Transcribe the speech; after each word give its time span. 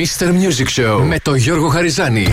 Mr. 0.00 0.28
Music 0.28 0.80
Show 0.80 1.02
με 1.02 1.18
τον 1.18 1.36
Γιώργο 1.36 1.68
Χαριζάνη. 1.68 2.28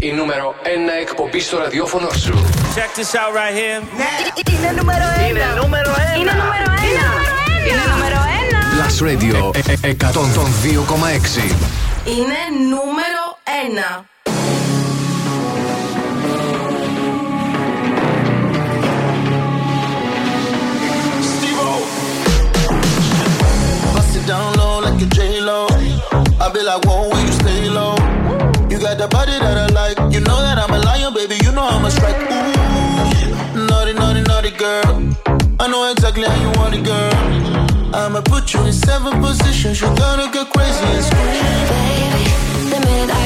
Η 0.00 0.12
νούμερο 0.12 0.54
1 0.62 0.66
εκπομπή 1.00 1.40
στο 1.40 1.58
ραδιόφωνο 1.58 2.08
σου. 2.10 2.32
Check 2.74 2.98
this 2.98 3.14
out 3.14 3.32
right 3.38 3.54
here. 3.58 3.82
Ναι. 3.96 4.54
Είναι 4.54 4.70
νούμερο 4.78 5.04
1. 5.26 5.28
Είναι 5.28 5.40
νούμερο 5.62 5.92
1. 5.92 6.20
Είναι 6.20 6.32
νούμερο 6.32 6.66
1. 6.66 7.68
Είναι 7.68 7.84
νούμερο 7.92 8.18
1. 8.50 8.74
Plus 8.76 8.96
Radio 9.08 9.36
102,6. 9.82 11.42
Είναι 12.04 12.40
νούμερο 12.70 13.22
1. 13.94 14.04
down 24.26 24.54
low 24.56 24.80
like 24.80 25.02
a 25.02 25.08
J-Lo. 25.16 25.33
Like, 26.64 26.86
whoa, 26.86 27.10
when 27.10 27.26
you 27.26 27.32
stay 27.32 27.68
low. 27.68 27.92
You 28.70 28.80
got 28.80 28.96
the 28.96 29.06
body 29.10 29.32
that 29.32 29.58
I 29.58 29.66
like. 29.76 29.98
You 30.14 30.20
know 30.20 30.40
that 30.40 30.56
I'm 30.56 30.72
a 30.72 30.78
lion, 30.78 31.12
baby. 31.12 31.36
You 31.44 31.52
know 31.52 31.62
I'm 31.62 31.84
a 31.84 31.90
strike. 31.90 32.16
Ooh, 32.16 33.66
naughty, 33.68 33.92
naughty, 33.92 34.22
naughty 34.22 34.50
girl. 34.50 35.12
I 35.60 35.68
know 35.68 35.90
exactly 35.92 36.24
how 36.24 36.40
you 36.40 36.48
want 36.58 36.74
it, 36.74 36.82
girl. 36.82 37.12
I'ma 37.94 38.22
put 38.22 38.54
you 38.54 38.64
in 38.64 38.72
seven 38.72 39.20
positions. 39.20 39.78
You're 39.78 39.94
gonna 39.94 40.32
go 40.32 40.46
crazy 40.46 40.84
and 40.88 41.04
scream. 41.04 41.44
Baby, 41.68 42.24
the 42.72 42.80
minute 42.80 43.12
I 43.12 43.23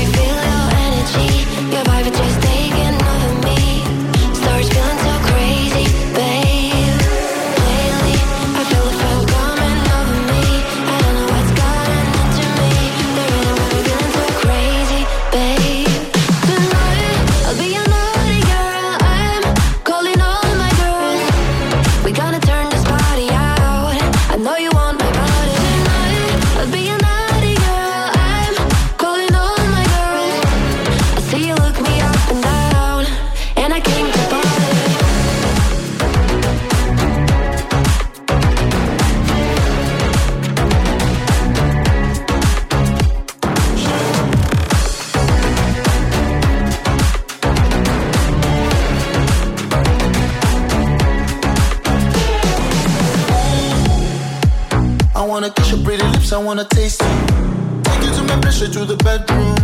you 58.68 58.80
to 58.80 58.84
the 58.84 58.96
bedroom. 59.04 59.56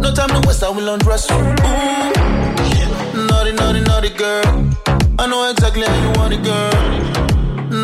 No 0.00 0.12
time 0.14 0.28
to 0.30 0.46
waste, 0.46 0.62
I 0.62 0.70
will 0.70 0.88
undress 0.88 1.28
you. 1.28 1.36
Ooh, 1.36 3.26
naughty, 3.26 3.52
naughty, 3.52 3.80
naughty 3.80 4.10
girl. 4.10 4.70
I 5.18 5.26
know 5.26 5.50
exactly 5.50 5.84
how 5.84 6.02
you 6.02 6.10
want 6.18 6.34
it, 6.34 6.42
girl. 6.42 6.72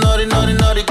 Naughty, 0.01 0.27
naughty, 0.27 0.55
naughty 0.55 0.83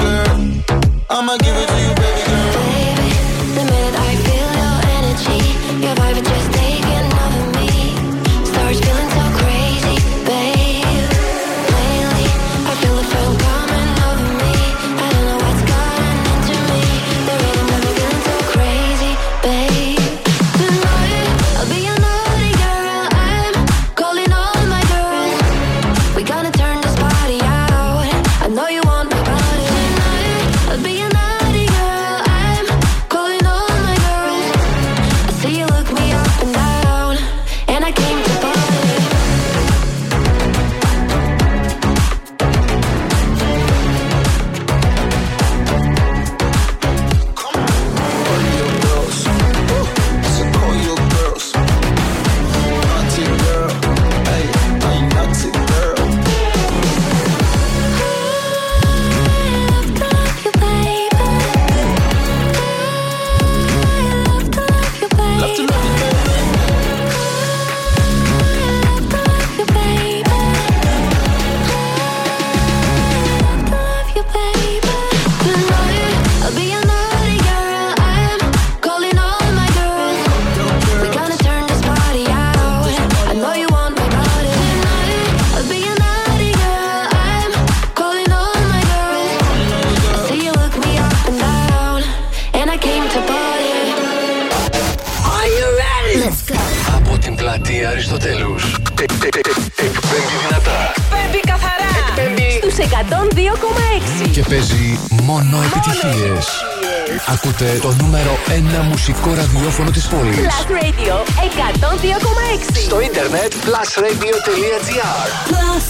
plusradio.gr 113.95 115.27
Plus 115.49 115.87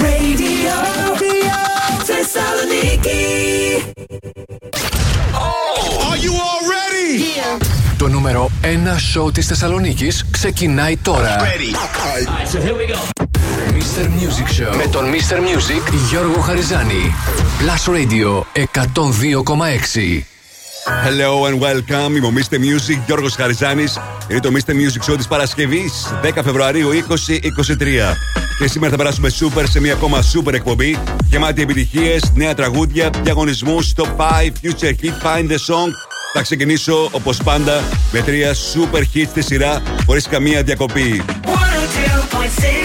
Radio. 0.00 0.74
Θεσσαλονίκη. 2.04 3.22
Το 7.98 8.08
νούμερο 8.08 8.50
1 8.62 8.66
σοου 8.98 9.30
της 9.30 9.46
Θεσσαλονίκης 9.46 10.24
ξεκινάει 10.30 10.96
τώρα. 10.96 11.36
Mr. 13.72 14.04
Music 14.04 14.70
Show 14.70 14.76
με 14.76 14.86
τον 14.86 15.04
Mr. 15.12 15.36
Music 15.36 15.92
Γιώργο 16.08 16.40
Χαριζάνη. 16.40 17.14
Plus 17.58 17.92
Radio 17.94 18.42
102,6. 18.54 20.24
Hello 21.04 21.46
and 21.48 21.58
welcome. 21.60 22.16
Είμαι 22.16 22.26
ο 22.26 22.32
Mr. 22.34 22.54
Music, 22.54 22.98
Γιώργος 23.06 23.34
Χαριζάνης. 23.34 23.98
Είναι 24.32 24.40
το 24.40 24.50
Mr. 24.54 24.70
Music 24.70 25.12
Show 25.12 25.16
της 25.16 25.28
Παρασκευής, 25.28 26.14
10 26.22 26.42
Φεβρουαρίου 26.44 26.90
2023. 26.90 28.16
Και 28.58 28.68
σήμερα 28.68 28.90
θα 28.90 28.96
περάσουμε 28.96 29.30
super 29.40 29.64
σε 29.70 29.80
μια 29.80 29.92
ακόμα 29.92 30.22
super 30.34 30.52
εκπομπή. 30.52 30.98
Γεμάτη 31.24 31.62
επιτυχίες, 31.62 32.32
νέα 32.34 32.54
τραγούδια, 32.54 33.10
διαγωνισμούς, 33.22 33.92
top 33.96 34.06
5, 34.16 34.52
future 34.62 34.94
hit, 35.02 35.26
find 35.26 35.50
the 35.50 35.56
song. 35.56 35.90
Θα 36.32 36.42
ξεκινήσω 36.42 37.08
όπως 37.12 37.42
πάντα 37.42 37.82
με 38.12 38.20
τρία 38.20 38.54
super 38.54 39.02
hits 39.14 39.26
στη 39.28 39.42
σειρά 39.42 39.82
χωρίς 40.06 40.26
καμία 40.28 40.62
διακοπή. 40.62 41.22
102.6 41.26 42.81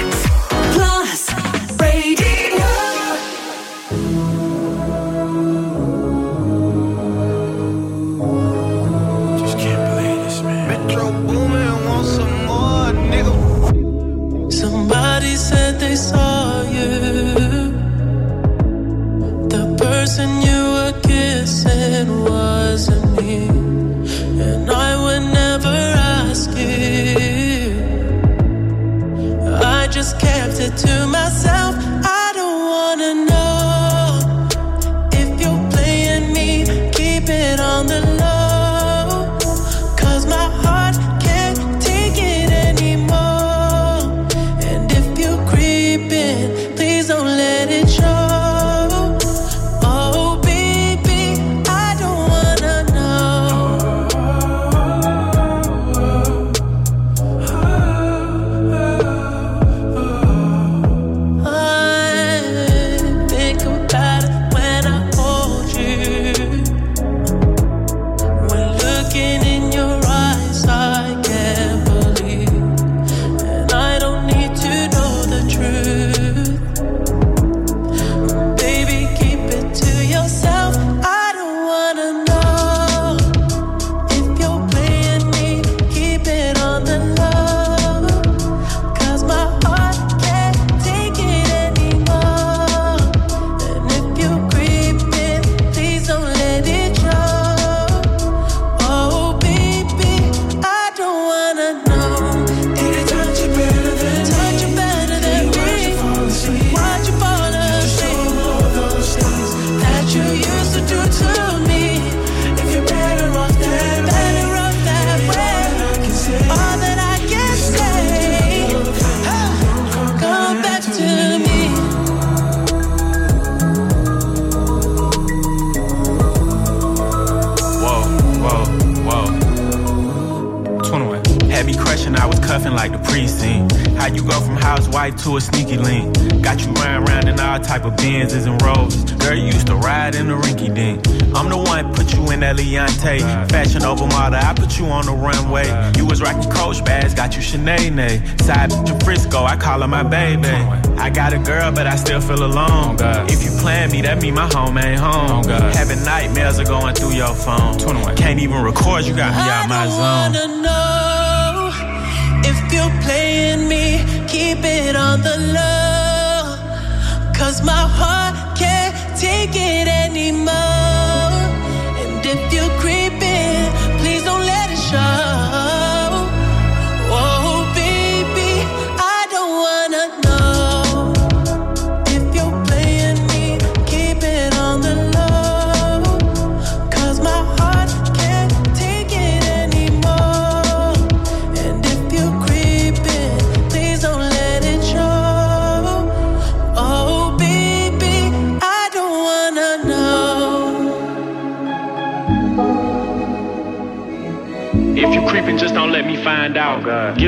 Jorge 158.97 159.13
Garcia, 159.13 159.53
ah, 159.53 159.63
Amazon. 159.63 160.46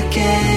again. 0.00 0.49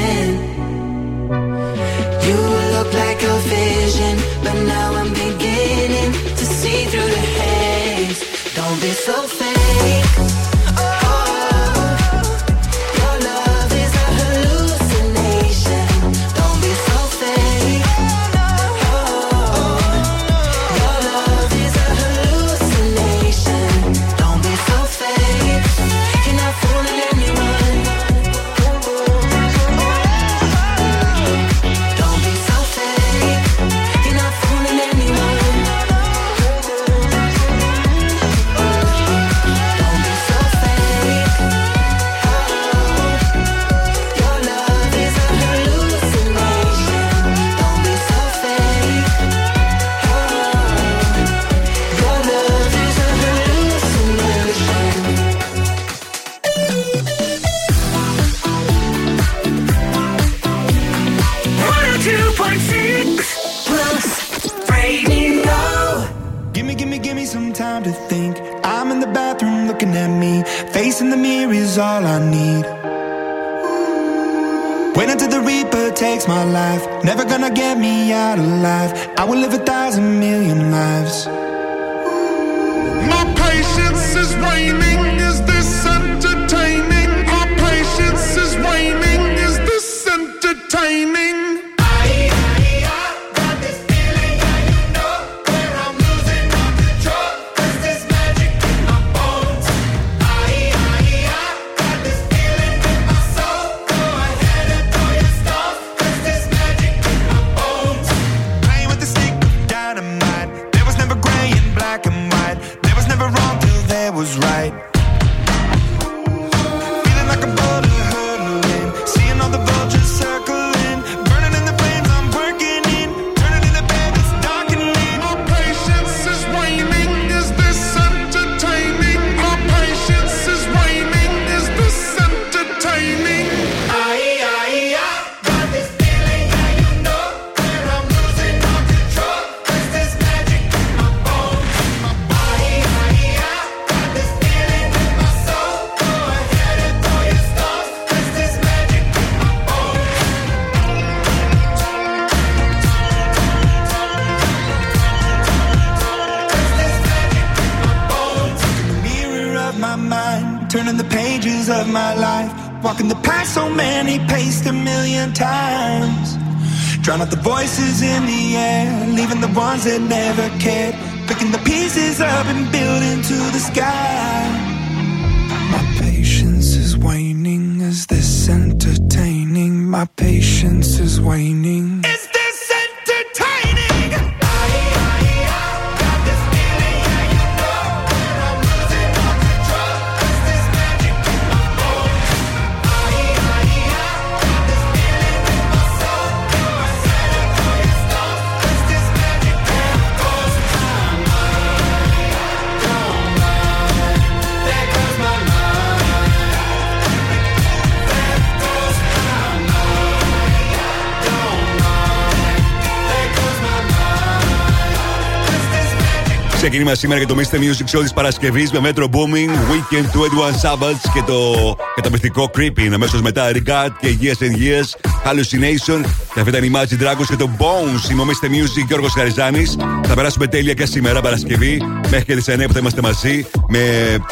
Ξεκίνημα 216.74 216.98
σήμερα 216.98 217.20
για 217.20 217.28
το 217.28 217.36
Mr. 217.40 217.56
Music 217.56 217.98
Show 217.98 218.02
της 218.02 218.14
Παρασκευής 218.14 218.72
με 218.72 218.80
Metro 218.84 219.04
Booming, 219.04 219.50
Weekend 219.50 220.06
του 220.12 220.26
Edwin 220.26 220.70
Sabbats 220.70 221.12
και 221.14 221.22
το 221.26 221.76
καταπληκτικό 221.96 222.50
Creeping. 222.58 222.92
Αμέσως 222.94 223.22
μετά 223.22 223.52
Regard 223.52 223.90
και 224.00 224.18
Years 224.22 224.44
and 224.44 224.56
Years, 224.56 225.10
Hallucination 225.26 226.02
και 226.34 226.40
αυτά 226.40 226.58
ήταν 226.58 226.64
η 226.64 226.72
Imagine 226.74 227.04
Dragons 227.04 227.26
και 227.28 227.36
το 227.36 227.50
Bones. 227.58 228.12
Είμαι 228.12 228.22
ο 228.22 228.26
Mr. 228.26 228.46
Music 228.48 228.86
Γιώργος 228.88 229.14
Χαριζάνης. 229.14 229.78
Θα 230.04 230.14
περάσουμε 230.14 230.48
τέλεια 230.48 230.74
και 230.74 230.86
σήμερα 230.86 231.22
Παρασκευή 231.22 231.82
μέχρι 232.10 232.26
και 232.26 232.36
τις 232.36 232.48
9 232.48 232.68
που 232.68 232.74
θα 232.74 232.80
είμαστε 232.80 233.02
μαζί 233.02 233.46
με 233.68 233.80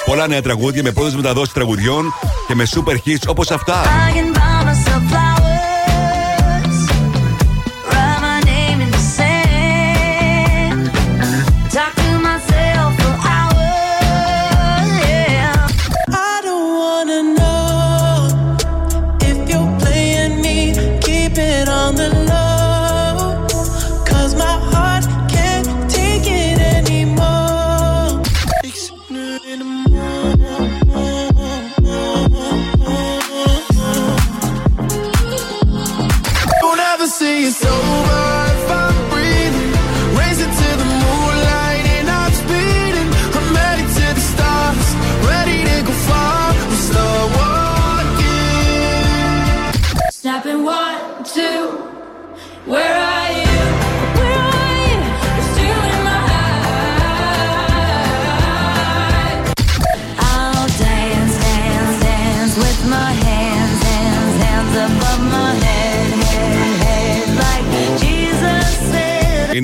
πολλά 0.06 0.28
νέα 0.28 0.42
τραγούδια, 0.42 0.84
με 0.84 0.92
πρώτε 0.92 1.16
μεταδόσεις 1.16 1.54
τραγουδιών 1.54 2.14
και 2.48 2.56
με 2.56 2.68
super 2.76 2.96
hits 3.08 3.28
όπως 3.28 3.52
αυτά. 3.52 3.82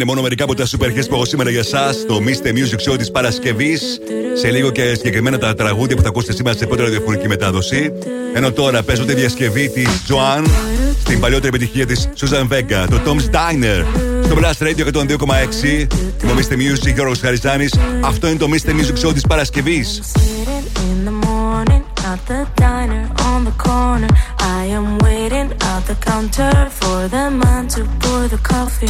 Μόνο 0.08 0.22
μερικά 0.22 0.44
από 0.44 0.56
τα 0.56 0.66
super 0.66 0.86
hits 0.86 1.08
που 1.10 1.16
έχω 1.16 1.26
σήμερα 1.26 1.50
για 1.50 1.60
εσάς. 1.60 2.06
Το 2.08 2.22
Mr. 2.26 2.48
Music 2.48 2.92
Show 2.92 2.98
της 2.98 3.12
Παρασκευής. 3.12 4.00
Σε 4.34 4.50
λίγο 4.50 4.72
και 4.72 4.94
συγκεκριμένα 4.96 5.38
τα 5.38 5.54
τραγούδια 5.54 5.96
που 5.96 6.02
θα 6.02 6.08
ακούσετε 6.08 6.34
σήμερα 6.34 6.58
σε 6.58 6.66
πρώτη 6.66 6.82
ραδιοφωνική 6.82 7.28
μετάδοση. 7.28 7.92
Ενώ 8.34 8.52
τώρα 8.52 8.84
παίζω 8.84 9.06
τη 9.06 9.14
διασκευή 9.14 9.70
της 9.70 9.88
Joan 10.08 10.46
στην 11.00 11.20
παλιότερη 11.20 11.48
επιτυχία 11.56 11.86
της 11.86 12.10
Susan 12.20 12.48
Vega, 12.54 12.88
το 12.90 13.00
Tom's 13.06 13.36
Diner. 13.36 13.86
Στο 14.24 14.36
Blast 14.40 14.68
Radio 14.68 14.86
102,6. 14.94 15.88
Είμαι 16.24 16.32
ο 16.32 16.36
Mr. 16.36 16.54
Music 16.54 16.94
Γιώργος 16.94 17.20
Χαριζάνης. 17.20 17.74
Αυτό 18.02 18.28
είναι 18.28 18.38
το 18.38 18.48
Mr. 18.52 18.70
Music 18.70 19.08
Show 19.08 19.14
της 19.14 19.28
Παρασκευής. 19.28 20.02
Sitting 20.14 20.68
in 20.90 21.06
the 21.10 21.28
morning 21.28 21.84
at 22.12 22.20
the 22.30 22.42
diner 22.62 23.04
on 23.32 23.40
the 23.48 23.56
corner. 23.68 24.10
I 24.58 24.66
am 24.66 24.98
waiting 24.98 25.52
at 25.62 25.82
the 25.82 25.94
counter 26.02 26.52
for 26.72 27.08
the 27.08 27.30
man 27.30 27.68
to 27.76 27.86
pour 28.00 28.28
the 28.28 28.40
coffee. 28.40 28.90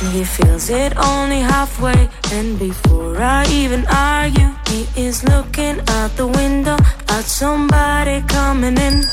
And 0.00 0.12
he 0.12 0.24
fills 0.24 0.68
it 0.70 0.92
only 0.96 1.38
halfway. 1.38 2.08
And 2.32 2.58
before 2.58 3.16
I 3.22 3.46
even 3.46 3.86
argue, 3.86 4.50
he 4.70 4.88
is 4.96 5.22
looking 5.22 5.78
out 5.96 6.16
the 6.16 6.26
window 6.26 6.76
at 7.16 7.24
somebody 7.26 8.22
coming 8.26 8.76
in. 8.76 9.04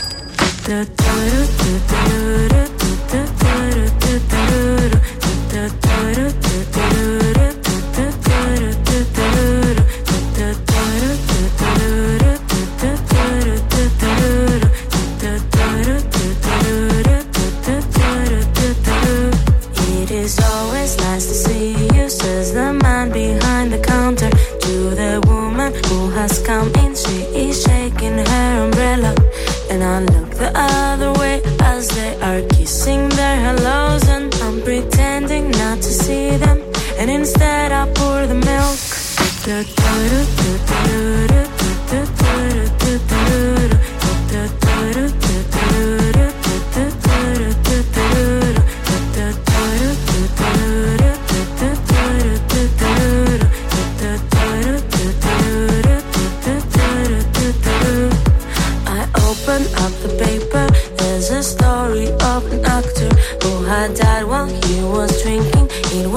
As 31.82 31.88
they 31.96 32.14
are 32.22 32.42
kissing 32.50 33.10
their 33.10 33.38
hellos, 33.46 34.08
and 34.08 34.34
I'm 34.46 34.62
pretending 34.62 35.50
not 35.52 35.78
to 35.78 35.92
see 36.04 36.38
them, 36.38 36.60
and 37.00 37.10
instead 37.10 37.72
I 37.72 37.84
pour 37.96 38.28
the 38.28 38.36
milk. 38.36 38.92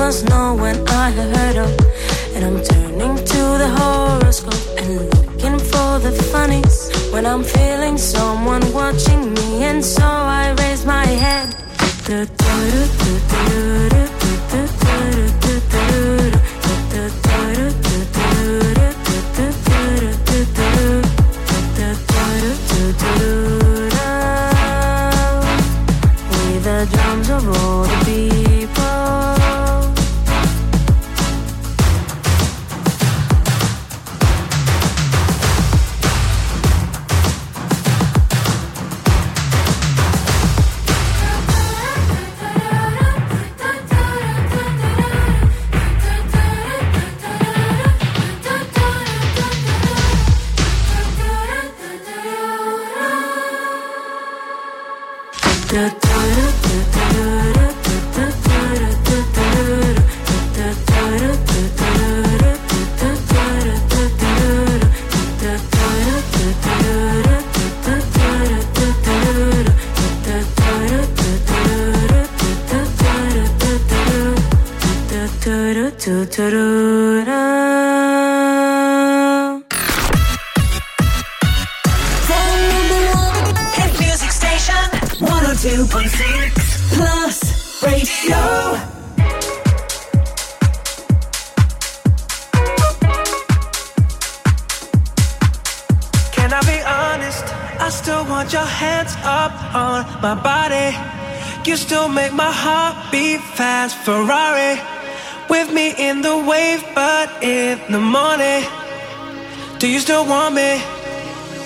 Was 0.06 0.22
no 0.24 0.54
one 0.54 0.86
I 0.88 1.08
had 1.16 1.34
heard 1.36 1.56
of. 1.64 1.70
And 2.34 2.44
I'm 2.44 2.62
turning 2.62 3.16
to 3.32 3.42
the 3.62 3.68
horoscope 3.78 4.64
and 4.78 4.90
looking 5.14 5.58
for 5.70 5.90
the 6.04 6.12
funnies 6.30 6.76
when 7.12 7.24
I'm 7.24 7.42
feeling 7.42 7.96
someone 7.96 8.62
watching 8.72 9.32
me. 9.32 9.64
And 9.70 9.82
so 9.82 10.04
I 10.04 10.54
raise 10.60 10.84
my 10.84 11.06
head. 11.06 11.54
With 12.06 12.44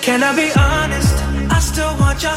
Can 0.08 0.22
I 0.22 0.34
be 0.34 0.50
honest? 0.56 1.16
I 1.52 1.60
still 1.60 1.94
want 2.00 2.22
your 2.22 2.32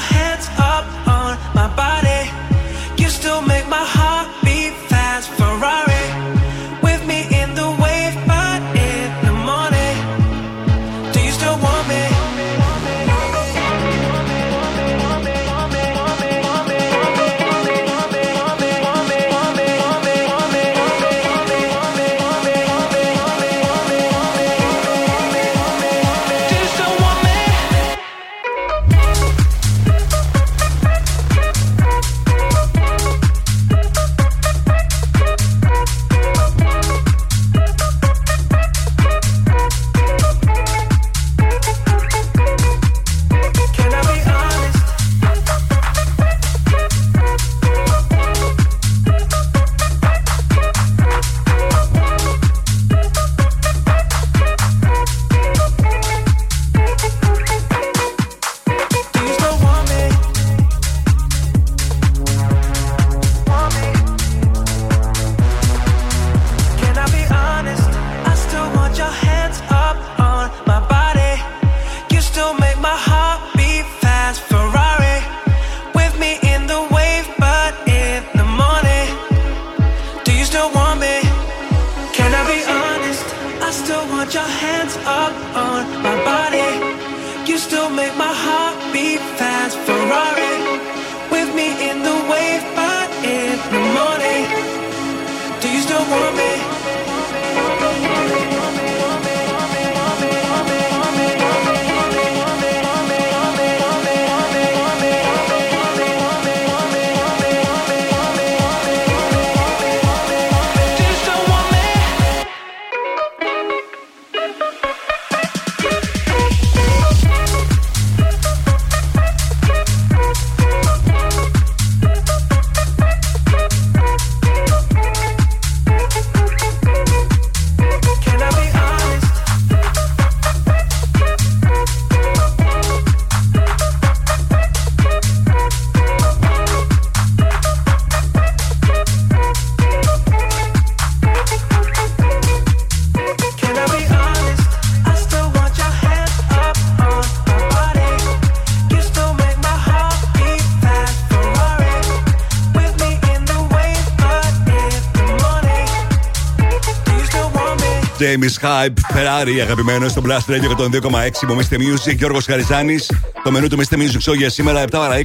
James 158.32 158.56
Hype, 158.62 159.00
Ferrari, 159.14 159.60
αγαπημένο 159.62 160.08
στο 160.08 160.22
Blast 160.26 160.46
Radio 160.52 160.70
102,6. 160.78 161.48
Μομίστε 161.48 161.78
Music, 161.80 162.16
Γιώργος 162.16 162.46
Χαριζάνης. 162.46 163.12
Το 163.44 163.52
μενού 163.52 163.68
του 163.68 163.78
Mr. 163.78 163.98
Music 163.98 164.20
Show 164.30 164.36
για 164.38 164.50
σήμερα 164.50 164.84
7 164.84 164.88
παρα 164.92 165.18
20 165.18 165.22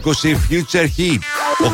Future 0.51 0.87
Heat. 0.97 1.19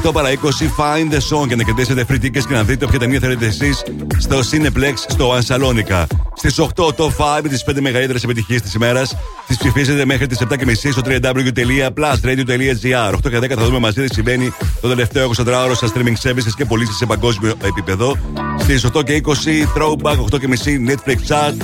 8 0.06 0.12
παρα 0.12 0.30
20 0.30 0.34
Find 0.76 1.10
the 1.12 1.20
Song 1.30 1.46
για 1.46 1.56
να 1.56 1.62
κερδίσετε 1.62 2.04
free 2.08 2.20
tickets 2.24 2.44
και 2.48 2.54
να 2.54 2.62
δείτε 2.62 2.84
όποια 2.84 2.98
ταινία 2.98 3.20
θέλετε 3.20 3.46
εσείς 3.46 3.82
στο 4.18 4.40
Cineplex 4.50 4.94
στο 5.08 5.32
Ανσαλόνικα. 5.32 6.06
Στις 6.34 6.58
8 6.58 6.94
το 6.94 7.12
5 7.16 7.48
τις 7.48 7.64
5 7.64 7.80
μεγαλύτερες 7.80 8.24
επιτυχίες 8.24 8.62
της 8.62 8.74
ημέρας. 8.74 9.16
Τις 9.46 9.56
ψηφίζετε 9.56 10.04
μέχρι 10.04 10.26
τις 10.26 10.38
7.30 10.38 10.90
στο 10.90 11.02
www.plusradio.gr. 11.04 13.14
8 13.14 13.30
και 13.30 13.38
10 13.38 13.48
θα 13.48 13.64
δούμε 13.64 13.78
μαζί 13.78 14.04
τι 14.04 14.14
συμβαίνει 14.14 14.52
το 14.80 14.88
τελευταίο 14.88 15.30
24ωρο 15.36 15.72
στα 15.74 15.92
streaming 15.94 16.16
services 16.28 16.52
και 16.56 16.64
πωλήσεις 16.64 16.96
σε 16.96 17.06
παγκόσμιο 17.06 17.54
επίπεδο. 17.62 18.16
Στι 18.62 18.80
8 18.94 19.04
και 19.04 19.20
20 19.24 19.30
Throwback, 19.76 20.16
8 20.34 20.38
και 20.40 20.48
μισή 20.48 20.84
Netflix 20.88 21.16
Chart. 21.32 21.54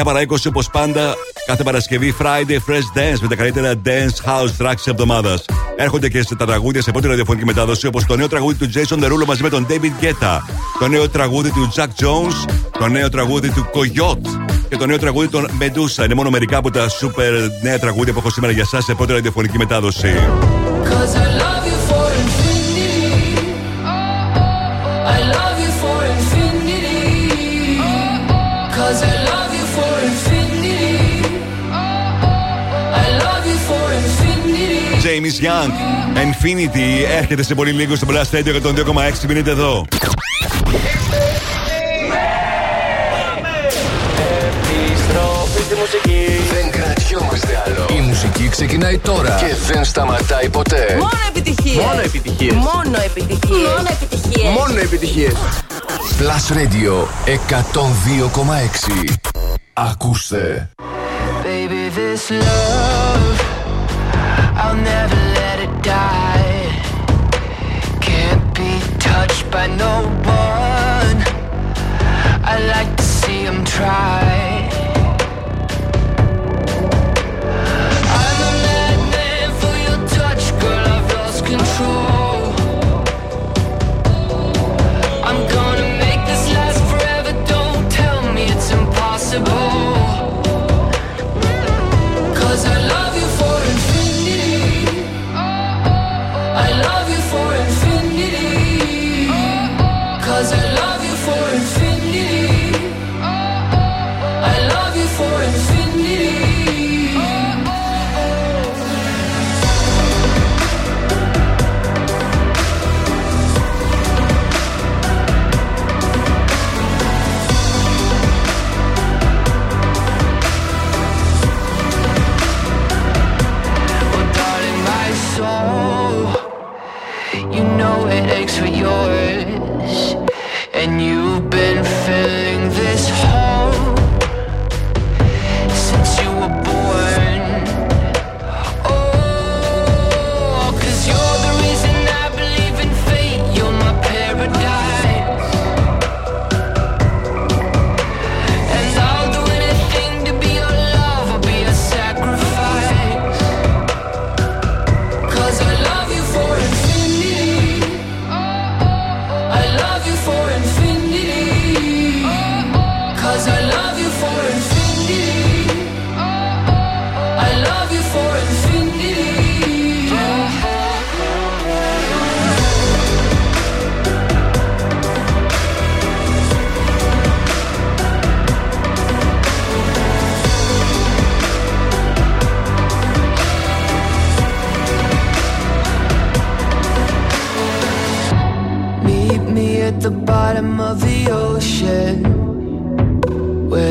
9 0.00 0.04
παρα 0.04 0.20
20 0.20 0.36
όπως 0.46 0.70
πάντα 0.70 1.14
κάθε 1.46 1.62
Παρασκευή 1.62 2.14
Friday 2.18 2.52
Fresh 2.52 2.98
Dance 2.98 3.18
με 3.20 3.28
τα 3.28 3.34
καλύτερα 3.34 3.72
dance 3.84 4.28
house 4.30 4.66
tracks 4.66 4.74
της 4.74 4.86
εβδομάδας. 4.86 5.44
Έρχονται 5.76 6.08
και 6.08 6.22
σε 6.22 6.34
τα 6.34 6.46
τραγούδια 6.46 6.82
σε 6.82 6.90
πρώτη 6.90 7.06
ραδιοφωνική 7.06 7.44
μετάδοση 7.44 7.86
όπως 7.86 8.04
το 8.04 8.16
νέο 8.16 8.28
τραγούδι 8.28 8.66
του 8.66 8.70
Jason 8.74 9.04
Derulo 9.04 9.24
μαζί 9.26 9.42
με 9.42 9.48
τον 9.48 9.66
David 9.68 10.04
Guetta, 10.04 10.38
το 10.78 10.88
νέο 10.88 11.08
τραγούδι 11.08 11.50
του 11.50 11.72
Jack 11.76 12.04
Jones, 12.04 12.50
το 12.78 12.88
νέο 12.88 13.08
τραγούδι 13.08 13.50
του 13.50 13.66
Coyote 13.74 14.50
και 14.68 14.76
το 14.76 14.86
νέο 14.86 14.98
τραγούδι 14.98 15.28
των 15.28 15.48
Medusa. 15.60 16.04
Είναι 16.04 16.14
μόνο 16.14 16.30
μερικά 16.30 16.56
από 16.56 16.70
τα 16.70 16.86
super 16.88 17.50
νέα 17.62 17.78
τραγούδια 17.78 18.12
που 18.12 18.18
έχω 18.18 18.30
σήμερα 18.30 18.52
για 18.52 18.62
εσά 18.62 18.80
σε 18.80 18.94
πρώτη 18.94 19.12
ραδιοφωνική 19.12 19.58
μετάδοση. 19.58 20.14
James 35.02 35.40
Young, 35.46 35.70
Infinity, 36.16 36.88
έρχεται 37.18 37.42
σε 37.42 37.54
πολύ 37.54 37.70
λίγο 37.72 37.96
στο 37.96 38.06
Blast 38.10 38.38
Radio 38.38 38.50
για 38.50 38.60
τον 38.60 38.74
2,6. 38.76 39.26
Μείνετε 39.28 39.50
εδώ. 39.50 39.84
Επιστροφή 44.78 45.62
στη 45.62 45.74
μουσική. 45.74 46.26
Δεν 46.52 46.70
κρατιόμαστε 46.70 47.00
αναρωτιόμαστε 47.10 47.62
άλλο. 47.66 47.86
Η 47.98 48.08
μουσική 48.08 48.48
ξεκινάει 48.48 48.98
τώρα 48.98 49.36
και 49.40 49.72
δεν 49.72 49.84
σταματάει 49.84 50.48
ποτέ. 50.48 50.96
Μόνο 50.98 51.10
επιτυχίες. 51.28 51.84
Μόνο 51.84 52.00
επιτυχίες. 52.00 52.54
Μόνο 52.54 52.98
επιτυχίες. 53.04 53.58
Μόνο 53.68 53.88
επιτυχίες. 53.90 54.52
Μόνο 54.58 54.80
επιτυχίες. 54.80 55.32
Plus 56.19 56.51
Radio 56.51 57.07
102,6. 57.25 59.17
Ακούστε. 59.73 60.69
Baby, 61.43 61.89
this 61.89 62.29
love, 62.31 63.37
I'll 64.61 64.79
never 64.93 65.19
let 65.39 65.57
it 65.65 65.73
die. 65.83 66.67
Can't 68.07 68.45
be 68.59 68.71
touched 69.09 69.45
by 69.51 69.65
no 69.83 69.93
one. 70.43 71.17
I 72.53 72.55
like 72.73 72.91
to 72.95 73.03
see 73.03 73.43
them 73.45 73.63
try. 73.63 74.48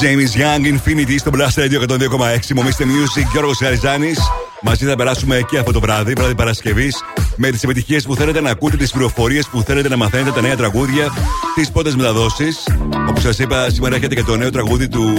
James 0.00 0.40
Young, 0.40 0.64
Infinity 0.66 1.14
στο 1.18 1.30
Blast 1.34 1.60
Radio 1.60 1.88
102,6. 1.88 2.54
Μομίστε 2.54 2.84
Music, 2.84 3.26
Γιώργος 3.32 3.58
Χαριζάνη. 3.58 4.12
Μαζί 4.62 4.84
θα 4.84 4.96
περάσουμε 4.96 5.40
και 5.50 5.58
αυτό 5.58 5.72
το 5.72 5.80
βράδυ, 5.80 6.12
βράδυ 6.12 6.34
Παρασκευής, 6.34 7.04
με 7.36 7.50
τις 7.50 7.62
επιτυχίες 7.62 8.04
που 8.04 8.14
θέλετε 8.14 8.40
να 8.40 8.50
ακούτε, 8.50 8.76
τις 8.76 8.90
πληροφορίες 8.90 9.46
που 9.46 9.62
θέλετε 9.62 9.88
να 9.88 9.96
μαθαίνετε, 9.96 10.30
τα 10.30 10.40
νέα 10.40 10.56
τραγούδια, 10.56 11.12
τις 11.54 11.70
πρώτες 11.70 11.96
μεταδόσεις. 11.96 12.58
Όπως 13.08 13.22
σας 13.22 13.38
είπα, 13.38 13.70
σήμερα 13.70 13.96
έχετε 13.96 14.14
και 14.14 14.22
το 14.22 14.36
νέο 14.36 14.50
τραγούδι 14.50 14.88
του 14.88 15.14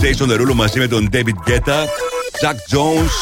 Jason 0.00 0.30
Derulo 0.30 0.54
μαζί 0.54 0.78
με 0.78 0.86
τον 0.86 1.08
David 1.12 1.50
Guetta, 1.50 1.78
Jack 2.40 2.76
Jones, 2.76 3.12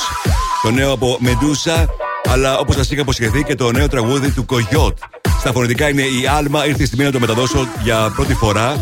το 0.63 0.71
νέο 0.71 0.93
από 0.93 1.19
Medusa, 1.23 1.85
αλλά 2.29 2.59
όπως 2.59 2.75
σας 2.75 2.91
είχα 2.91 3.01
υποσχεθεί 3.01 3.43
και 3.43 3.55
το 3.55 3.73
νέο 3.73 3.89
τραγούδι 3.89 4.31
του 4.31 4.47
Coyote. 4.49 4.99
Στα 5.39 5.53
φωνητικά 5.53 5.89
είναι 5.89 6.03
η 6.03 6.27
Άλμα, 6.37 6.67
ήρθε 6.67 6.83
η 6.83 6.87
στιγμή 6.87 7.05
να 7.05 7.11
το 7.11 7.21
μεταδώσω 7.21 7.69
για 7.83 8.13
πρώτη 8.17 8.35
φορά 8.35 8.77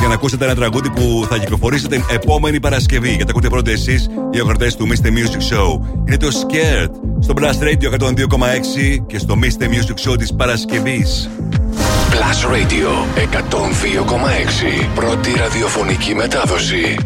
για 0.00 0.08
να 0.08 0.14
ακούσετε 0.14 0.44
ένα 0.44 0.54
τραγούδι 0.54 0.90
που 0.90 1.26
θα 1.28 1.38
κυκλοφορήσει 1.38 1.86
την 1.86 2.02
επόμενη 2.10 2.60
Παρασκευή. 2.60 3.08
Γιατί 3.08 3.30
ακούτε 3.30 3.48
πρώτα 3.48 3.70
εσείς 3.70 4.08
οι 4.30 4.38
ακροτέ 4.38 4.72
του 4.76 4.88
Mr. 4.88 5.06
Music 5.06 5.54
Show. 5.54 5.80
Είναι 6.06 6.16
το 6.16 6.26
Scared 6.26 6.90
στο 7.20 7.34
Blast 7.36 7.62
Radio 7.62 8.06
102,6 8.06 9.04
και 9.06 9.18
στο 9.18 9.38
Mr. 9.42 9.64
Music 9.64 10.10
Show 10.10 10.18
της 10.18 10.34
Παρασκευής. 10.34 11.30
Plus 12.10 12.50
Radio 12.50 13.16
102,6. 13.16 14.88
Πρώτη 14.94 15.32
ραδιοφωνική 15.36 16.14
μετάδοση. 16.14 16.96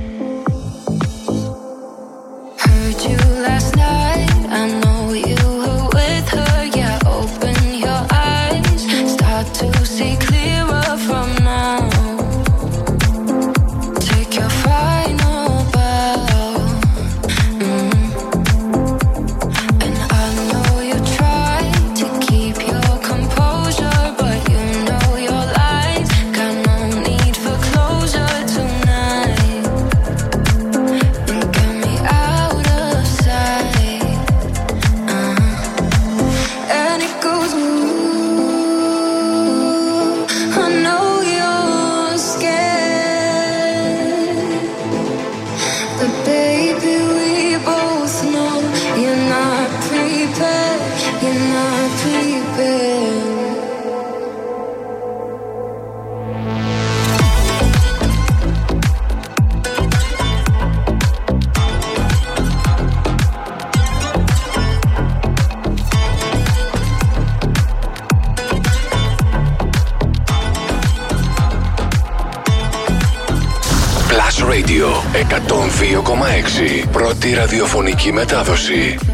Πρώτη 76.92 77.34
ραδιοφωνική 77.34 78.12
μετάδοση. 78.12 79.13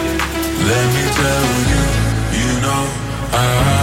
Let 0.69 0.87
me 0.95 1.05
tell 1.19 1.47
you, 1.71 1.83
you 2.37 2.61
know 2.61 2.83
I 3.33 3.80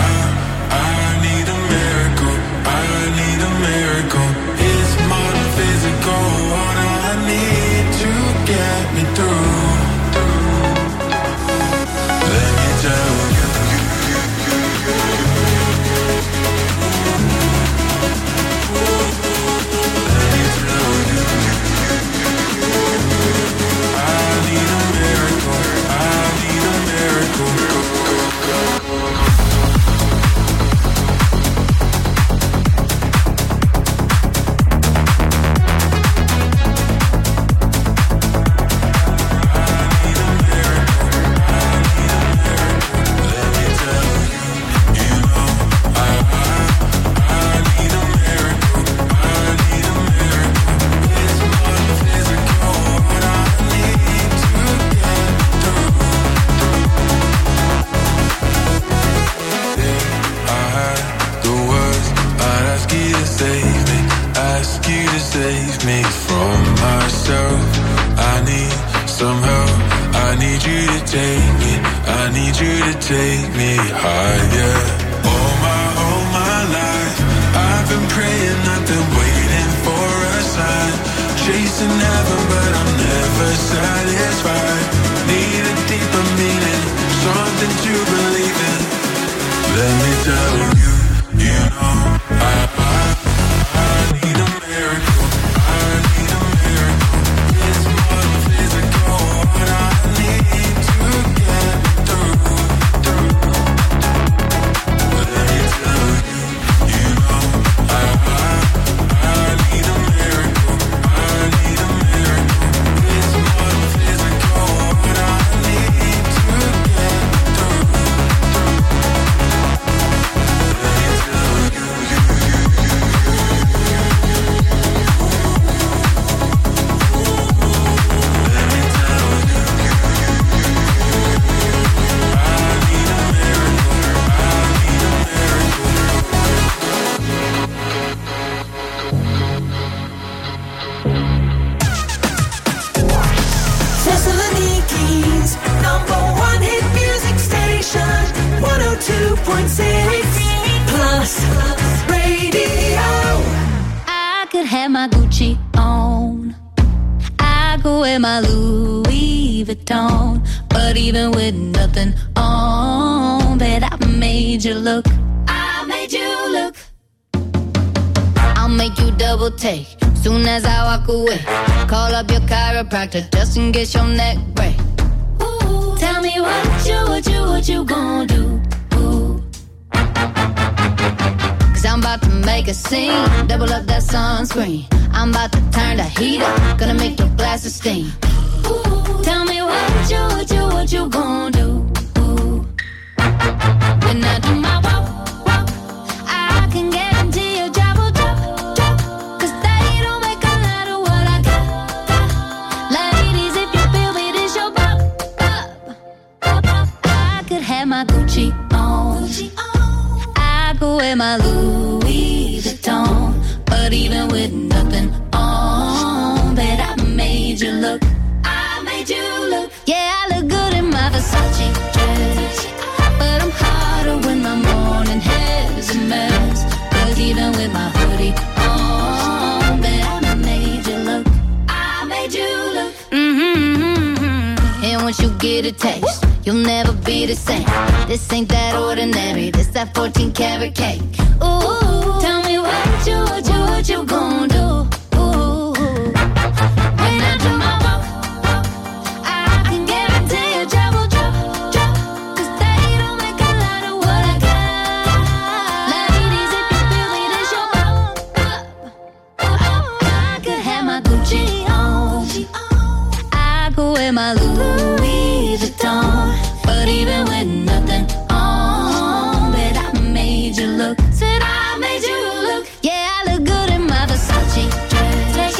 wear 264.08 264.12
my 264.12 264.32
Louis 264.32 265.58
Vuitton. 265.60 266.34
But 266.64 266.88
even 266.88 267.20
with 267.30 267.48
nothing 267.70 268.04
on, 268.30 269.52
bet 269.52 269.76
I 269.76 269.88
made 270.00 270.56
you 270.56 270.68
look. 270.80 270.96
Said 271.12 271.40
I 271.42 271.76
made 271.84 272.02
you 272.10 272.18
look. 272.46 272.62
Yeah, 272.82 273.16
I 273.16 273.20
look 273.28 273.42
good 273.52 273.70
in 273.76 273.82
my 273.92 274.02
Versace 274.10 274.64
dress. 274.90 275.56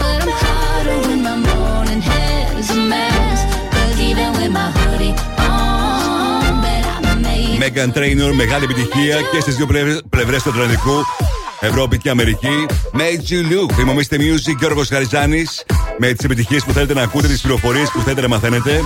But 0.00 0.18
I'm 0.22 0.28
hotter 0.42 0.96
when 1.06 1.20
my 1.28 1.36
morning 1.50 2.02
hair's 2.10 2.70
a 2.70 2.78
mess. 2.92 3.38
Cause 3.74 4.00
even 4.08 4.28
with 4.38 4.52
my 4.58 4.68
hoodie 4.78 5.14
on, 5.38 6.62
bet 6.64 6.84
I 7.08 7.14
made 7.26 7.58
Megan 7.58 7.92
Trainor, 7.92 8.32
μεγάλη 8.34 8.64
επιτυχία 8.64 9.16
και 9.32 9.40
στι 9.40 9.50
δύο 9.50 9.66
πλευρέ 10.10 10.36
του 10.42 10.50
Ατλαντικού, 10.50 11.04
Ευρώπη 11.60 11.98
και 11.98 12.10
Αμερική. 12.10 12.66
Made 12.92 13.30
you 13.30 13.52
look. 13.52 13.72
Θυμομίστε 13.72 14.16
Music, 14.20 14.56
Γιώργο 14.58 14.82
Χαριζάνη, 14.88 15.44
με 16.04 16.12
τις 16.12 16.24
επιτυχίες 16.24 16.64
που 16.64 16.72
θέλετε 16.72 16.94
να 16.94 17.02
ακούτε, 17.02 17.28
τις 17.28 17.40
πληροφορίες 17.40 17.90
που 17.90 18.00
θέλετε 18.00 18.20
να 18.20 18.28
μαθαίνετε. 18.28 18.80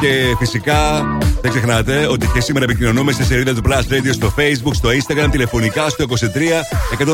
Και 0.00 0.34
φυσικά 0.38 1.06
δεν 1.40 1.50
ξεχνάτε 1.50 2.06
ότι 2.06 2.26
και 2.26 2.40
σήμερα 2.40 2.64
επικοινωνούμε 2.64 3.12
στη 3.12 3.24
σελίδα 3.24 3.54
του 3.54 3.60
Plus 3.68 3.92
Radio 3.92 4.12
στο 4.12 4.34
Facebook, 4.36 4.74
στο 4.74 4.88
Instagram, 4.88 5.28
τηλεφωνικά 5.30 5.88
στο 5.88 6.04
23 6.08 6.14
126 6.98 7.04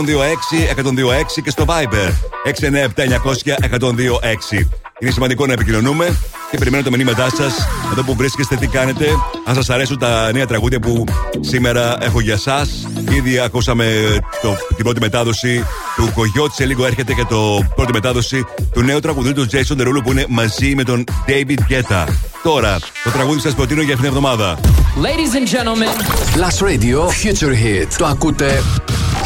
126 0.77 1.43
και 1.43 1.51
στο 1.51 1.65
Viber 1.69 2.13
697 2.61 2.87
900 3.25 3.69
126. 3.79 4.67
Είναι 4.99 5.11
σημαντικό 5.11 5.47
να 5.47 5.53
επικοινωνούμε 5.53 6.17
και 6.51 6.59
περιμένω 6.59 6.83
τα 6.83 6.91
μηνύματά 6.91 7.29
σας 7.37 7.69
εδώ 7.93 8.03
που 8.03 8.15
βρίσκεστε, 8.15 8.57
τι 8.57 8.67
κάνετε. 8.67 9.07
Αν 9.45 9.55
σας 9.55 9.71
αρέσουν 9.71 9.99
τα 9.99 10.33
νέα 10.33 10.47
τραγούδια 10.47 10.81
που 10.81 11.05
σήμερα 11.41 11.97
έχω 12.01 12.21
για 12.21 12.35
εσά. 12.35 12.67
Ήδη 13.11 13.39
ακούσαμε 13.39 13.85
το, 14.43 14.57
την 14.77 14.85
πρώτη 14.85 15.01
μετάδοση 15.01 15.65
του 15.97 16.11
Κογιώτη. 16.15 16.55
Σε 16.55 16.65
λίγο 16.65 16.87
έρχεται 16.87 17.15
και 17.15 17.25
το 17.29 17.67
πρώτη 17.75 17.93
μετάδοση 17.93 18.45
του 18.73 18.83
νέου 18.83 19.01
τραγουδίου 19.01 19.33
του 19.33 19.47
Jason 19.51 19.81
Derulo 19.81 20.03
που 20.05 20.11
είναι 20.11 20.25
μαζί 20.29 20.75
με 20.75 20.83
τον 20.83 21.05
David 21.27 21.59
Guetta. 21.73 22.07
Τώρα, 22.43 22.79
το 23.05 23.11
τραγούδι 23.11 23.41
σας 23.41 23.55
προτείνω 23.55 23.83
για 23.83 23.95
αυτήν 23.95 24.09
την 24.11 24.17
εβδομάδα. 24.17 24.59
Ladies 25.03 25.35
and 25.35 25.47
gentlemen. 25.55 25.95
Plus 26.37 26.69
Radio 26.69 26.99
Future 27.23 27.55
Hit. 27.65 27.87
Το 27.99 28.07
ακούτε 28.07 28.63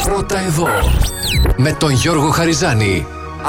πρώτα 0.04 0.38
εδώ. 0.38 0.68
Με 1.56 1.72
τον 1.72 1.90
Γιώργο 1.90 2.30
Χαριζάνη. 2.30 3.06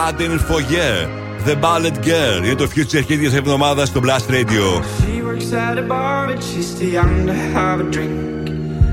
I 0.08 0.12
didn't 0.22 0.42
forget 0.52 1.25
The 1.47 1.57
Ballet 1.57 1.91
Girl. 1.91 2.45
Είναι 2.45 2.55
το 2.55 2.69
Future 2.75 3.05
Hit 3.11 3.19
για 3.19 3.39
εβδομάδα 3.39 3.87
στο 3.87 4.01
Blast 4.05 4.31
Radio. 4.31 4.83
She 5.03 5.23
works 5.23 5.53
at 5.53 5.79
a 5.79 5.87
bar, 5.93 6.27
but 6.29 6.41
she's 6.49 6.71
too 6.79 6.91
young 6.99 7.27
to 7.27 7.35
have 7.55 7.79
a 7.85 7.89
drink. 7.95 8.45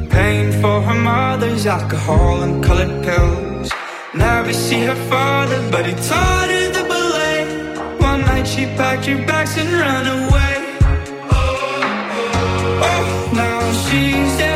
Paying 0.09 0.51
for 0.61 0.77
her 0.87 0.99
mother's 1.11 1.65
alcohol 1.77 2.35
and 2.45 2.53
colored 2.67 2.95
pills. 3.05 3.67
Never 4.25 4.53
see 4.65 4.81
her 4.89 4.99
father, 5.11 5.59
but 5.73 5.83
he 5.89 5.93
taught 6.09 6.49
her 6.55 6.65
the 6.77 6.83
ballet. 6.91 7.39
One 8.09 8.21
night 8.31 8.47
she 8.53 8.63
packed 8.79 9.05
her 9.09 9.19
bags 9.29 9.53
and 9.61 9.71
ran 9.81 10.05
away. 10.19 10.53
Oh, 12.89 13.03
now 13.43 13.59
she's 13.83 14.31
dancing 14.41 14.50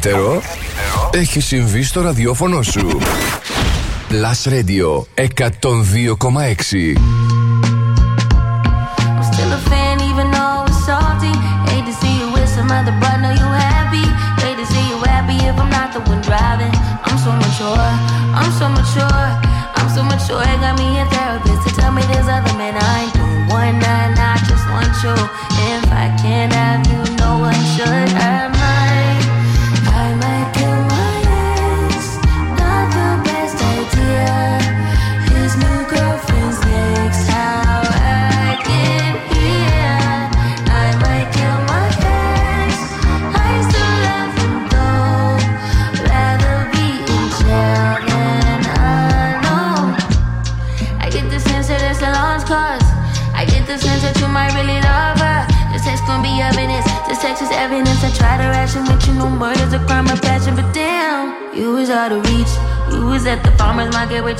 καλύτερο 0.00 0.42
έχει 1.10 1.40
συμβεί 1.40 1.82
στο 1.82 2.00
ραδιόφωνο 2.00 2.62
σου. 2.62 2.98
Plus 4.10 4.50
Radio 4.52 4.88
102,6 5.14 6.06
I'm 18.42 18.50
so 18.58 19.06
I'm 19.78 19.88
so 19.94 20.02
mature. 20.10 20.42
It 20.52 20.58
got 20.64 20.74
me 20.80 20.88
a 21.02 21.04
therapist 21.12 21.60
to 21.64 21.70
tell 21.78 21.92
me 21.96 22.02
there's 22.10 22.28
other 22.36 22.54
men 22.60 22.74
I 22.74 22.98
ain't 23.02 23.14
one 23.58 23.76
night. 23.86 24.14
I 24.30 24.34
just 24.50 24.66
want 24.72 24.94
you. 25.04 25.16
If 25.72 25.84
I 26.04 26.06
can't 26.22 26.52
have 26.60 26.82
you, 26.90 27.00
no 27.22 27.30
one 27.46 27.62
should 27.74 28.10
have. 28.20 28.49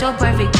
your 0.00 0.12
perfect 0.14 0.59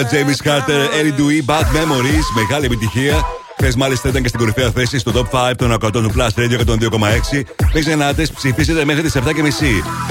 Μούσκα, 0.00 0.16
James 0.16 0.40
Carter, 0.48 0.80
Eric 1.00 1.14
Dewey, 1.20 1.40
Bad 1.50 1.64
Memories. 1.64 2.26
Μεγάλη 2.34 2.64
επιτυχία. 2.64 3.24
Χθες 3.56 3.76
μάλιστα 3.76 4.08
ήταν 4.08 4.22
και 4.22 4.28
στην 4.28 4.40
κορυφαία 4.40 4.70
θέση 4.70 4.98
στο 4.98 5.12
top 5.14 5.26
5 5.50 5.52
των 5.56 5.72
100 5.72 5.90
του 5.92 6.12
Plus 6.16 6.28
Radio 6.40 6.58
102,6. 6.66 7.42
Μην 7.74 7.82
ξεχνάτε, 7.82 8.26
ψηφίσετε 8.34 8.84
μέχρι 8.84 9.02
τις 9.02 9.16
7.30 9.16 9.20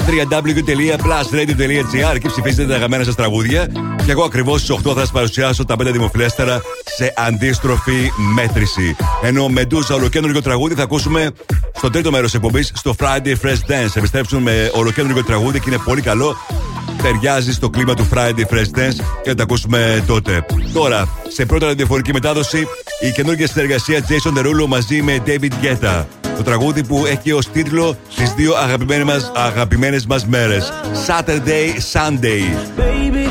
www.plusradio.gr 0.08 2.18
και 2.20 2.28
ψηφίσετε 2.28 2.66
τα 2.66 2.74
αγαπημένα 2.74 3.04
σας 3.04 3.14
τραγούδια. 3.14 3.66
Και 4.04 4.10
εγώ 4.10 4.24
ακριβώς 4.24 4.60
στις 4.60 4.76
8 4.84 4.92
θα 4.94 5.00
σας 5.00 5.10
παρουσιάσω 5.10 5.64
τα 5.64 5.74
5 5.74 5.92
δημοφιλέστερα 5.92 6.60
σε 6.84 7.12
αντίστροφη 7.16 8.10
μέτρηση. 8.34 8.96
Ενώ 9.22 9.48
με 9.48 9.64
ντουζα 9.64 9.94
ολοκέντρο 9.94 10.40
τραγούδι 10.40 10.74
θα 10.74 10.82
ακούσουμε 10.82 11.30
στο 11.76 11.90
τρίτο 11.90 12.10
μέρος 12.10 12.34
εκπομπής 12.34 12.72
στο 12.74 12.94
Friday 12.98 13.34
Fresh 13.42 13.60
Dance. 13.70 13.92
Επιστρέψουν 13.94 14.42
με 14.42 14.70
ολοκέντρο 14.74 15.22
τραγούδι 15.22 15.60
και 15.60 15.68
είναι 15.68 15.78
πολύ 15.84 16.00
καλό 16.00 16.36
ταιριάζει 17.02 17.52
στο 17.52 17.70
κλίμα 17.70 17.94
του 17.94 18.08
Friday 18.14 18.54
Fresh 18.54 18.78
Dance 18.78 18.96
και 19.22 19.28
θα 19.28 19.34
τα 19.34 19.42
ακούσουμε 19.42 20.04
τότε. 20.06 20.44
Τώρα, 20.72 21.08
σε 21.28 21.46
πρώτη 21.46 21.64
ραδιοφωνική 21.64 22.12
μετάδοση, 22.12 22.66
η 23.00 23.10
καινούργια 23.10 23.46
συνεργασία 23.46 24.00
Jason 24.08 24.38
Derulo 24.38 24.66
μαζί 24.66 25.02
με 25.02 25.22
David 25.26 25.52
Guetta. 25.64 26.04
Το 26.36 26.42
τραγούδι 26.42 26.84
που 26.84 27.06
έχει 27.06 27.32
ως 27.32 27.50
τίτλο 27.50 27.96
τις 28.16 28.32
δύο 28.32 28.54
αγαπημένες 28.54 29.04
μα 29.04 29.42
αγαπημένες 29.42 30.06
μας 30.06 30.26
μέρες. 30.26 30.72
Saturday, 31.06 31.66
Sunday. 31.92 32.42
Baby, 32.78 33.26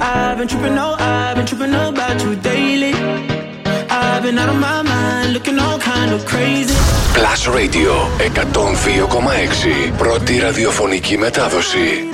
I've 0.00 0.38
been 0.38 0.48
Radio 7.54 7.92
102,6 8.18 9.96
Πρώτη 9.96 10.38
ραδιοφωνική 10.38 11.18
μετάδοση 11.18 12.08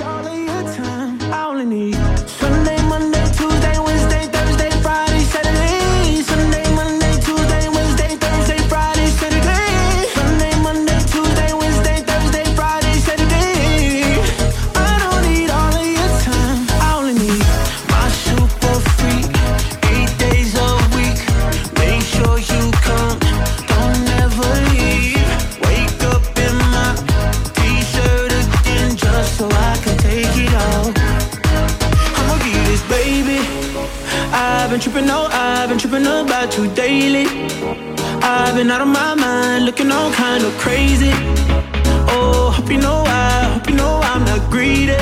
been 34.77 34.91
tripping, 34.91 35.07
no, 35.07 35.27
I've 35.31 35.69
been 35.69 35.79
tripping 35.79 36.05
about 36.05 36.55
you 36.55 36.67
daily. 36.75 37.25
I've 38.21 38.55
been 38.55 38.69
out 38.69 38.81
of 38.81 38.87
my 38.87 39.15
mind, 39.15 39.65
looking 39.65 39.91
all 39.91 40.11
kind 40.11 40.43
of 40.43 40.55
crazy. 40.59 41.09
Oh, 42.09 42.53
hope 42.55 42.69
you 42.69 42.77
know 42.77 43.03
I, 43.07 43.53
hope 43.53 43.67
you 43.69 43.75
know 43.75 43.99
I'm 44.03 44.23
not 44.23 44.51
greedy. 44.51 44.93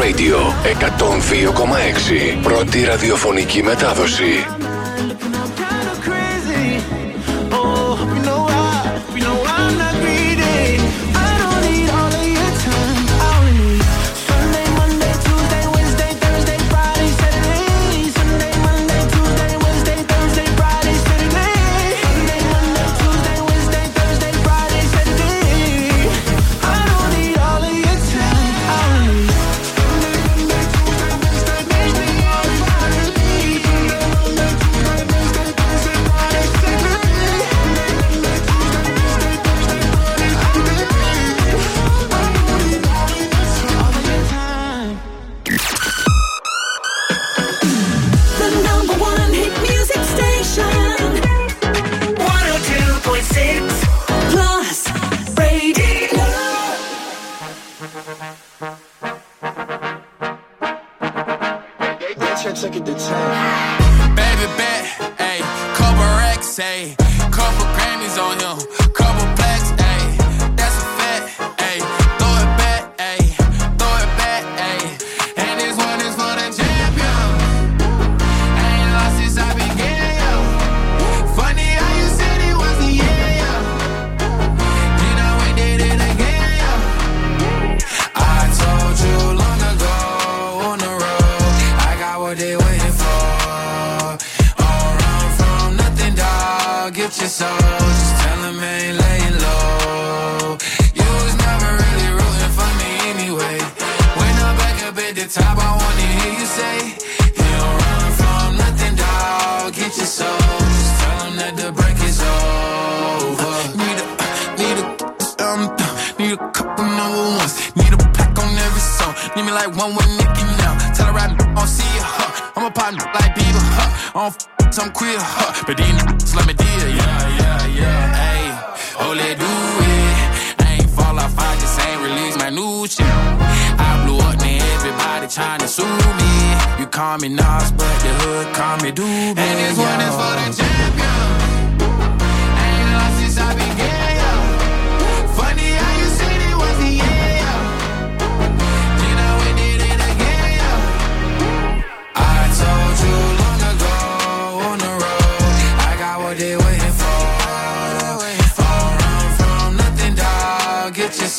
Radio 0.00 0.36
102,6. 0.62 2.42
Πρώτη 2.42 2.84
ραδιοφωνική 2.84 3.62
μετάδοση. 3.62 4.65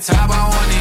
The 0.00 0.12
top, 0.12 0.30
I 0.30 0.48
wanna 0.48 0.72
hear 0.72 0.77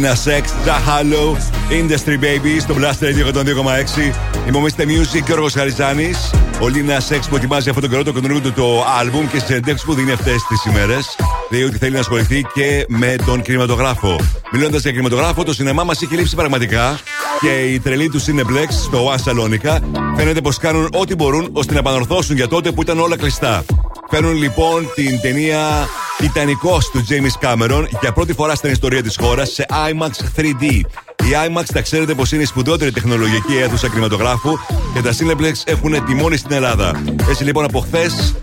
Lina 0.00 0.16
Sex, 0.16 0.42
The 0.64 0.76
Hollow, 0.88 1.36
Industry 1.70 2.16
Baby 2.24 2.60
στο 2.60 2.74
Blast 2.78 3.04
Radio 3.04 3.34
102,6. 3.34 4.14
Είμαι 4.48 4.58
ο 4.58 4.64
Mr. 4.66 4.82
Music 4.82 5.10
και 5.12 5.18
ο 5.18 5.24
Γιώργος 5.26 5.52
Χαριζάνης. 5.52 6.30
Ο 6.34 6.66
Lina 6.66 7.14
Sex 7.14 7.20
που 7.28 7.36
ετοιμάζει 7.36 7.68
αυτόν 7.68 7.82
τον 7.82 7.90
καιρό 7.90 8.04
το 8.04 8.12
καινούργιο 8.12 8.40
του 8.40 8.52
το 8.52 8.84
άλμπουμ 8.98 9.28
και 9.28 9.38
στι 9.38 9.54
εντέξει 9.54 9.84
που 9.84 9.94
δίνει 9.94 10.12
αυτές 10.12 10.46
τις 10.48 10.64
ημέρες. 10.64 11.16
Λέει 11.50 11.62
ότι 11.62 11.78
θέλει 11.78 11.92
να 11.92 12.00
ασχοληθεί 12.00 12.46
και 12.54 12.84
με 12.88 13.16
τον 13.26 13.42
κινηματογράφο. 13.42 14.16
Μιλώντας 14.52 14.82
για 14.82 14.90
κινηματογράφο, 14.90 15.44
το 15.44 15.54
σινεμά 15.54 15.84
μας 15.84 16.02
έχει 16.02 16.14
λείψει 16.14 16.34
πραγματικά 16.34 16.98
και 17.40 17.48
οι 17.48 17.80
τρελοί 17.80 18.08
του 18.08 18.20
Cineplex 18.20 18.68
στο 18.70 19.12
One 19.12 19.30
Salonica 19.30 19.78
φαίνεται 20.16 20.40
πως 20.40 20.58
κάνουν 20.58 20.88
ό,τι 20.92 21.14
μπορούν 21.14 21.48
ώστε 21.52 21.72
να 21.72 21.78
επανορθώσουν 21.78 22.36
για 22.36 22.48
τότε 22.48 22.72
που 22.72 22.82
ήταν 22.82 23.00
όλα 23.00 23.16
κλειστά. 23.16 23.64
Φέρνουν 24.10 24.36
λοιπόν 24.36 24.90
την 24.94 25.20
ταινία 25.20 25.88
Τιτανικός 26.18 26.90
του 26.90 27.04
James 27.08 27.46
Cameron 27.46 27.84
για 28.00 28.12
πρώτη 28.12 28.32
φορά 28.32 28.54
στην 28.54 28.70
ιστορία 28.70 29.02
της 29.02 29.16
χώρας 29.20 29.52
σε 29.52 29.66
IMAX 29.68 30.40
3D. 30.40 30.62
Η 30.62 31.32
IMAX 31.46 31.64
τα 31.72 31.80
ξέρετε 31.80 32.14
πως 32.14 32.32
είναι 32.32 32.42
η 32.42 32.44
σπουδαιότερη 32.44 32.90
τεχνολογική 32.92 33.56
αίθουσα 33.56 33.88
κινηματογράφου 33.88 34.58
και 34.94 35.00
τα 35.00 35.10
Cineplex 35.12 35.52
έχουν 35.64 36.04
τη 36.04 36.14
μόνη 36.14 36.36
στην 36.36 36.52
Ελλάδα. 36.52 37.02
Έτσι 37.28 37.44
λοιπόν 37.44 37.64
από 37.64 37.80
χθες 37.80 38.34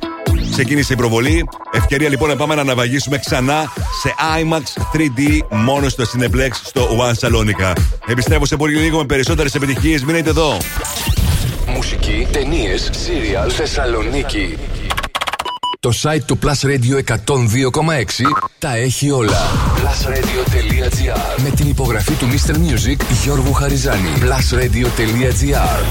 ξεκίνησε 0.52 0.94
η 0.94 0.96
προβολή. 0.96 1.50
Ευκαιρία 1.72 2.10
λοιπόν 2.10 2.30
να 2.30 2.36
πάμε 2.36 2.56
να 2.56 2.62
αναβαγίσουμε 2.62 3.18
ξανά 3.18 3.72
σε 4.02 4.14
IMAX 4.40 4.96
3D 4.96 5.40
μόνο 5.50 5.90
στο 5.90 6.04
Cineplex 6.04 6.50
στο 6.64 6.88
One 7.00 7.28
Salonica. 7.28 7.74
Επιστρέφω 8.08 8.46
σε 8.46 8.56
πολύ 8.56 8.76
λίγο 8.76 8.98
με 8.98 9.06
περισσότερες 9.06 9.56
επιτυχίες. 9.56 10.04
Μείνετε 10.04 10.30
εδώ. 10.30 10.58
Μουσική, 11.68 12.28
ταινίες, 12.32 12.90
σύριαλ, 12.94 13.52
Θεσσαλονίκη. 13.56 14.58
Το 15.88 15.94
site 16.02 16.22
του 16.26 16.40
Plus 16.44 16.66
Radio 16.66 17.16
102,6 17.26 17.26
τα 18.60 18.76
έχει 18.76 19.12
όλα. 19.12 19.38
Plusradio.gr 19.76 21.42
Με 21.42 21.50
την 21.50 21.70
υπογραφή 21.70 22.14
του 22.14 22.28
Mr. 22.28 22.52
Music 22.52 23.02
Γιώργου 23.24 23.54
Χαριζάνη. 23.54 24.10
Plusradio.gr 24.20 25.84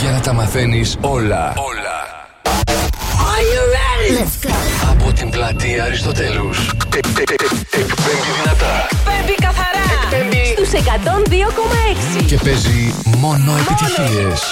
Για 0.00 0.10
να 0.10 0.20
τα 0.20 0.32
μαθαίνεις 0.32 0.96
όλα. 1.00 1.52
Όλα. 1.56 2.26
Are 3.32 3.42
you 3.52 3.62
ready? 3.76 4.20
Let's 4.20 4.46
go. 4.46 4.54
Από 4.90 5.12
την 5.12 5.30
πλατεία 5.30 5.84
Αριστοτέλους. 5.84 6.58
Ε, 6.68 6.96
ε, 6.96 6.98
ε, 6.98 7.80
Εκπέμπει 7.80 8.30
δυνατά. 8.42 8.88
Εκπέμπει 8.90 9.34
καθαρά. 9.34 10.01
Εκπέμπει 10.62 10.78
Στους 10.78 10.80
102,6. 12.22 12.24
Και 12.26 12.38
παίζει 12.44 12.94
μόνο 13.18 13.52
επιτυχίες. 13.60 14.42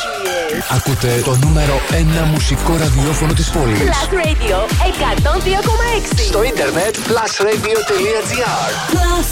Ακούτε 0.70 1.20
το 1.24 1.36
νούμερο 1.42 1.80
1 1.90 2.26
μουσικό 2.32 2.76
ραδιόφωνο 2.76 3.32
της 3.32 3.50
πόλης. 3.50 3.78
Plus 3.78 4.14
Radio 4.14 4.56
102,6. 4.86 6.24
Στο 6.28 6.42
ίντερνετ 6.42 6.96
plusradio.gr 6.96 8.70
Plus 8.92 9.28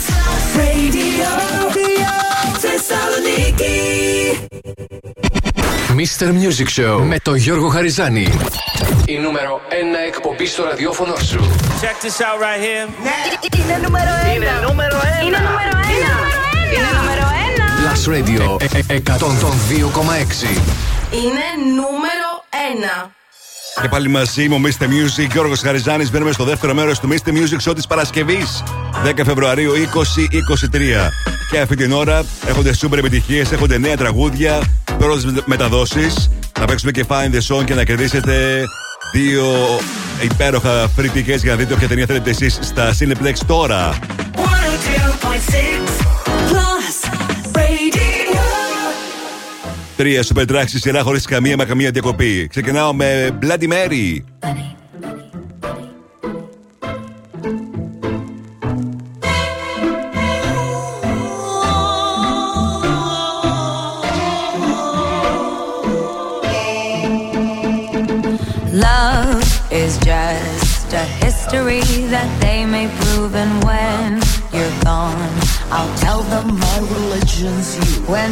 Radio. 0.59 1.29
Θεσσαλονίκη. 2.57 3.77
Mr. 5.97 6.27
Music 6.27 6.81
Show 6.81 7.01
με 7.03 7.19
τον 7.19 7.35
Γιώργο 7.35 7.67
Χαριζάνη. 7.67 8.27
Η 9.05 9.17
νούμερο 9.17 9.61
1 9.69 9.73
εκπομπή 10.07 10.45
στο 10.45 10.63
ραδιόφωνο 10.63 11.15
σου. 11.15 11.39
Check 11.81 12.05
this 12.05 12.19
out 12.25 12.39
right 12.43 12.61
here. 12.65 12.87
Είναι 13.59 13.79
νούμερο 13.83 14.11
1. 14.31 14.35
Είναι 14.35 14.47
νούμερο 14.67 14.97
1. 15.21 15.25
Είναι 15.25 15.37
νούμερο 15.37 15.71
1. 16.43 16.48
Είναι 16.75 16.89
νούμερο 16.97 17.25
1. 17.55 17.81
Plus 17.81 18.01
Radio 18.15 18.61
ε, 18.61 18.93
ε, 18.93 19.01
102,6. 19.05 19.11
Είναι 21.11 21.45
νούμερο 21.75 22.29
1. 23.05 23.09
Και 23.81 23.87
πάλι 23.87 24.09
μαζί 24.09 24.49
μου, 24.49 24.61
Mr. 24.61 24.83
Music, 24.83 25.27
Γιώργος 25.31 25.59
Χαριζάνης. 25.59 26.11
Μπαίνουμε 26.11 26.31
στο 26.31 26.43
δεύτερο 26.43 26.73
μέρος 26.73 26.99
του 26.99 27.09
Mr. 27.11 27.29
Music 27.29 27.69
Show 27.69 27.75
της 27.75 27.87
Παρασκευής, 27.87 28.63
10 29.03 29.23
Φεβρουαρίου 29.25 29.73
2023. 29.73 31.11
Και 31.51 31.59
αυτή 31.59 31.75
την 31.75 31.91
ώρα 31.91 32.23
έχονται 32.47 32.73
super 32.81 32.97
επιτυχίες, 32.97 33.51
έχονται 33.51 33.77
νέα 33.77 33.97
τραγούδια, 33.97 34.61
πρώτες 34.97 35.25
μεταδόσεις. 35.45 36.29
Να 36.59 36.65
παίξουμε 36.65 36.91
και 36.91 37.05
Find 37.07 37.33
the 37.33 37.55
Song 37.55 37.63
και 37.65 37.73
να 37.73 37.83
κερδίσετε 37.83 38.63
δύο 39.13 39.45
υπέροχα 40.21 40.89
free 40.97 41.17
tickets 41.17 41.41
για 41.41 41.51
να 41.51 41.55
δείτε 41.55 41.73
όποια 41.73 41.87
ταινία 41.87 42.05
θέλετε 42.05 42.29
εσείς 42.29 42.59
στα 42.61 42.95
Cineplex 42.99 43.33
τώρα. 43.47 43.97
102.6 44.35 46.18
Τρία 49.99 50.23
super 50.23 50.45
tracks 50.47 50.67
στη 50.67 50.79
σειρά 50.79 51.01
χωρί 51.01 51.19
καμία 51.21 51.57
μα 51.57 51.65
καμία 51.65 51.91
διακοπή. 51.91 52.47
Ξεκινάω 52.47 52.93
με 52.93 53.37
Bloody 53.41 53.67
Mary. 53.67 54.23
Love 68.87 69.43
is 69.81 69.93
just 70.09 70.93
a 70.93 71.05
history 71.23 71.83
that 72.13 72.29
they 72.43 72.59
may 72.75 72.87
prove, 72.99 73.33
and 73.43 73.53
when 73.67 74.09
you're 74.55 74.77
gone, 74.89 75.33
I'll 75.75 75.95
tell 76.05 76.21
them 76.31 76.47
my 76.65 76.77
religion's 76.95 77.69
you. 77.79 77.91
When 78.13 78.31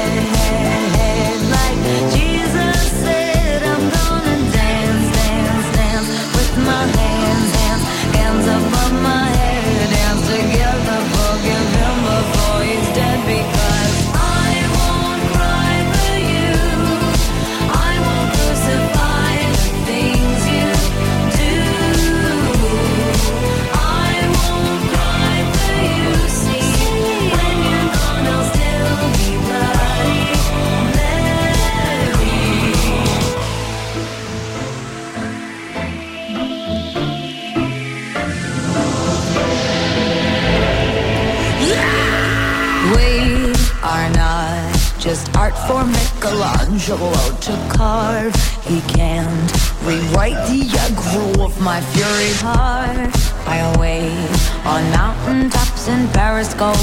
my 51.61 51.79
fury 51.79 52.33
heart. 52.41 53.11
I 53.45 53.57
await 53.75 54.31
on 54.65 54.83
mountain 54.91 55.49
tops 55.49 55.87
in 55.87 56.07
Paris, 56.09 56.53
gold, 56.53 56.77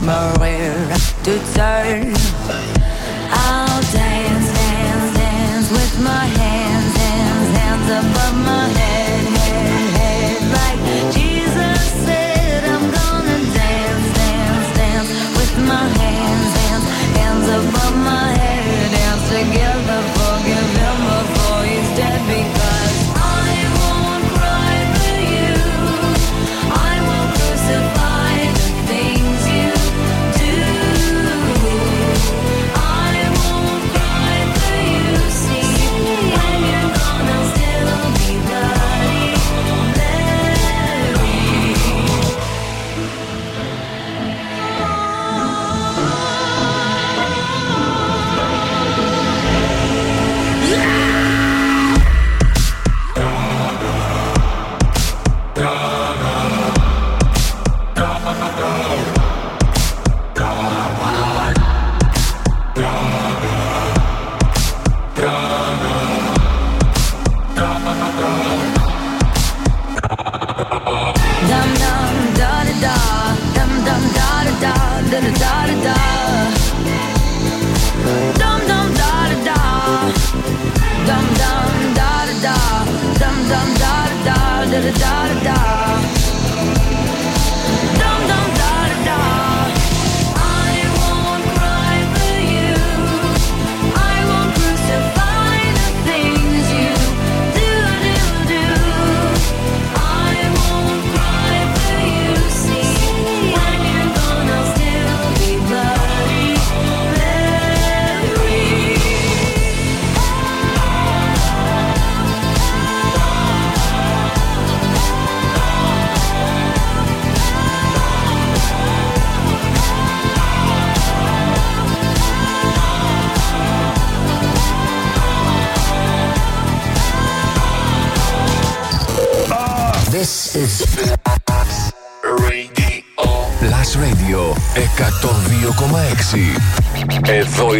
Maria 0.00 0.96
to 1.24 1.38
turn. 1.54 2.81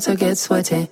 to 0.00 0.14
get 0.14 0.36
sweaty. 0.36 0.89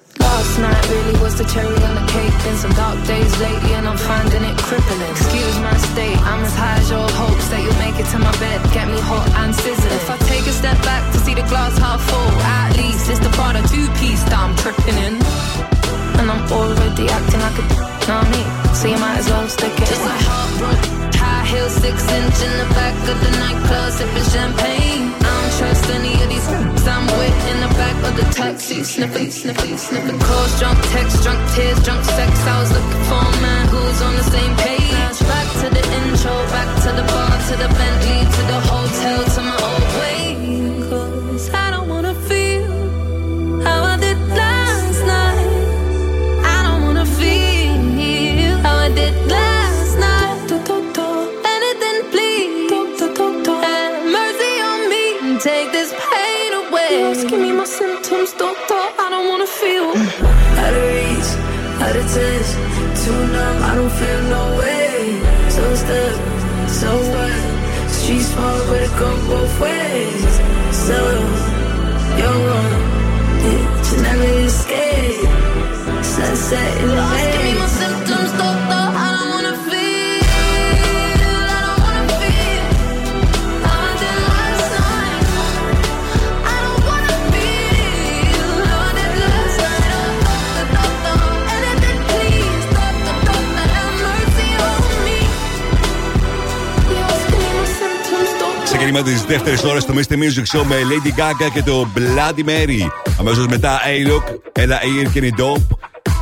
δεύτερη 99.51 99.73
ώρα 99.73 99.83
το 99.83 99.95
Mr. 99.97 100.13
Music 100.13 100.59
Show 100.59 100.65
με 100.65 100.77
Lady 100.77 101.21
Gaga 101.21 101.51
και 101.53 101.63
το 101.63 101.89
Bloody 101.97 102.49
Mary. 102.49 102.89
Αμέσως 103.19 103.47
μετά 103.47 103.81
A-Look, 103.81 104.61
Ella 104.61 104.63
Air 104.63 105.11
και 105.13 105.35
Dope 105.39 105.77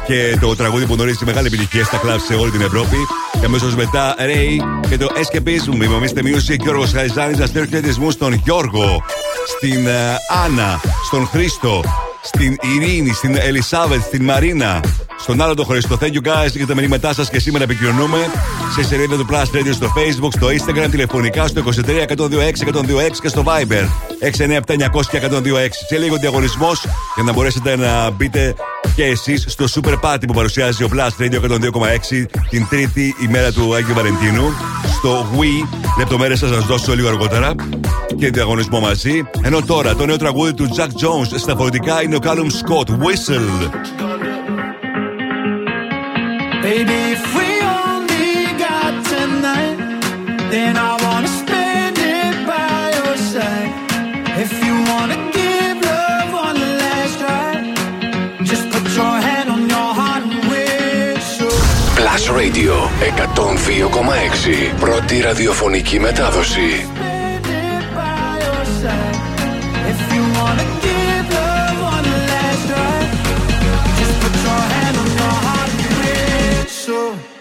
και 0.06 0.36
το 0.40 0.56
τραγούδι 0.56 0.86
που 0.86 0.94
γνωρίζει 0.94 1.24
μεγάλη 1.24 1.46
επιτυχία 1.46 1.84
στα 1.84 1.96
κλαμπ 1.96 2.18
σε 2.18 2.34
όλη 2.34 2.50
την 2.50 2.60
Ευρώπη. 2.60 2.96
Και 3.40 3.46
αμέσως 3.46 3.74
μετά 3.74 4.14
Ray 4.18 4.86
και 4.88 4.96
το 4.96 5.08
Escapism. 5.14 5.74
Είμαι 5.74 5.94
ο 5.94 6.00
Mr. 6.02 6.18
Music 6.18 6.58
Γιώργος 6.58 6.92
Χαριζάνη. 6.92 7.36
Να 7.36 8.10
στον 8.10 8.32
Γιώργο, 8.32 9.04
στην 9.46 9.86
ε, 9.86 10.16
Άννα, 10.44 10.80
στον 11.06 11.26
Χρήστο, 11.26 11.82
στην 12.26 12.56
Ειρήνη, 12.60 13.12
στην 13.12 13.36
Ελισάβετ, 13.36 14.00
στην 14.02 14.24
Μαρίνα, 14.24 14.80
στον 15.18 15.42
άλλο 15.42 15.54
το 15.54 15.64
Χριστό. 15.64 15.98
Thank 16.00 16.12
you 16.12 16.22
guys 16.22 16.50
για 16.52 16.66
τα 16.66 16.74
μηνύματά 16.74 17.14
σας 17.14 17.30
και 17.30 17.38
σήμερα 17.38 17.64
επικοινωνούμε 17.64 18.18
σε 18.74 18.84
σελίδα 18.84 19.16
του 19.16 19.26
Plus 19.30 19.56
Radio 19.56 19.72
στο 19.72 19.92
Facebook, 19.96 20.30
στο 20.32 20.46
Instagram, 20.46 20.90
τηλεφωνικά 20.90 21.46
στο 21.46 21.62
23 21.86 22.02
126 22.16 22.64
126 22.64 23.20
και 23.22 23.28
στο 23.28 23.44
Viber 23.46 23.88
697 24.38 24.58
900 24.58 25.06
και 25.10 25.20
126. 25.30 25.40
Σε 25.88 25.98
λίγο 25.98 26.16
διαγωνισμός 26.16 26.86
για 27.14 27.24
να 27.24 27.32
μπορέσετε 27.32 27.76
να 27.76 28.10
μπείτε 28.10 28.54
και 28.94 29.04
εσείς 29.04 29.44
στο 29.48 29.64
Super 29.74 29.94
Party 30.00 30.22
που 30.26 30.34
παρουσιάζει 30.34 30.84
ο 30.84 30.88
Plus 30.92 31.22
Radio 31.22 31.40
102,6 31.40 32.24
την 32.50 32.66
τρίτη 32.68 33.14
ημέρα 33.22 33.52
του 33.52 33.74
Άγιου 33.74 33.94
Βαλεντίνου. 33.94 34.52
Στο 34.98 35.26
Wii, 35.38 35.68
λεπτομέρειες 35.98 36.40
θα 36.40 36.46
σας 36.46 36.64
δώσω 36.64 36.94
λίγο 36.94 37.08
αργότερα 37.08 37.54
και 38.18 38.30
διαγωνισμό 38.30 38.80
μαζί. 38.80 39.22
Ενώ 39.42 39.62
τώρα 39.62 39.94
το 39.94 40.06
νέο 40.06 40.16
τραγούδι 40.16 40.54
του 40.54 40.68
Jack 40.76 40.86
Jones 40.86 41.38
στα 41.38 41.56
φορητικά 41.56 42.02
είναι 42.02 42.16
ο 42.16 42.18
Callum 42.22 42.50
Scott, 42.50 42.88
Whistle. 42.88 43.70
Baby, 46.64 46.98
if 47.12 47.36
Radio 62.36 62.74
102,6 63.34 64.80
Πρώτη 64.80 65.20
ραδιοφωνική 65.20 66.00
μετάδοση. 66.00 67.05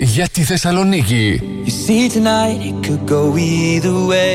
για 0.00 0.28
τη 0.32 0.42
Θεσσαλονίκη. 0.42 1.40
You 1.64 1.70
see 1.70 2.08
tonight 2.08 2.60
it 2.70 2.76
could 2.86 3.06
go 3.06 3.36
either 3.36 3.96
way 4.10 4.34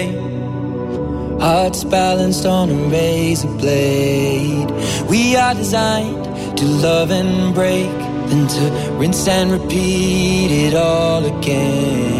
Hearts 1.46 1.84
balanced 1.84 2.46
on 2.46 2.66
a 2.78 2.80
razor 2.94 3.54
blade 3.62 4.70
We 5.12 5.22
are 5.44 5.56
designed 5.64 6.24
to 6.60 6.66
love 6.86 7.10
and 7.20 7.54
break 7.60 7.98
Then 8.30 8.46
to 8.56 8.64
rinse 9.00 9.28
and 9.38 9.48
repeat 9.58 10.50
it 10.66 10.74
all 10.88 11.24
again 11.36 12.20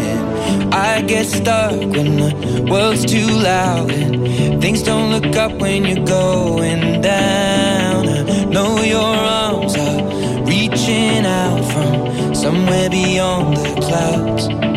I 0.72 1.02
get 1.12 1.26
stuck 1.38 1.72
when 1.94 2.10
the 2.22 2.30
world's 2.70 3.04
too 3.14 3.30
loud 3.50 3.90
and 3.90 4.60
things 4.62 4.82
don't 4.82 5.08
look 5.14 5.34
up 5.44 5.52
when 5.62 5.84
you're 5.84 6.06
going 6.06 7.00
down. 7.00 8.08
I 8.08 8.44
know 8.54 8.70
you're 8.92 9.20
on 9.42 9.49
somewhere 12.40 12.88
beyond 12.88 13.54
the 13.54 13.80
clouds. 13.82 14.69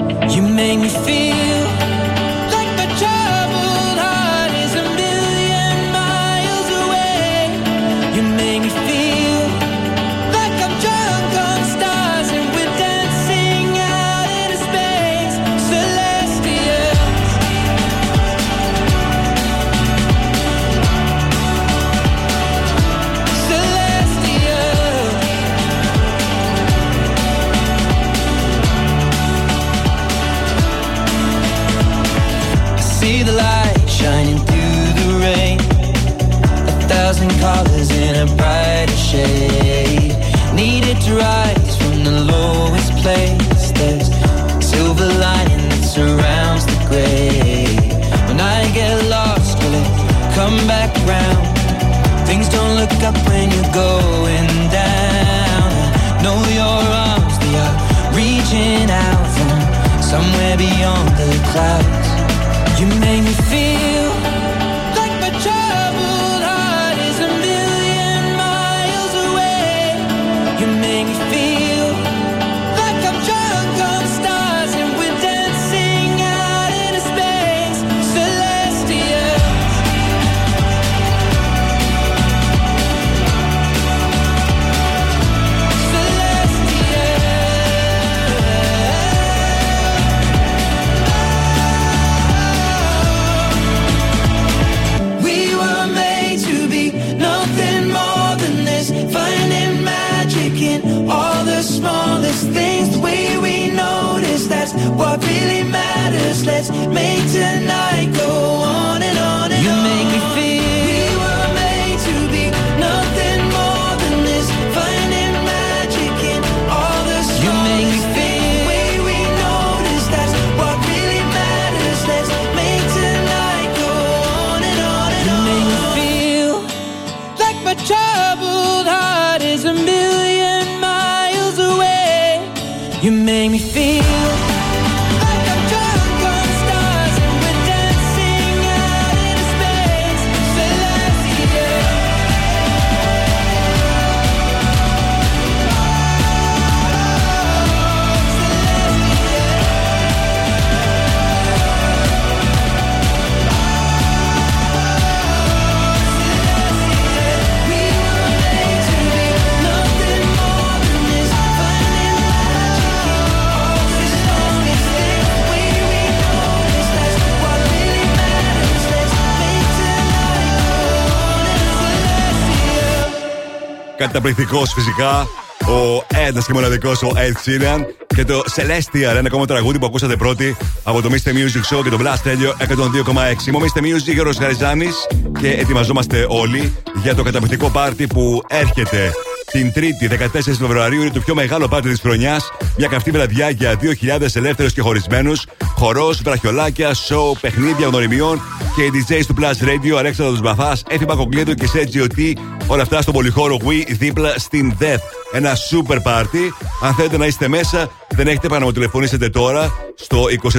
Καταπληκτικός 174.23 174.73
φυσικά. 174.73 175.27
Ο 175.67 176.05
ένα 176.27 176.41
και 176.41 176.53
μοναδικός 176.53 177.01
ο 177.01 177.11
Ed 177.15 177.49
Sheeran 177.49 177.79
και 178.07 178.25
το 178.25 178.43
Celestial, 178.55 179.15
ένα 179.15 179.21
ακόμα 179.25 179.45
τραγούδι 179.45 179.79
που 179.79 179.85
ακούσατε 179.85 180.15
πρώτοι 180.15 180.55
από 180.83 181.01
το 181.01 181.09
Mr. 181.11 181.29
Music 181.29 181.77
Show 181.77 181.83
και 181.83 181.89
το 181.89 181.97
Blast 181.99 182.27
Radio 182.27 182.67
102,6. 182.67 183.47
Είμαι 183.47 183.57
ο 183.57 183.61
Mr. 183.61 183.79
Music 183.79 184.13
Γιώργος 184.13 184.37
Γαριζάνης 184.37 184.95
και 185.39 185.49
ετοιμαζόμαστε 185.49 186.25
όλοι 186.29 186.73
για 187.01 187.15
το 187.15 187.23
καταπληκτικό 187.23 187.69
πάρτι 187.69 188.07
που 188.07 188.41
έρχεται 188.47 189.11
την 189.51 189.71
3η 189.75 190.09
14 190.09 190.57
Φεβρουαρίου. 190.59 191.01
Είναι 191.01 191.09
το 191.09 191.19
πιο 191.19 191.35
μεγάλο 191.35 191.67
πάρτι 191.67 191.89
της 191.89 191.99
χρονιάς. 191.99 192.51
Μια 192.77 192.87
καυτή 192.87 193.11
βραδιά 193.11 193.49
για 193.49 193.79
2.000 193.81 194.35
ελεύθερους 194.35 194.73
και 194.73 194.81
χωρισμένους. 194.81 195.45
Χορός, 195.75 196.21
βραχιολάκια, 196.21 196.93
σοου, 196.93 197.37
παιχνίδια 197.41 197.87
γνωριμιών 197.87 198.41
και 198.75 198.83
οι 198.83 198.91
DJs 198.93 199.25
του 199.27 199.35
Plus 199.39 199.63
Radio, 199.63 199.97
Αλέξανδρος 199.97 200.41
Μπαθά, 200.41 200.77
Έφη 200.87 201.05
Πακοκλήτου 201.05 201.53
και 201.53 201.69
Sergio 201.73 202.19
T. 202.19 202.33
Όλα 202.67 202.81
αυτά 202.81 203.01
στο 203.01 203.11
πολυχώρο 203.11 203.57
We 203.63 203.85
δίπλα 203.87 204.33
στην 204.37 204.73
Death. 204.79 205.03
Ένα 205.31 205.53
super 205.71 205.95
party. 205.95 206.49
Αν 206.83 206.93
θέλετε 206.93 207.17
να 207.17 207.25
είστε 207.25 207.47
μέσα, 207.47 207.89
δεν 208.09 208.27
έχετε 208.27 208.47
παρά 208.47 208.59
να 208.59 208.65
μου 208.65 208.71
τηλεφωνήσετε 208.71 209.29
τώρα 209.29 209.71
στο 209.95 210.25
23 210.43 210.49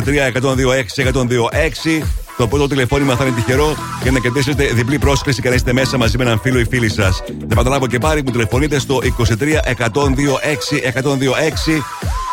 126 0.40 2.01
126. 2.01 2.05
Το 2.36 2.47
πρώτο 2.48 2.68
τηλεφώνημα 2.68 3.16
θα 3.16 3.24
είναι 3.24 3.35
τυχερό 3.35 3.76
για 4.02 4.10
να 4.10 4.18
κερδίσετε 4.18 4.64
διπλή 4.64 4.98
πρόσκληση 4.98 5.43
και 5.43 5.48
να 5.48 5.55
είστε 5.55 5.72
μέσα 5.72 5.98
μαζί 5.98 6.16
με 6.18 6.24
έναν 6.24 6.40
φίλο 6.40 6.59
ή 6.59 6.64
φίλη 6.64 6.90
σας. 6.90 7.22
Δεν 7.26 7.56
παραλάβω 7.56 7.86
και 7.86 7.98
πάλι, 7.98 8.22
μου 8.24 8.31
τηλεφωνείτε 8.31 8.78
στο 8.78 9.01
23 9.18 9.22
126 9.32 9.93
126. 10.94 11.82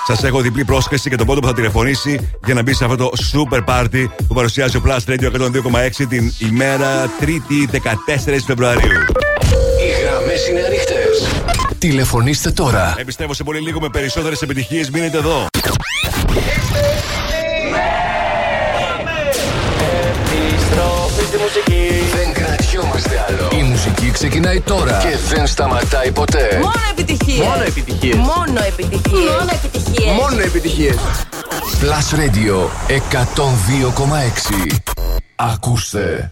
Σας 0.07 0.23
έχω 0.23 0.41
διπλή 0.41 0.65
πρόσκληση 0.65 1.09
και 1.09 1.15
τον 1.15 1.25
πρώτο 1.25 1.41
που 1.41 1.47
θα 1.47 1.53
τηλεφωνήσει 1.53 2.29
για 2.45 2.53
να 2.53 2.61
μπει 2.61 2.73
σε 2.73 2.83
αυτό 2.83 2.95
το 2.95 3.11
super 3.33 3.59
party 3.65 4.05
που 4.27 4.33
παρουσιάζει 4.33 4.77
ο 4.77 4.81
Plus 4.85 5.11
Radio 5.11 5.31
102,6 5.31 6.05
την 6.09 6.33
ημέρα 6.39 7.09
3η 7.21 7.75
14 7.75 7.79
Φεβρουαρίου. 8.45 9.10
Τηλεφωνήστε 11.79 12.51
τώρα. 12.51 12.95
Επιστεύω 12.97 13.33
σε 13.33 13.43
πολύ 13.43 13.59
λίγο 13.59 13.79
με 13.79 13.89
περισσότερες 13.89 14.41
επιτυχίες. 14.41 14.89
Μείνετε 14.89 15.17
εδώ. 15.17 15.45
Επιστροφή 20.33 21.23
στη 21.27 21.37
μουσική. 21.37 21.89
Δεν 22.15 22.33
κρατιόμαστε 22.33 23.25
άλλο. 23.27 23.59
Η 23.59 23.63
μουσική 23.63 24.11
ξεκινάει 24.11 24.59
τώρα 24.61 24.97
και 25.01 25.35
δεν 25.35 25.47
σταματάει 25.47 26.11
ποτέ. 26.11 26.59
Μόνο 26.61 26.73
επιτυχίες. 26.91 27.47
Μόνο 27.47 27.63
επιτυχίες. 27.63 28.15
Μόνο 28.15 28.59
επιτυχίες. 28.67 29.29
Μόνο 29.29 29.49
επιτυχίες. 29.51 30.13
Μόνο 30.21 30.41
επιτυχίες. 30.41 30.95
Plus 31.81 32.07
Radio 32.19 32.69
102,6. 32.87 34.81
Ακούστε. 35.35 36.31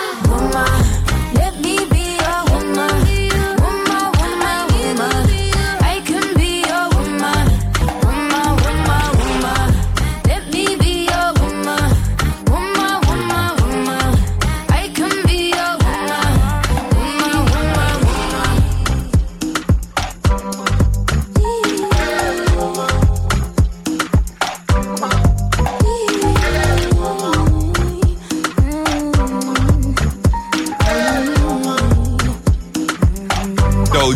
my 0.49 1.00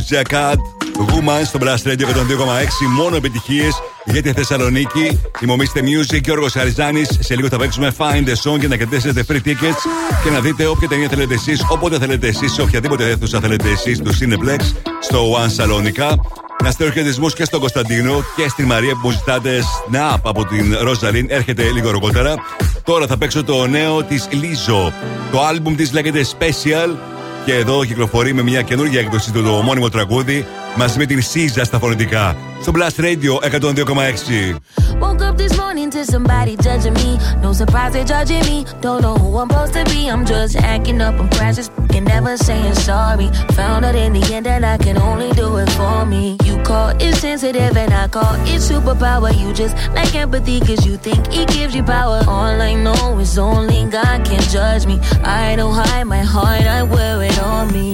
Doja 0.10 0.22
Cat, 0.22 0.58
Woman 0.98 1.42
στο 1.46 1.60
Blast 1.62 1.88
Radio 1.88 2.06
102,6. 2.06 2.88
Μόνο 2.96 3.16
επιτυχίες 3.16 3.82
για 4.06 4.22
τη 4.22 4.34
Θεσσαλονίκη. 4.34 5.20
Τιμωμήστε 5.40 5.82
Music 5.84 6.22
και 6.22 6.32
Όργο 6.32 6.48
Χαριζάνης. 6.48 7.18
Σε 7.20 7.36
λίγο 7.36 7.48
θα 7.48 7.58
παίξουμε 7.58 7.94
Find 7.98 8.28
the 8.28 8.52
Song 8.52 8.60
και 8.60 8.68
να 8.68 8.76
κερδίσετε 8.78 9.26
free 9.28 9.48
tickets 9.48 9.82
και 10.24 10.30
να 10.30 10.40
δείτε 10.40 10.66
όποια 10.66 10.88
ταινία 10.88 11.08
θέλετε 11.08 11.34
εσείς, 11.34 11.66
όποτε 11.70 12.00
θέλετε 12.00 12.28
εσείς, 12.28 12.54
σε 12.54 12.62
οποιαδήποτε 12.62 13.10
αίθουσα 13.10 13.40
θέλετε 13.40 13.70
εσείς 13.70 14.00
του 14.02 14.12
Cineplex 14.20 14.60
στο 15.00 15.34
One 15.34 15.52
Σαλόνικα. 15.52 16.16
Να 16.64 16.72
στέλνω 16.72 16.94
χαιρετισμού 16.94 17.30
και 17.30 17.46
στον 17.46 17.60
Κωνσταντίνο 17.60 18.24
και 18.36 18.50
στην 18.50 18.66
Μαρία 18.66 18.94
που 18.94 19.00
μου 19.04 19.12
ζητάτε 19.12 19.62
Snap 19.62 20.18
από 20.22 20.46
την 20.46 20.78
Ροζαλίν. 20.82 21.28
Έρχεται 21.30 21.72
λίγο 21.72 21.90
αργότερα. 21.90 22.36
Τώρα 22.84 23.08
θα 23.08 23.18
παίξω 23.18 23.44
το 23.44 23.68
νέο 23.68 24.04
της 24.04 24.28
Λίζο. 24.32 24.94
Το 25.32 25.40
album 25.48 25.74
της 25.78 25.92
λέγεται 25.92 26.26
Special 26.40 27.15
και 27.46 27.54
εδώ 27.54 27.86
κυκλοφορεί 27.86 28.34
με 28.34 28.42
μια 28.42 28.62
καινούργια 28.62 29.00
έκδοση 29.00 29.32
του 29.32 29.44
το 29.44 29.58
ομώνυμο 29.58 29.90
τραγούδι 29.90 30.46
μαζί 30.77 30.99
με 30.99 31.07
την 31.07 31.23
Σίζα 31.23 31.65
στα 31.65 31.79
φωνητικά. 31.79 32.37
Στο 32.63 32.73
Blast 32.75 33.01
Radio 33.01 33.33
102,6. 33.59 34.57
Woke 35.01 35.23
up 35.23 35.37
this 35.39 35.57
morning 35.57 35.89
to 35.95 36.05
somebody 36.05 36.55
judging 36.67 36.97
me. 37.03 37.11
No 37.43 37.51
surprise 37.61 37.93
they're 37.95 38.11
judging 38.15 38.45
me. 38.51 38.59
Don't 38.85 39.01
know 39.05 39.17
who 39.23 39.29
I'm 39.43 39.49
supposed 39.49 39.75
to 39.79 39.85
be. 39.93 40.01
I'm 40.13 40.25
just 40.33 40.55
acting 40.73 41.01
up. 41.07 41.15
I'm 41.21 41.29
crashing, 41.37 41.69
and 41.97 42.05
never 42.15 42.37
saying 42.47 42.77
sorry. 42.91 43.29
Found 43.59 43.81
out 43.89 43.97
in 44.05 44.13
the 44.19 44.25
end 44.35 44.45
that 44.51 44.63
I 44.75 44.77
can 44.85 44.97
only 45.09 45.31
do 45.43 45.49
it 45.63 45.71
for 45.79 45.99
me. 46.13 46.25
You 46.47 46.55
call 46.71 46.89
it 47.07 47.15
sensitive, 47.25 47.75
and 47.83 47.93
I 48.03 48.05
call 48.17 48.35
it 48.53 48.61
superpower. 48.71 49.31
You 49.41 49.49
just 49.63 49.75
like 49.97 50.15
empathy, 50.25 50.57
cause 50.67 50.83
you 50.89 50.95
think 51.07 51.21
it 51.41 51.47
gives 51.57 51.73
you 51.77 51.85
power. 51.97 52.19
All 52.35 52.57
I 52.71 52.75
know 52.87 53.03
is 53.25 53.35
only 53.39 53.79
God 53.99 54.19
can 54.29 54.43
judge 54.57 54.85
me. 54.91 54.97
I 55.43 55.57
don't 55.59 55.75
hide 55.83 56.07
my 56.17 56.25
heart, 56.35 56.67
I 56.79 56.81
wear 56.95 57.17
it 57.29 57.39
on 57.53 57.65
me. 57.77 57.91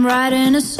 I'm 0.00 0.06
writing 0.06 0.54
a 0.54 0.62
song. 0.62 0.79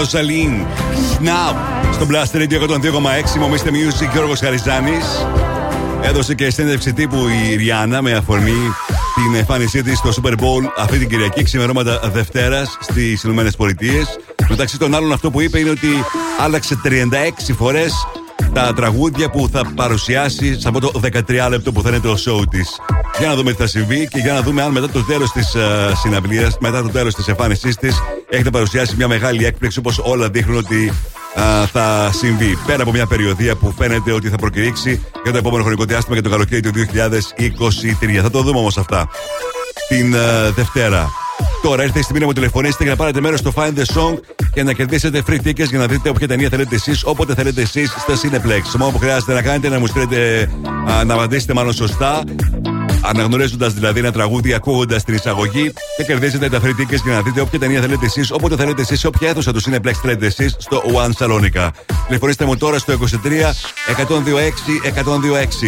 Ροζαλίν, 0.00 0.66
Snap, 1.18 1.56
στο 1.92 2.06
Blast 2.10 2.36
Radio 2.36 2.60
102,6. 2.68 3.38
Μομίστε 3.38 3.70
Music, 3.70 4.12
Γιώργος 4.12 4.40
Χαριζάνης. 4.40 5.26
Έδωσε 6.02 6.34
και 6.34 6.50
συνέντευξη 6.50 6.92
τύπου 6.92 7.16
η 7.28 7.54
Ριάννα 7.56 8.02
με 8.02 8.12
αφορμή 8.12 8.56
την 9.14 9.34
εμφάνισή 9.34 9.82
της 9.82 9.98
στο 9.98 10.10
Super 10.22 10.32
Bowl 10.32 10.70
αυτή 10.76 10.98
την 10.98 11.08
Κυριακή, 11.08 11.42
ξημερώματα 11.42 12.00
Δευτέρας 12.12 12.78
στις 12.80 13.24
ΗΠΑ. 13.24 13.44
Μεταξύ 14.48 14.78
των 14.78 14.94
άλλων, 14.94 15.12
αυτό 15.12 15.30
που 15.30 15.40
είπε 15.40 15.58
είναι 15.58 15.70
ότι 15.70 15.88
άλλαξε 16.40 16.80
36 16.84 17.54
φορές 17.58 17.92
τα 18.52 18.72
τραγούδια 18.74 19.30
που 19.30 19.48
θα 19.52 19.72
παρουσιάσει 19.74 20.60
σε 20.60 20.68
αυτό 20.68 20.80
το 20.80 21.00
13 21.00 21.48
λεπτό 21.50 21.72
που 21.72 21.82
θα 21.82 21.88
είναι 21.88 22.00
το 22.00 22.16
show 22.26 22.48
της. 22.50 22.78
Για 23.18 23.28
να 23.28 23.34
δούμε 23.34 23.50
τι 23.50 23.56
θα 23.56 23.66
συμβεί 23.66 24.08
και 24.08 24.18
για 24.18 24.32
να 24.32 24.42
δούμε 24.42 24.62
αν 24.62 24.72
μετά 24.72 24.88
το 24.88 25.02
τέλος 25.02 25.32
της 25.32 25.54
uh, 25.56 25.92
συναυλίας, 26.02 26.56
μετά 26.60 26.82
το 26.82 26.88
τέλος 26.88 27.14
της 27.14 27.28
εμφάνισής 27.28 27.76
της, 27.76 28.02
έχετε 28.28 28.50
παρουσιάσει 28.50 28.96
μια 28.96 29.08
μεγάλη 29.08 29.44
έκπληξη 29.44 29.78
όπως 29.78 29.98
όλα 29.98 30.28
δείχνουν 30.28 30.56
ότι 30.56 30.92
α, 31.40 31.66
θα 31.66 32.10
συμβεί. 32.12 32.58
Πέρα 32.66 32.82
από 32.82 32.90
μια 32.90 33.06
περιοδία 33.06 33.56
που 33.56 33.74
φαίνεται 33.78 34.12
ότι 34.12 34.28
θα 34.28 34.36
προκηρύξει 34.36 35.04
για 35.22 35.32
το 35.32 35.38
επόμενο 35.38 35.62
χρονικό 35.62 35.84
διάστημα 35.84 36.14
για 36.14 36.22
το 36.22 36.30
καλοκαίρι 36.30 36.60
του 36.60 36.72
2023. 36.72 38.20
Θα 38.22 38.30
το 38.30 38.42
δούμε 38.42 38.58
όμως 38.58 38.78
αυτά 38.78 39.08
την 39.88 40.16
α, 40.16 40.50
Δευτέρα. 40.50 41.10
Τώρα 41.62 41.82
ήρθε 41.82 41.98
η 41.98 42.02
στιγμή 42.02 42.20
να 42.20 42.26
μου 42.26 42.32
τηλεφωνήσετε 42.32 42.82
για 42.82 42.92
να 42.92 42.98
πάρετε 42.98 43.20
μέρος 43.20 43.38
στο 43.38 43.52
Find 43.54 43.72
the 43.78 43.84
Song 43.94 44.18
και 44.52 44.62
να 44.62 44.72
κερδίσετε 44.72 45.22
free 45.26 45.46
tickets 45.46 45.68
για 45.68 45.78
να 45.78 45.86
δείτε 45.86 46.08
όποια 46.08 46.28
ταινία 46.28 46.48
θέλετε 46.48 46.74
εσείς, 46.74 47.02
όποτε 47.04 47.34
θέλετε 47.34 47.60
εσείς 47.60 47.90
στα 47.90 48.14
Cineplex. 48.14 48.62
Το 48.72 48.78
μόνο 48.78 48.90
που 48.90 48.98
χρειάζεται 48.98 49.32
να 49.32 49.42
κάνετε 49.42 49.66
είναι 49.66 49.74
να 49.74 49.80
μου 49.80 49.86
στείλετε, 49.86 50.50
α, 50.90 51.04
να 51.04 51.14
απαντήσετε 51.14 51.54
μάλλον 51.54 51.72
σωστά, 51.72 52.22
αναγνωρίζοντας 53.02 53.72
δηλαδή 53.72 53.98
ένα 53.98 54.12
τραγούδι, 54.12 54.52
ακούγοντας 54.54 55.04
την 55.04 55.14
εισαγωγή 55.14 55.72
και 55.96 56.04
κερδίζετε 56.04 56.48
τα 56.48 56.60
free 56.60 56.80
tickets 56.80 57.02
για 57.04 57.12
να 57.12 57.20
δείτε 57.20 57.40
όποια 57.40 57.58
ταινία 57.58 57.80
θέλετε 57.80 58.06
εσείς, 58.06 58.30
όποτε 58.30 58.56
θέλετε 58.56 58.82
εσείς, 58.82 59.04
όποια 59.04 59.28
αίθουσα 59.28 59.52
του 59.52 59.62
Cineplex 59.62 59.92
θέλετε 60.02 60.26
εσείς 60.26 60.56
στο 60.58 60.82
One 60.94 61.24
Salonica. 61.24 61.68
Τηλεφωνήστε 62.06 62.44
μου 62.44 62.56
τώρα 62.56 62.78
στο 62.78 62.92
23 62.92 62.96
126 62.96 64.12
126. 64.84 65.62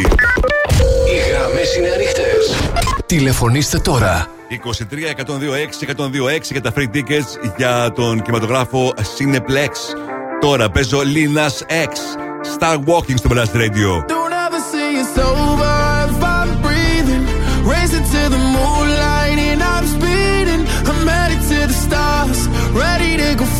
Οι 1.09 1.31
γραμμές 1.31 1.77
είναι 1.77 1.89
ανοιχτές. 1.95 2.71
Τηλεφωνήστε 3.07 3.79
τώρα. 3.79 4.27
23 4.51 5.09
126 5.09 5.85
126 5.87 6.51
για 6.51 6.61
τα 6.61 6.73
free 6.77 6.97
tickets 6.97 7.55
για 7.57 7.93
τον 7.95 8.23
κινηματογράφο 8.23 8.93
Cineplex. 8.97 9.71
Τώρα 10.41 10.71
παίζω 10.71 10.99
Linas 10.99 11.73
X. 11.73 11.93
Star 12.59 12.77
Walking 12.77 13.17
στο 13.17 13.31
Blast 13.33 13.57
Radio. 13.57 14.22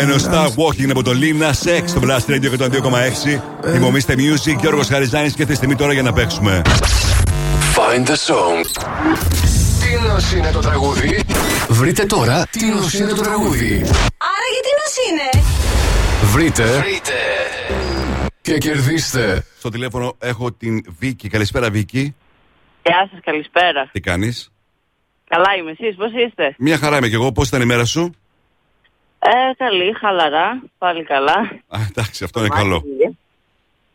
Αγαπημένο 0.00 0.30
Star 0.30 0.48
Walking 0.48 0.90
από 0.90 1.02
το 1.02 1.10
Lina 1.14 1.50
Sex 1.50 1.82
στο 1.86 2.00
Blast 2.04 2.30
Radio 2.30 2.58
102,6. 2.58 3.70
Θυμομίστε 3.72 4.14
Music, 4.18 4.56
Γιώργος 4.60 4.88
Χαριζάνης 4.88 5.34
και 5.34 5.46
τη 5.46 5.54
στιγμή 5.54 5.74
τώρα 5.74 5.92
για 5.92 6.02
να 6.02 6.12
παίξουμε. 6.12 6.62
Find 7.74 8.06
the 8.06 8.14
song. 8.26 8.66
Τι 9.80 10.08
νος 10.08 10.32
είναι 10.32 10.50
το 10.50 10.60
τραγούδι; 10.60 11.24
Βρείτε 11.68 12.04
τώρα 12.04 12.46
τι 12.50 12.66
νος 12.66 12.94
είναι 12.94 13.12
το 13.12 13.22
τραγούδι. 13.22 13.72
Άρα 14.16 14.46
γιατί 14.52 14.70
νος 14.80 14.94
είναι; 15.10 15.44
Βρείτε. 16.32 16.64
Βρείτε. 16.64 17.12
Και 18.40 18.58
κερδίστε. 18.58 19.44
Στο 19.58 19.68
τηλέφωνο 19.68 20.16
έχω 20.18 20.52
την 20.52 20.84
Βίκη. 20.98 21.28
Καλησπέρα, 21.28 21.70
Βίκη. 21.70 22.14
Γεια 22.82 23.08
σας, 23.10 23.20
καλησπέρα. 23.24 23.88
Τι 23.92 24.00
κάνεις; 24.00 24.52
Καλά 25.28 25.54
είμαι, 25.58 25.70
εσείς 25.70 25.96
πώς 25.96 26.10
είστε; 26.26 26.54
Μια 26.58 26.78
χαρά 26.78 26.96
είμαι 26.96 27.08
κι 27.08 27.14
εγώ. 27.14 27.32
Πώς 27.32 27.48
ήταν 27.48 27.60
η 27.60 27.64
μέρα 27.64 27.84
σου; 27.84 28.14
Ε, 29.22 29.54
καλή, 29.56 29.94
χαλαρά, 30.00 30.62
πάλι 30.78 31.04
καλά. 31.04 31.60
Α, 31.68 31.78
εντάξει, 31.88 32.24
αυτό 32.24 32.40
είναι 32.40 32.48
καλό. 32.48 32.84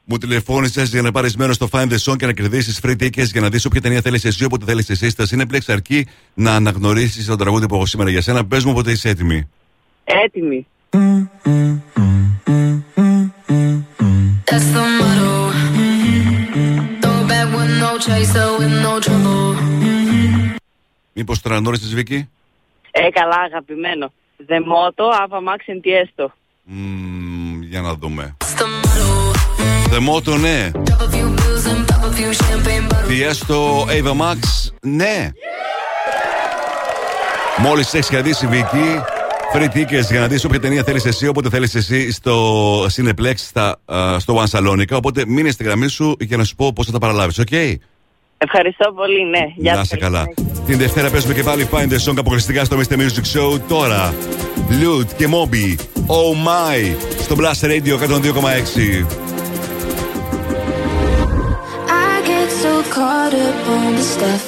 Μου 0.04 0.18
τηλεφώνησες 0.18 0.90
για 0.90 1.02
να 1.02 1.12
πάρεις 1.12 1.36
μέρος 1.36 1.56
στο 1.56 1.68
Find 1.72 1.88
the 1.90 1.98
Song 2.06 2.16
και 2.18 2.26
να 2.26 2.34
κερδίσεις 2.34 2.80
free 2.84 2.96
tickets 3.02 3.26
για 3.32 3.42
να 3.42 3.50
δεις 3.50 3.66
όποια 3.66 3.82
ταινία 3.82 4.02
θέλεις 4.02 4.26
εσύ, 4.26 4.44
όποτε 4.44 4.66
θέλεις 4.66 4.90
εσύ. 4.90 5.10
Στα 5.10 5.26
Cineplex 5.30 5.60
αρκεί 5.68 6.08
να 6.34 6.56
αναγνωρίσεις 6.56 7.26
το 7.26 7.36
τραγούδι 7.36 7.68
που 7.68 7.76
έχω 7.76 7.86
σήμερα 7.86 8.10
για 8.10 8.22
σένα. 8.22 8.46
Πες 8.46 8.64
μου 8.64 8.72
όποτε 8.72 8.92
είσαι 8.92 9.10
έτοιμη. 9.10 9.50
Έτοιμη. 10.04 10.68
That's 14.50 14.68
the 14.76 14.84
motto. 15.00 15.34
Throw 17.02 17.20
it 17.22 17.28
back 17.32 17.48
with 17.58 17.72
no 17.84 17.92
chaser, 18.06 18.48
with 18.60 18.76
no 18.86 18.94
trouble. 19.06 19.58
Μήπως 21.14 21.42
το 21.42 21.56
αναγνώρισες, 21.56 21.96
Βίκη. 21.96 22.30
Ε, 22.92 23.10
καλά, 23.10 23.40
αγαπημένο. 23.46 24.12
The 24.38 24.60
Motto, 24.60 25.06
Ava 25.24 25.42
Max 25.42 25.60
and 25.68 25.82
Tiësto. 25.84 26.26
Μμμ, 26.64 27.62
για 27.62 27.82
να 27.82 27.94
δούμε. 27.94 28.38
The 29.90 30.06
Motto, 30.06 30.38
ναι. 30.38 30.72
Drop 30.74 30.80
a 30.80 31.10
few 31.10 31.28
pills 31.36 31.66
and 31.72 31.88
pop 31.88 32.04
a 32.04 32.16
few 32.16 32.32
champagne 32.34 32.94
bottles. 32.94 33.08
Tiësto, 33.08 33.86
Ava 33.90 34.12
Max, 34.22 34.38
ναι. 34.82 35.32
Μόλις 37.58 37.94
έχεις 37.94 38.10
κερδίσει, 38.10 38.48
Βίκη, 38.48 39.02
free 39.54 39.70
tickets 39.78 40.10
για 40.10 40.20
να 40.20 40.28
δεις 40.28 40.46
όποια 40.46 40.60
ταινία 40.60 40.84
θέλεις 40.84 41.06
εσύ, 41.06 41.28
όποτε 41.28 41.50
θέλεις 41.50 41.76
εσύ 41.76 42.12
στο 42.12 42.84
Cineplexx, 42.84 43.34
στα, 43.36 43.80
α, 43.86 44.20
στο 44.20 44.44
One 44.44 44.60
Salonica. 44.60 44.92
Οπότε 44.92 45.26
μείνε 45.28 45.52
στη 45.52 45.64
γραμμή 45.64 45.88
σου 45.88 46.16
για 46.20 46.38
να 46.38 46.44
σου 46.44 46.56
πω 46.56 46.74
πώς 46.74 46.86
θα 46.86 46.92
τα 46.92 46.98
παραλάβεις, 46.98 47.40
οκ; 47.40 47.48
Ευχαριστώ 48.38 48.92
πολύ, 48.92 49.24
ναι. 49.26 49.44
Γεια 49.56 49.72
Να 49.72 49.78
σας, 49.78 49.86
είσαι 49.86 49.96
καλή 49.98 50.14
καλά. 50.14 50.24
συνέχεια. 50.36 50.64
Την 50.66 50.78
Δευτέρα 50.78 51.10
παίζουμε 51.10 51.34
και 51.34 51.44
πάλι 51.44 51.68
Find 51.72 51.90
the 51.94 52.10
Song 52.12 52.16
αποκλειστικά 52.18 52.64
στο 52.66 52.78
Mr. 52.78 52.94
Music 52.94 53.26
Show. 53.38 53.60
Τώρα, 53.68 54.14
Loot 54.70 55.06
και 55.18 55.28
Moby, 55.32 55.76
Oh 56.08 56.48
My, 56.48 56.96
στο 57.22 57.36
Blast 57.40 57.66
Radio 57.66 57.94
102,6. 57.98 59.06
I 61.88 62.22
get 62.30 62.50
so 62.64 62.74
caught 62.96 63.34
up 63.48 63.60
on 63.78 63.90
the 64.00 64.06
stuff. 64.16 64.44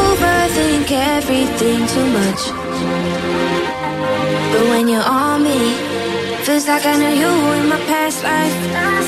Overthink 0.00 0.88
everything 1.18 1.80
too 1.94 2.08
much. 2.20 2.42
But 4.52 4.62
when 4.70 4.84
you're 4.92 5.08
on 5.24 5.38
me, 5.48 5.60
feels 6.44 6.66
like 6.66 6.84
I 6.84 6.96
knew 6.96 7.14
you 7.22 7.32
in 7.60 7.68
my 7.68 7.78
past 7.86 8.24
life. 8.24 8.56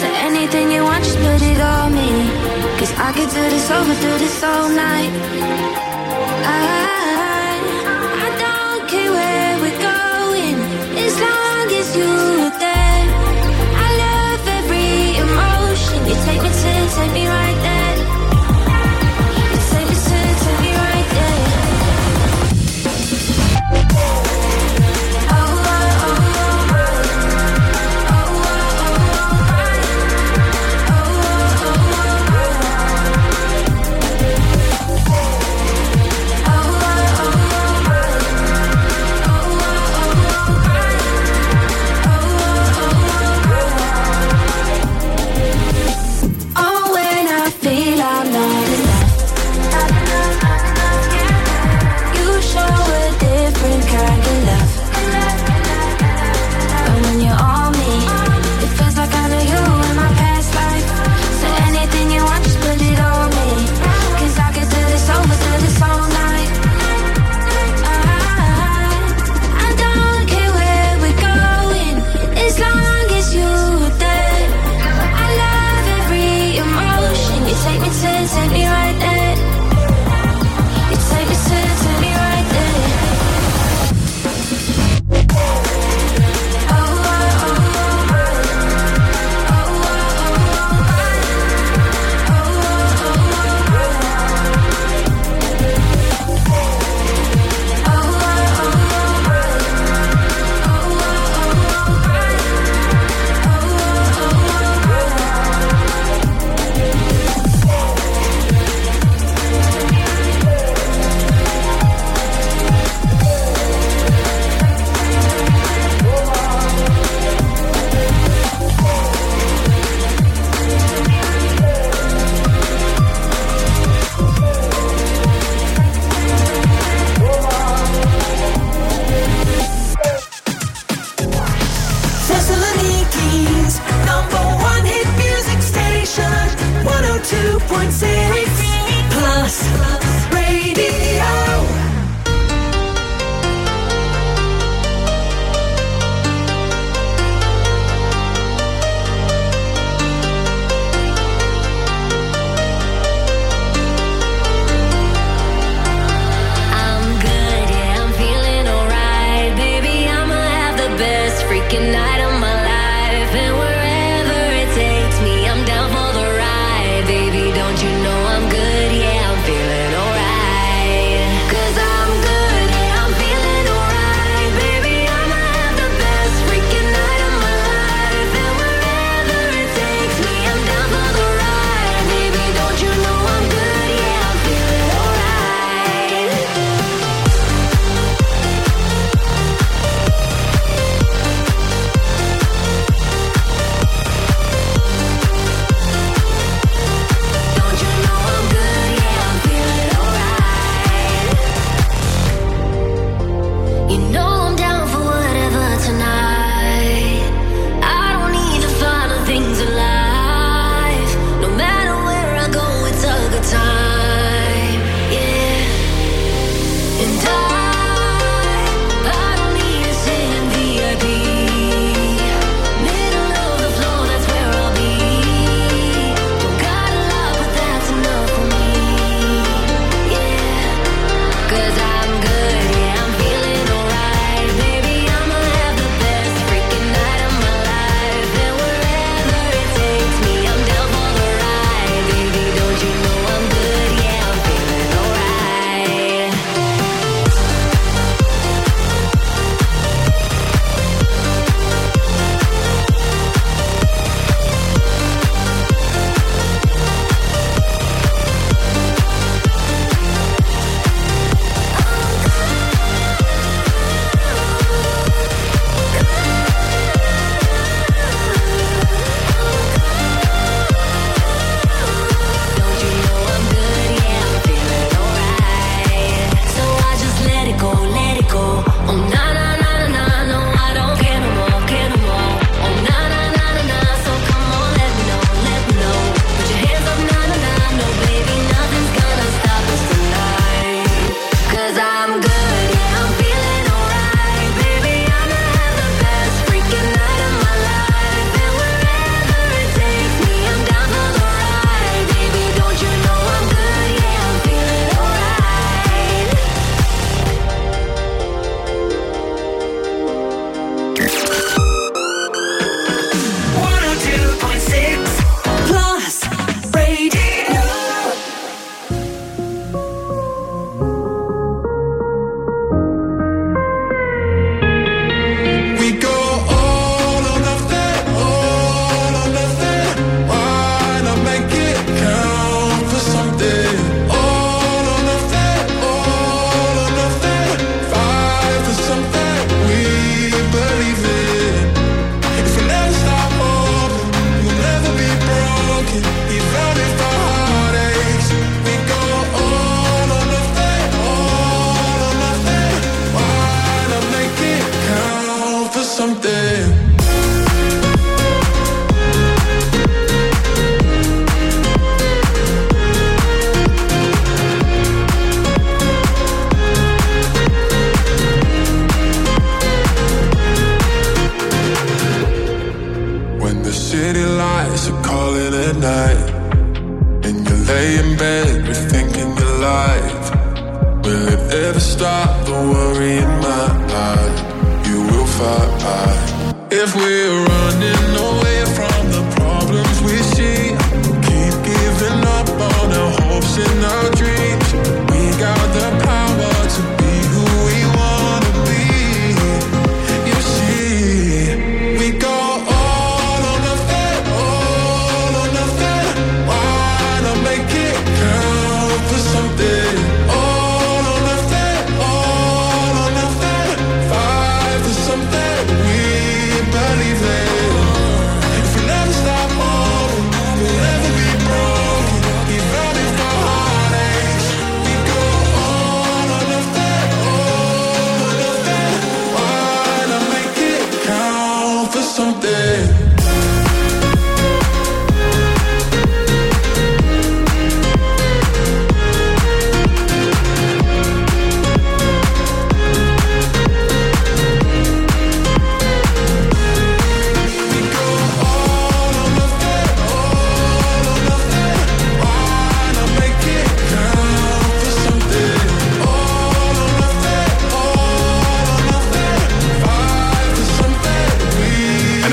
So 0.01 0.07
anything 0.29 0.71
you 0.71 0.83
want, 0.85 1.03
just 1.03 1.19
put 1.19 1.43
it 1.43 1.61
on 1.61 1.93
me. 1.93 2.11
Cause 2.79 2.93
I 2.97 3.13
could 3.13 3.29
do 3.29 3.43
this 3.55 3.71
over, 3.71 3.95
do 3.95 4.13
this 4.23 4.43
all 4.45 4.69
night. 4.69 5.11
I, 6.47 7.59
I 8.25 8.29
don't 8.45 8.89
care 8.89 9.11
where 9.11 9.55
we're 9.63 9.81
going, 9.93 10.57
as 11.05 11.15
long 11.27 11.67
as 11.81 11.89
you're 11.97 12.51
there. 12.65 13.05
I 13.85 13.89
love 14.05 14.43
every 14.59 15.19
emotion. 15.25 15.99
You 16.09 16.17
take 16.27 16.43
me 16.43 16.51
to, 16.63 16.95
take 16.95 17.13
me 17.13 17.27
right 17.27 17.59
there. 17.63 17.84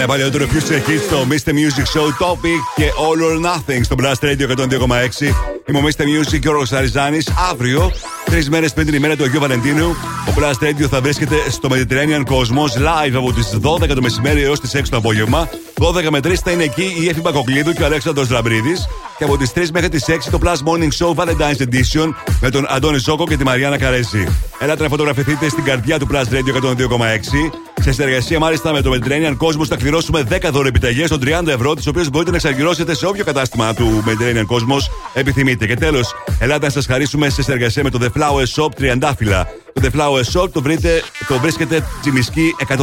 Ένα 0.02 0.10
παλιότερο 0.10 0.46
future 0.46 0.90
hit 0.90 1.02
στο 1.08 1.28
Mr. 1.30 1.50
Music 1.50 2.00
Show 2.00 2.26
Topic 2.26 2.60
και 2.76 2.84
All 2.84 3.20
or 3.22 3.46
Nothing 3.46 3.80
στο 3.84 3.96
Blast 4.00 4.26
Radio 4.26 4.58
102,6. 4.58 5.34
Είμαι 5.66 5.78
ο 5.78 5.82
Mr. 5.82 6.02
Music 6.02 6.40
και 6.40 6.50
ο 6.50 6.52
Ρος 6.52 6.72
Αριζάνης. 6.72 7.30
Αύριο, 7.52 7.92
τρεις 8.26 8.50
μέρες 8.50 8.74
πριν 8.74 8.86
την 8.86 8.96
ημέρα 8.96 9.16
του 9.16 9.24
Αγίου 9.24 9.40
Βαλεντίνου, 9.40 9.96
ο 10.30 10.34
Blast 10.38 10.66
Radio 10.66 10.88
θα 10.90 11.02
βρίσκεται 11.02 11.36
στο 11.50 11.70
Mediterranean 11.72 12.24
Cosmos 12.32 12.78
live 12.78 13.14
από 13.14 13.34
τις 13.34 13.58
12 13.62 13.88
το 13.96 14.02
μεσημέρι 14.02 14.44
έως 14.44 14.60
τις 14.60 14.76
6 14.76 14.90
το 14.90 14.98
απόγευμα. 14.98 15.50
12 15.80 16.10
με 16.10 16.20
3 16.20 16.34
θα 16.44 16.52
είναι 16.52 16.64
εκεί 16.64 16.96
η 17.00 17.10
Εφη 17.10 17.22
Μπακοκλίδου 17.22 17.74
και 17.74 17.82
ο 17.82 17.86
Αλέξανδρος 17.86 18.30
Λαμπρίδης. 18.30 18.88
Και 19.18 19.24
από 19.24 19.38
τις 19.38 19.52
3 19.54 19.72
μέχρι 19.72 19.90
τις 19.90 20.06
6 20.08 20.30
το 20.32 20.40
Plus 20.44 20.56
Morning 20.56 20.92
Show 21.00 21.14
Valentine's 21.16 21.62
Edition 21.62 22.14
με 22.42 22.50
τον 22.50 22.66
Αντώνη 22.70 23.00
Σόκο 23.00 23.26
και 23.28 23.38
τη 23.38 23.44
Μαριάννα 23.44 23.78
Καρέζη. 23.78 24.28
Ελάτε 24.60 24.84
να 24.84 24.90
φωτογραφηθείτε 24.90 25.50
στην 25.50 25.64
καρδιά 25.64 26.00
του 26.00 26.08
Plus 26.12 26.24
Radio 26.34 26.54
102,6. 26.54 27.71
Σε 27.82 27.92
συνεργασία 27.92 28.40
μάλιστα 28.40 28.72
με 28.72 28.82
το 28.82 28.92
Mediterranean 28.94 29.38
Cosmos 29.38 29.66
θα 29.68 29.76
κληρώσουμε 29.76 30.24
10 30.30 30.50
δωρεπιταγέ 30.52 31.08
των 31.08 31.20
30 31.24 31.48
ευρώ, 31.48 31.74
τις 31.74 31.88
οποίες 31.88 32.10
μπορείτε 32.10 32.30
να 32.30 32.36
εξαργυρώσετε 32.36 32.96
σε 32.96 33.06
όποιο 33.06 33.24
κατάστημα 33.24 33.74
του 33.74 34.04
Mediterranean 34.06 34.56
Cosmos 34.56 34.82
επιθυμείτε. 35.14 35.68
Και 35.68 35.76
τέλος, 35.76 36.14
ελάτε 36.40 36.66
να 36.66 36.72
σας 36.72 36.86
χαρίσουμε 36.86 37.30
σε 37.30 37.44
συνεργασία 37.44 37.84
με 37.84 37.90
το 37.90 38.00
The 38.02 38.20
Flower 38.20 38.46
Shop 38.56 38.72
Τριαντάφυλλα. 38.76 39.48
Το 39.74 39.82
The 39.84 40.00
Flower 40.00 40.42
Shop 40.42 40.50
το, 40.52 40.62
βρείτε, 40.62 41.02
το 41.28 41.40
βρίσκεται 41.40 41.84
Τσιμισκή 42.02 42.56
110, 42.68 42.78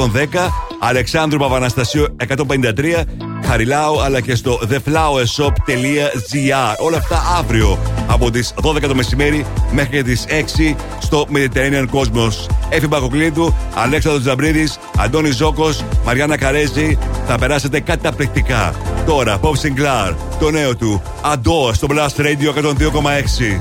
Αλεξάνδρου 0.81 1.39
Παπαναστασίου 1.39 2.17
153, 2.29 3.05
Χαριλάου 3.49 4.01
αλλά 4.01 4.21
και 4.21 4.35
στο 4.35 4.61
theflowershop.gr. 4.71 6.75
Όλα 6.79 6.97
αυτά 6.97 7.23
αύριο 7.39 7.79
από 8.09 8.31
τις 8.31 8.55
12 8.63 8.81
το 8.81 8.95
μεσημέρι 8.95 9.47
μέχρι 9.73 9.91
και 9.91 10.03
τις 10.03 10.25
6 10.29 10.75
στο 10.99 11.27
Mediterranean 11.35 11.87
Cosmos. 11.93 12.47
Έφη 12.69 12.87
Μπακοκλήτου, 12.87 13.55
Αλέξανδρος 13.75 14.23
Τζαμπρίδης, 14.23 14.79
Αντώνης 14.99 15.37
Ζόκος, 15.37 15.85
Μαριάννα 16.05 16.37
Καρέζη. 16.37 16.99
Θα 17.27 17.39
περάσετε 17.39 17.81
καταπληκτικά. 17.81 18.75
Τώρα, 19.07 19.41
Pop 19.41 19.53
Sinclair, 19.53 20.15
το 20.41 20.51
νέο 20.51 20.77
του, 20.77 21.03
Αντώ 21.23 21.71
στο 21.75 21.87
Blast 21.91 22.21
Radio 22.21 22.55
102,6. 22.55 23.61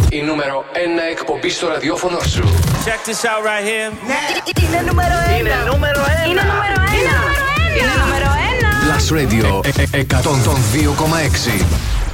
Η 0.13 0.21
νούμερο 0.21 0.65
1 0.73 0.77
εκπομπή 1.11 1.49
στο 1.49 1.67
ραδιόφωνο 1.67 2.19
σου. 2.19 2.43
Check 2.85 3.09
this 3.09 3.23
out 3.29 3.43
right 3.49 3.65
here. 3.69 3.91
Ναι, 4.07 4.21
είναι 4.63 4.81
νούμερο 4.87 5.15
1. 5.35 5.39
Είναι 5.39 5.51
νούμερο 5.71 5.99
ένα. 5.99 6.25
Είναι 6.29 6.41
νούμερο 6.41 6.75
1. 6.75 7.77
Είναι 7.77 7.93
νούμερο 8.03 8.29
1. 8.57 8.79
Plus 8.85 9.05
Radio 9.17 9.65
ε, 9.65 9.97
ε, 9.97 10.05
102,6. 10.09 10.17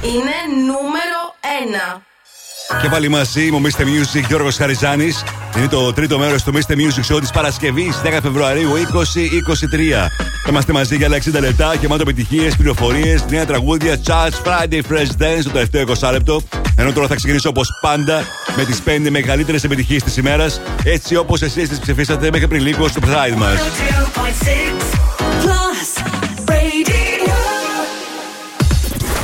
Είναι 0.02 0.36
νούμερο 0.66 1.20
1. 1.96 2.07
Και 2.82 2.88
πάλι 2.88 3.08
μαζί 3.08 3.50
μου, 3.50 3.60
Mr. 3.62 3.80
Music, 3.80 4.24
Γιώργος 4.28 4.56
Χαριζάνης. 4.56 5.24
Είναι 5.56 5.68
το 5.68 5.92
τρίτο 5.92 6.18
μέρος 6.18 6.42
του 6.42 6.52
Mr. 6.54 6.72
Music 6.72 7.14
Show 7.14 7.20
της 7.20 7.30
Παρασκευής, 7.30 8.00
10 8.02 8.20
Φεβρουαρίου 8.22 8.70
2023. 8.72 10.10
Είμαστε 10.48 10.72
μαζί 10.72 10.96
για 10.96 11.06
άλλα 11.06 11.16
60 11.16 11.40
λεπτά, 11.40 11.74
γεμάτο 11.74 12.02
επιτυχίες, 12.02 12.56
πληροφορίες, 12.56 13.24
νέα 13.30 13.46
τραγούδια, 13.46 14.00
charts, 14.06 14.46
Friday 14.46 14.80
Fresh 14.90 15.22
Dance, 15.22 15.42
το 15.42 15.50
τελευταίο 15.50 15.80
20 15.82 16.10
λεπτό. 16.12 16.42
Ενώ 16.76 16.92
τώρα 16.92 17.06
θα 17.06 17.14
ξεκινήσω 17.14 17.48
όπως 17.48 17.68
πάντα 17.80 18.22
με 18.56 18.64
τις 18.64 18.80
5 18.80 19.10
μεγαλύτερες 19.10 19.64
επιτυχίες 19.64 20.02
της 20.02 20.16
ημέρας, 20.16 20.60
έτσι 20.84 21.16
όπως 21.16 21.42
εσείς 21.42 21.68
τις 21.68 21.78
ψηφίσατε 21.78 22.30
μέχρι 22.32 22.48
πριν 22.48 22.62
λίγο 22.62 22.88
στο 22.88 23.00
Pride 23.04 23.36
μας. 23.36 23.58
Plus 25.44 26.02
Radio. 26.46 27.34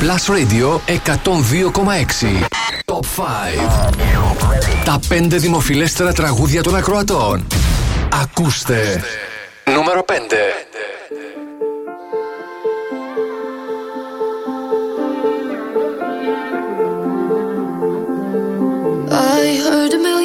Plus 0.00 0.24
Radio 0.34 0.80
102,6. 0.86 2.63
Top 3.16 3.22
5. 3.22 4.84
Τα 4.84 5.00
5 5.08 5.26
δημοφιλέστερα 5.30 6.12
τραγούδια 6.12 6.62
των 6.62 6.76
ακροατών. 6.76 7.46
Ακούστε. 8.22 9.04
Νούμερο 9.74 10.04
5. 10.06 10.12
I 19.10 19.46
heard 19.64 19.92
a 19.92 20.00
million 20.08 20.23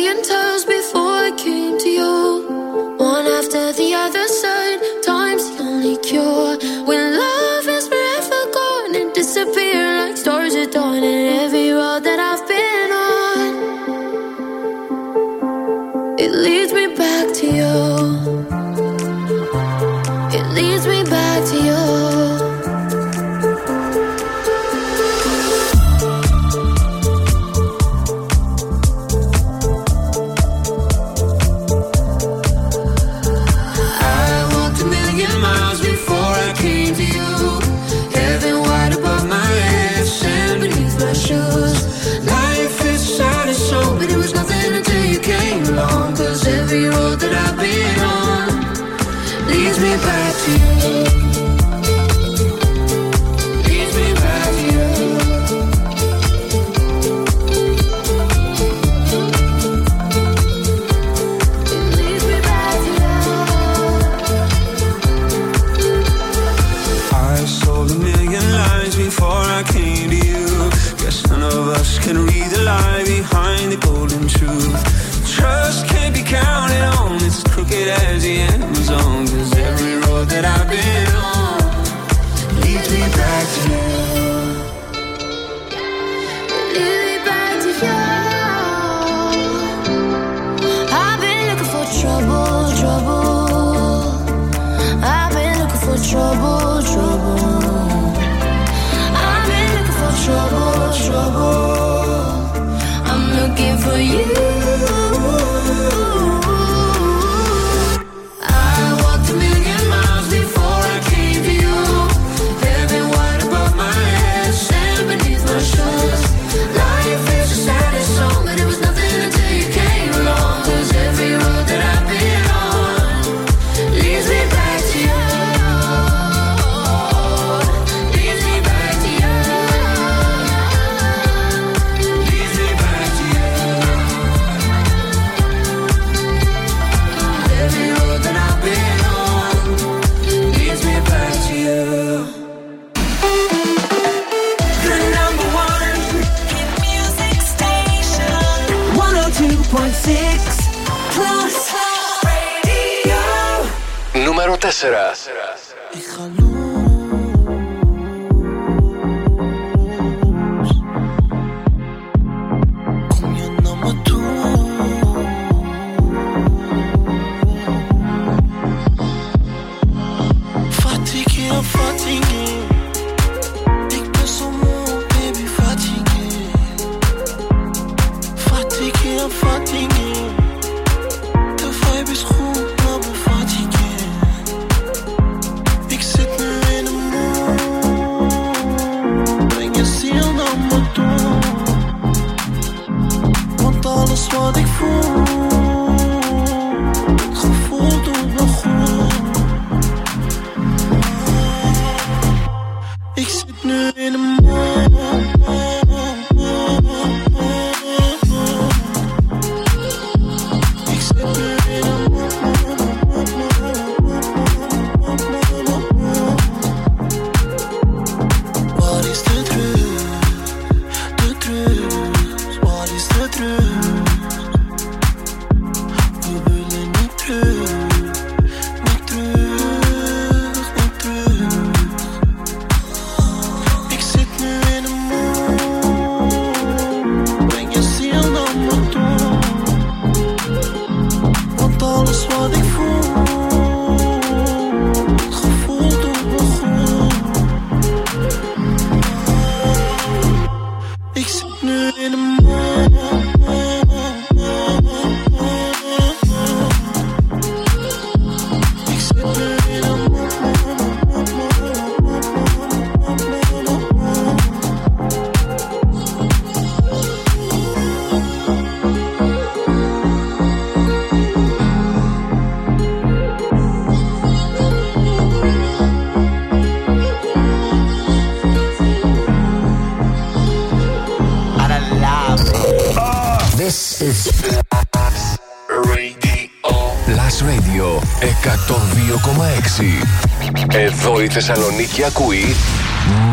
Θεσσαλονίκη 291.31 292.03
ακούει 292.03 292.55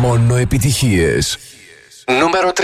μόνο 0.01 0.35
επιτυχίες. 0.35 1.37
Νούμερο 2.19 2.51
3. 2.51 2.63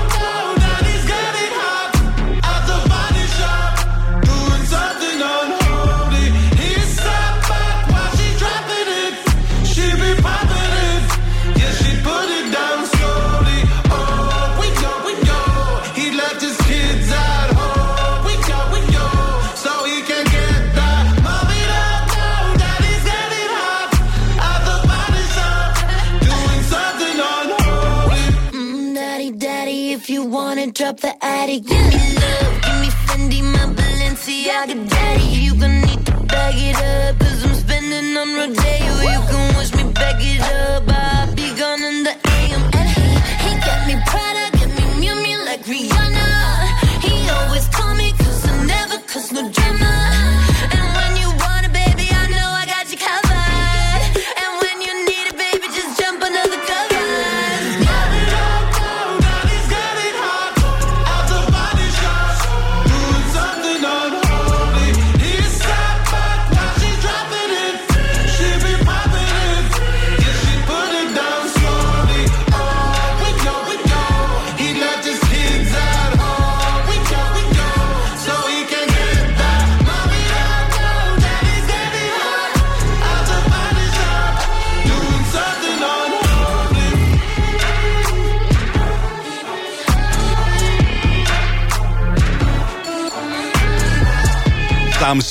attic, 31.51 31.65
give 31.67 31.87
me 31.87 32.15
love, 32.15 32.61
give 32.61 32.79
me 32.79 32.89
Fendi, 33.05 33.41
my 33.43 33.65
Balenciaga, 33.73 34.89
daddy. 34.89 35.23
You 35.23 35.55
gonna 35.55 35.85
need 35.85 36.05
to 36.05 36.11
bag 36.27 36.55
it 36.57 36.75
up, 36.77 37.00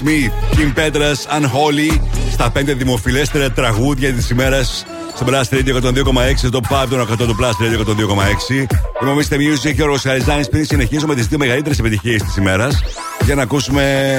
Smith, 0.01 0.31
Kim 0.57 0.73
Petras, 0.75 1.21
Unholy 1.39 2.01
στα 2.33 2.51
πέντε 2.51 2.75
δημοφιλέστερα 2.75 3.51
τραγούδια 3.51 4.13
της 4.13 4.31
ημέρας 4.31 4.85
στο 5.15 5.27
Blast 5.29 5.55
Radio 5.55 5.75
102,6, 5.75 6.37
στο 6.37 6.49
Top 6.53 6.85
5 6.85 6.87
των 6.89 7.01
100 7.01 7.17
του 7.17 7.37
Blast 7.41 7.65
Radio 7.65 7.79
102,6. 7.79 8.67
Είμαι 9.03 9.11
ο 9.11 9.17
Mr. 9.17 9.35
Music 9.35 9.75
και 9.75 9.83
ο 9.83 9.87
Ρος 9.87 10.03
Χαριζάνης 10.03 10.49
πριν 10.49 10.65
συνεχίζουμε 10.65 11.15
τις 11.15 11.27
δύο 11.27 11.39
μεγαλύτερες 11.39 11.79
επιτυχίες 11.79 12.23
της 12.23 12.37
ημέρας 12.37 12.83
για 13.25 13.35
να 13.35 13.43
ακούσουμε 13.43 14.17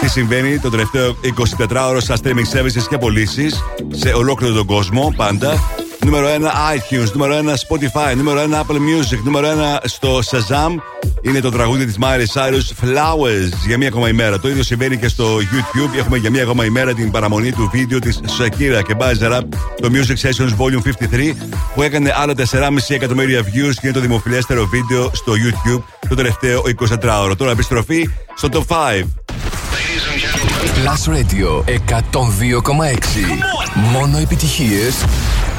τι 0.00 0.08
συμβαίνει 0.08 0.58
το 0.58 0.70
τελευταίο 0.70 1.16
24ωρο 1.58 1.96
στα 1.98 2.16
streaming 2.22 2.58
services 2.58 2.86
και 2.88 2.98
πωλήσεις 2.98 3.62
σε 3.90 4.08
ολόκληρο 4.08 4.54
τον 4.54 4.66
κόσμο 4.66 5.12
πάντα 5.16 5.60
νούμερο 6.04 6.26
1 6.26 6.30
iTunes, 6.76 7.12
νούμερο 7.12 7.34
1 7.34 7.38
Spotify, 7.38 8.16
νούμερο 8.16 8.40
1 8.40 8.54
Apple 8.54 8.76
Music, 8.76 9.18
νούμερο 9.24 9.48
1 9.48 9.78
στο 9.84 10.18
Shazam 10.30 10.76
είναι 11.22 11.40
το 11.40 11.50
τραγούδι 11.50 11.86
της 11.86 11.98
Miley 12.00 12.26
Cyrus 12.34 12.84
Flowers 12.84 13.52
για 13.66 13.78
μία 13.78 13.88
ακόμα 13.88 14.08
ημέρα. 14.08 14.38
Το 14.38 14.48
ίδιο 14.48 14.62
συμβαίνει 14.62 14.96
και 14.96 15.08
στο 15.08 15.38
YouTube. 15.38 15.98
Έχουμε 15.98 16.16
για 16.16 16.30
μία 16.30 16.42
ακόμα 16.42 16.64
ημέρα 16.64 16.94
την 16.94 17.10
παραμονή 17.10 17.52
του 17.52 17.70
βίντεο 17.72 17.98
της 17.98 18.20
Shakira 18.38 18.82
και 18.86 18.94
Bajara, 18.98 19.40
το 19.80 19.90
Music 19.92 20.28
Sessions 20.28 20.56
Volume 20.56 20.82
53, 21.12 21.34
που 21.74 21.82
έκανε 21.82 22.14
άλλα 22.16 22.34
4,5 22.36 22.68
εκατομμύρια 22.88 23.40
views 23.40 23.74
και 23.74 23.80
είναι 23.82 23.92
το 23.92 24.00
δημοφιλέστερο 24.00 24.66
βίντεο 24.66 25.10
στο 25.14 25.32
YouTube 25.32 25.82
το 26.08 26.14
τελευταίο 26.14 26.62
24ωρο. 26.80 27.36
Τώρα 27.36 27.50
επιστροφή 27.50 28.08
στο 28.34 28.48
Top 28.52 28.64
5. 28.66 29.04
Plus 30.84 31.12
Radio 31.12 31.64
102,6 31.64 32.52
Μόνο 33.92 34.18
επιτυχίες 34.18 34.94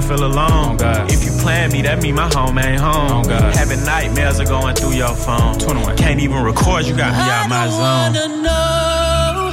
still 0.00 0.16
feel 0.16 0.26
alone. 0.26 0.74
Oh, 0.74 0.76
God. 0.76 1.12
If 1.12 1.24
you 1.24 1.30
plan 1.42 1.70
me, 1.72 1.82
that 1.82 2.02
mean 2.02 2.14
my 2.14 2.28
home 2.32 2.58
ain't 2.58 2.80
home. 2.80 3.24
Oh, 3.24 3.28
God. 3.28 3.54
Having 3.54 3.84
nightmares 3.84 4.40
are 4.40 4.46
going 4.46 4.74
through 4.74 4.94
your 4.94 5.14
phone. 5.14 5.58
21. 5.58 5.96
Can't 5.96 6.20
even 6.20 6.42
record, 6.42 6.86
you 6.86 6.96
got 6.96 7.12
me 7.12 7.30
out 7.30 7.48
my 7.48 7.68
zone. 7.68 7.80
I 7.80 8.10
wanna 8.10 8.28
know 8.42 9.52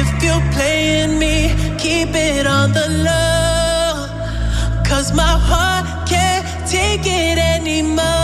if 0.00 0.22
you're 0.22 0.52
playing 0.52 1.18
me, 1.18 1.54
keep 1.78 2.08
it 2.14 2.46
on 2.46 2.72
the 2.72 2.88
low. 3.08 4.08
Cause 4.84 5.14
my 5.14 5.34
heart 5.48 6.08
can't 6.08 6.44
take 6.68 7.06
it 7.06 7.38
anymore. 7.38 8.23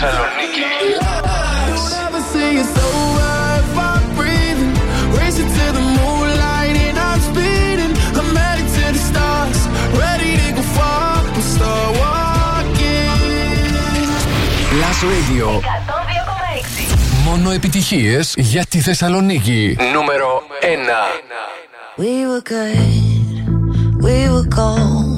Θεσσαλονίκη. 0.00 0.60
Radio. 15.02 15.60
102,6 15.60 17.24
Μόνο 17.24 17.50
επιτυχίες 17.50 18.34
για 18.36 18.64
τη 18.68 18.80
Θεσσαλονίκη. 18.80 19.76
Νούμερο 19.92 20.42
1 21.96 22.02
We 22.02 22.26
were 22.30 22.42
good, 22.54 23.34
we 24.06 24.18
were 24.32 24.48
gold. 24.60 25.10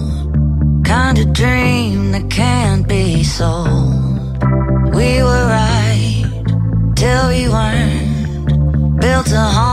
Kind 0.84 1.16
of 1.22 1.26
dream 1.32 2.12
that 2.12 2.26
can't 2.40 2.84
be 2.88 3.24
sold 3.38 3.81
we 5.02 5.20
were 5.20 5.46
right 5.48 6.24
till 6.94 7.28
we 7.28 7.48
weren't. 7.48 9.00
Built 9.00 9.32
a 9.32 9.46
home. 9.56 9.71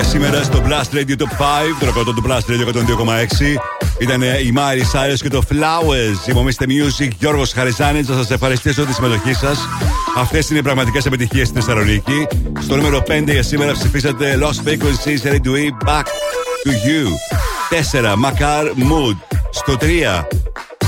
Για 0.00 0.06
σήμερα 0.06 0.42
στο 0.42 0.62
Blast 0.66 0.94
Radio 0.96 1.10
Top 1.10 1.22
5, 1.22 1.26
το 1.80 1.86
ρεκόρdo 1.86 2.14
του 2.14 2.24
Blast 2.26 2.50
Radio 2.50 2.66
102,6. 2.66 3.58
Ήταν 3.98 4.22
η 4.22 4.50
Μάρι 4.52 4.82
Cyrus 4.92 5.18
και 5.20 5.28
το 5.28 5.42
Flowers. 5.50 6.28
Υπομείστε 6.28 6.66
Music, 6.68 7.08
Γιώργος 7.18 7.52
Χαριζάνης. 7.52 8.06
Θα 8.06 8.14
σας 8.14 8.30
ευχαριστήσω 8.30 8.84
τη 8.84 8.92
συμμετοχή 8.92 9.32
σας. 9.32 9.58
Αυτές 10.16 10.50
είναι 10.50 10.58
οι 10.58 10.62
πραγματικές 10.62 11.06
επιτυχίες 11.06 11.48
στη 11.48 11.60
Θεσσαλονίκη. 11.60 12.26
Στο 12.60 12.76
νούμερο 12.76 13.02
5 13.06 13.32
για 13.32 13.42
σήμερα 13.42 13.72
ψηφίσατε 13.72 14.38
Lost 14.42 14.68
Frequencies, 14.68 15.26
Ready 15.26 15.40
to 15.40 15.52
Eat, 15.54 15.88
Back 15.88 16.04
to 16.64 16.70
You. 16.70 17.06
4. 17.92 18.14
Macar 18.16 18.64
Mood. 18.64 19.36
Στο 19.50 19.76
3. 19.76 20.26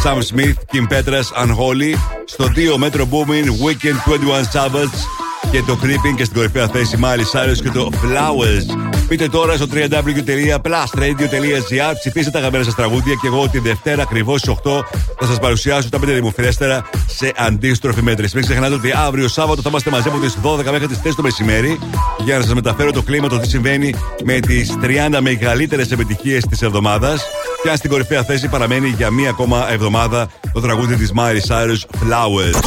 Sam 0.04 0.18
Smith, 0.22 0.56
Kim 0.72 0.86
Petras, 0.88 1.44
Unholy. 1.44 1.94
Στο 2.24 2.44
2. 2.54 2.76
Metro 2.78 3.04
Boomin, 3.04 3.46
Weekend 3.64 3.98
21 4.06 4.44
Savage 4.52 5.20
και 5.50 5.62
το 5.62 5.78
Creeping 5.82 6.14
και 6.16 6.24
στην 6.24 6.36
κορυφαία 6.36 6.68
θέση 6.68 6.98
Miley 7.02 7.38
Cyrus 7.38 7.62
και 7.62 7.70
το 7.70 7.90
Flowers. 8.02 8.79
Πείτε 9.10 9.28
τώρα 9.28 9.56
στο 9.56 9.66
www.plustradio.gr 9.72 11.92
ψηφίστε 11.98 12.30
τα 12.30 12.38
αγαπημένα 12.38 12.64
σας 12.64 12.74
τραγούδια 12.74 13.14
και 13.20 13.26
εγώ 13.26 13.48
τη 13.48 13.58
Δευτέρα 13.58 14.02
ακριβώς 14.02 14.40
στις 14.40 14.54
8 14.64 14.80
θα 15.18 15.26
σας 15.26 15.38
παρουσιάσω 15.38 15.88
τα 15.88 15.98
πέντε 15.98 16.12
δημοφιλέστερα 16.12 16.88
σε 17.06 17.32
αντίστροφη 17.36 18.02
μέτρηση. 18.02 18.36
Μην 18.36 18.44
ξεχνάτε 18.44 18.74
ότι 18.74 18.92
αύριο 18.92 19.28
Σάββατο 19.28 19.62
θα 19.62 19.68
είμαστε 19.68 19.90
μαζί 19.90 20.08
από 20.08 20.18
τις 20.18 20.38
12 20.42 20.64
μέχρι 20.70 20.86
τις 20.86 21.00
4 21.04 21.12
το 21.16 21.22
μεσημέρι 21.22 21.78
για 22.24 22.38
να 22.38 22.44
σας 22.44 22.54
μεταφέρω 22.54 22.92
το 22.92 23.02
κλίμα, 23.02 23.28
το 23.28 23.38
τι 23.38 23.48
συμβαίνει 23.48 23.94
με 24.24 24.40
τις 24.40 24.74
30 24.82 25.20
μεγαλύτερες 25.20 25.90
επιτυχίες 25.90 26.44
της 26.44 26.62
εβδομάδας. 26.62 27.22
Και 27.62 27.70
αν 27.70 27.76
στην 27.76 27.90
κορυφαία 27.90 28.24
θέση 28.24 28.48
παραμένει 28.48 28.88
για 28.88 29.10
μία 29.10 29.30
ακόμα 29.30 29.72
εβδομάδα 29.72 30.28
το 30.52 30.60
τραγούδι 30.60 30.96
της 30.96 31.12
Miley 31.16 31.40
Cyrus 31.48 31.80
Flowers. 32.00 32.60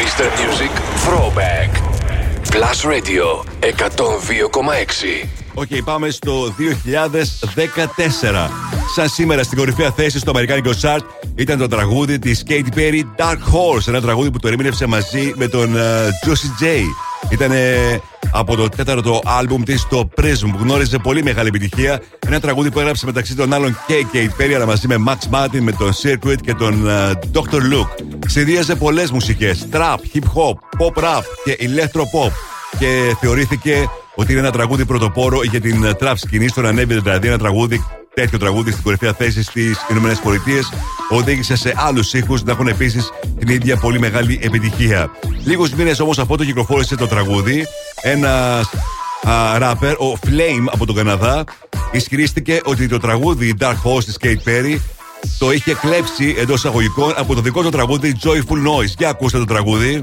Mr. 0.00 0.26
Music 0.40 0.72
Throwback. 1.04 1.85
Plus 2.50 2.84
Radio 2.84 3.44
102,6. 3.60 5.28
Οκ, 5.54 5.66
πάμε 5.84 6.10
στο 6.10 6.46
2014. 6.46 6.50
Σαν 8.94 9.08
σήμερα 9.08 9.42
στην 9.42 9.58
κορυφαία 9.58 9.90
θέση 9.90 10.18
στο 10.18 10.30
Αμερικάνικο 10.30 10.70
Chart 10.82 11.00
ήταν 11.34 11.58
το 11.58 11.66
τραγούδι 11.66 12.18
της 12.18 12.42
Katy 12.48 12.78
Perry 12.78 13.02
Dark 13.16 13.38
Horse. 13.52 13.88
Ένα 13.88 14.00
τραγούδι 14.00 14.30
που 14.30 14.38
το 14.38 14.48
ερμήνευσε 14.48 14.86
μαζί 14.86 15.32
με 15.36 15.48
τον 15.48 15.76
ε, 15.76 16.08
Juicy 16.24 16.64
J. 16.64 16.66
Ήταν 17.30 17.52
από 18.32 18.56
το 18.56 18.68
τέταρτο 18.68 19.20
άλμπουμ 19.24 19.62
της 19.62 19.86
το 19.88 20.08
Prism 20.20 20.48
που 20.52 20.58
γνώρισε 20.60 20.98
πολύ 20.98 21.22
μεγάλη 21.22 21.48
επιτυχία. 21.48 22.02
Ένα 22.26 22.40
τραγούδι 22.40 22.70
που 22.70 22.80
έγραψε 22.80 23.06
μεταξύ 23.06 23.34
των 23.34 23.52
άλλων 23.52 23.78
και 23.86 23.94
η 23.94 24.06
Katy 24.12 24.42
Perry 24.42 24.52
αλλά 24.52 24.66
μαζί 24.66 24.86
με 24.86 24.96
Max 25.06 25.34
Martin, 25.34 25.60
με 25.60 25.72
τον 25.72 25.92
Cirkut 26.02 26.36
και 26.40 26.54
τον 26.54 26.88
ε, 26.88 27.10
Dr. 27.32 27.56
Luke. 27.56 28.16
Συνδύαζε 28.26 28.74
πολλές 28.74 29.10
μουσικές, 29.10 29.68
trap, 29.72 29.96
hip 30.14 30.22
hop, 30.22 30.54
pop 30.78 31.02
rap 31.04 31.22
και 31.44 31.58
electro 31.60 32.00
pop 32.00 32.30
και 32.78 33.16
θεωρήθηκε 33.20 33.88
ότι 34.14 34.32
είναι 34.32 34.40
ένα 34.40 34.50
τραγούδι 34.50 34.84
πρωτοπόρο 34.84 35.42
για 35.42 35.60
την 35.60 35.84
ε, 35.84 35.90
trap 36.00 36.12
σκηνή. 36.14 36.48
Στο 36.48 36.60
να 36.60 36.68
ανέβει 36.68 37.00
δηλαδή 37.00 37.28
ένα 37.28 37.38
τραγούδι, 37.38 37.84
τέτοιο 38.20 38.38
τραγούδι 38.38 38.70
στην 38.70 38.82
κορυφαία 38.82 39.12
θέση 39.12 39.42
στις 39.42 39.76
ΗΠΑ, 39.88 40.20
οδήγησε 41.08 41.56
σε 41.56 41.74
άλλους 41.76 42.12
ήχους 42.12 42.42
να 42.42 42.52
έχουν 42.52 42.66
επίσης 42.66 43.10
την 43.38 43.48
ίδια 43.48 43.76
πολύ 43.76 43.98
μεγάλη 43.98 44.38
επιτυχία. 44.42 45.10
Λίγους 45.44 45.70
μήνες 45.70 46.00
όμως 46.00 46.18
αυτό 46.18 46.36
το 46.36 46.44
κυκλοφόρησε 46.44 46.96
το 46.96 47.06
τραγούδι. 47.06 47.66
Ένας 48.02 48.70
ράπερ, 49.58 49.92
ο 49.92 50.18
Flame 50.26 50.64
από 50.72 50.86
τον 50.86 50.94
Καναδά, 50.94 51.44
ισχυρίστηκε 51.92 52.60
ότι 52.64 52.88
το 52.88 52.98
τραγούδι 52.98 53.54
Dark 53.60 53.76
Horse 53.84 54.04
της 54.04 54.16
Kate 54.22 54.48
Perry 54.48 54.78
το 55.38 55.52
είχε 55.52 55.74
κλέψει 55.74 56.34
εντός 56.38 56.58
εισαγωγικών 56.58 57.12
από 57.16 57.34
το 57.34 57.40
δικό 57.40 57.62
του 57.62 57.70
τραγούδι 57.70 58.16
Joyful 58.22 58.68
Noise. 58.68 58.94
Για 58.98 59.08
ακούστε 59.08 59.38
το 59.38 59.44
τραγούδι. 59.44 59.98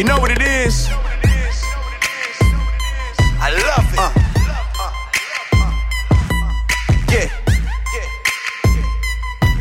You 0.00 0.06
know 0.06 0.18
what 0.18 0.30
it 0.30 0.40
is? 0.40 0.88
I 3.38 3.50
love 3.52 3.84
it. 3.92 3.98
Uh. 3.98 4.10
yeah. 7.12 7.28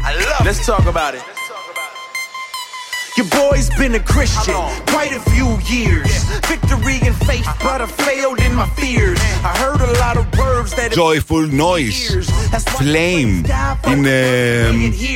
I 0.01 0.15
love 0.15 0.39
it. 0.39 0.45
Let's 0.45 0.65
talk 0.65 0.85
about 0.85 1.15
it. 1.15 1.38
Your 3.19 3.31
boy's 3.43 3.69
been 3.81 3.95
a 3.95 4.03
Christian 4.13 4.55
quite 4.93 5.13
a 5.19 5.21
few 5.31 5.49
years. 5.75 6.11
Victory 6.53 6.97
in 7.07 7.13
faith, 7.27 7.49
but 7.65 7.79
I 7.85 7.87
failed 8.07 8.39
in 8.47 8.53
my 8.61 8.67
fears. 8.79 9.19
I 9.49 9.51
heard 9.63 9.81
a 9.89 9.91
lot 10.03 10.15
of 10.21 10.25
words 10.43 10.71
that 10.77 10.89
Joyful 10.93 11.45
Noise. 11.65 12.01
Flame. 12.79 13.45
Είναι 13.91 14.21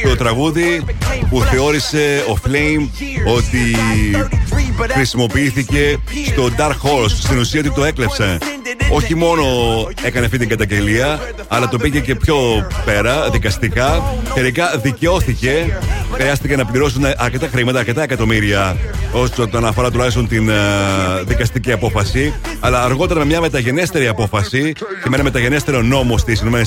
το 0.04 0.16
τραγούδι 0.16 0.86
που 1.30 1.42
θεώρησε 1.42 2.24
ο 2.30 2.38
Flame 2.46 2.90
ότι 3.36 3.76
χρησιμοποιήθηκε 4.90 5.98
στο 6.26 6.50
Dark 6.58 6.70
Horse. 6.70 7.10
Στην 7.10 7.38
ουσία 7.38 7.60
ότι 7.60 7.72
το 7.72 7.84
έκλεψε. 7.84 8.38
Όχι 8.92 9.16
μόνο 9.16 9.44
έκανε 10.04 10.26
αυτή 10.26 10.38
την 10.38 10.50
καταγγελία, 10.50 11.20
αλλά 11.48 11.68
το 11.68 11.78
πήγε 11.78 12.00
και 12.00 12.16
πιο 12.16 12.68
πέρα, 12.86 13.30
δικαστικά. 13.30 14.04
Τελικά 14.34 14.78
δικαιώθηκε. 14.78 15.78
Χρειάστηκε 16.14 16.56
να 16.56 16.66
πληρώσουν 16.66 17.06
αρκετά 17.18 17.48
χρήματα, 17.48 17.80
αρκετά 17.80 17.93
εκατομμύρια, 18.02 18.78
όσο 19.12 19.48
το 19.48 19.58
αναφορά 19.58 19.92
τουλάχιστον 19.92 20.28
την 20.28 20.50
ε, 20.50 20.54
δικαστική 21.26 21.72
απόφαση. 21.72 22.34
Αλλά 22.60 22.84
αργότερα 22.84 23.20
με 23.20 23.26
μια 23.26 23.42
μεταγενέστερη 23.42 24.08
απόφαση 24.08 24.74
και 24.74 25.10
με 25.10 25.16
ένα 25.16 25.24
μεταγενέστερο 25.24 25.82
νόμο 25.82 26.18
στις 26.18 26.42
ΗΠΑ, 26.42 26.62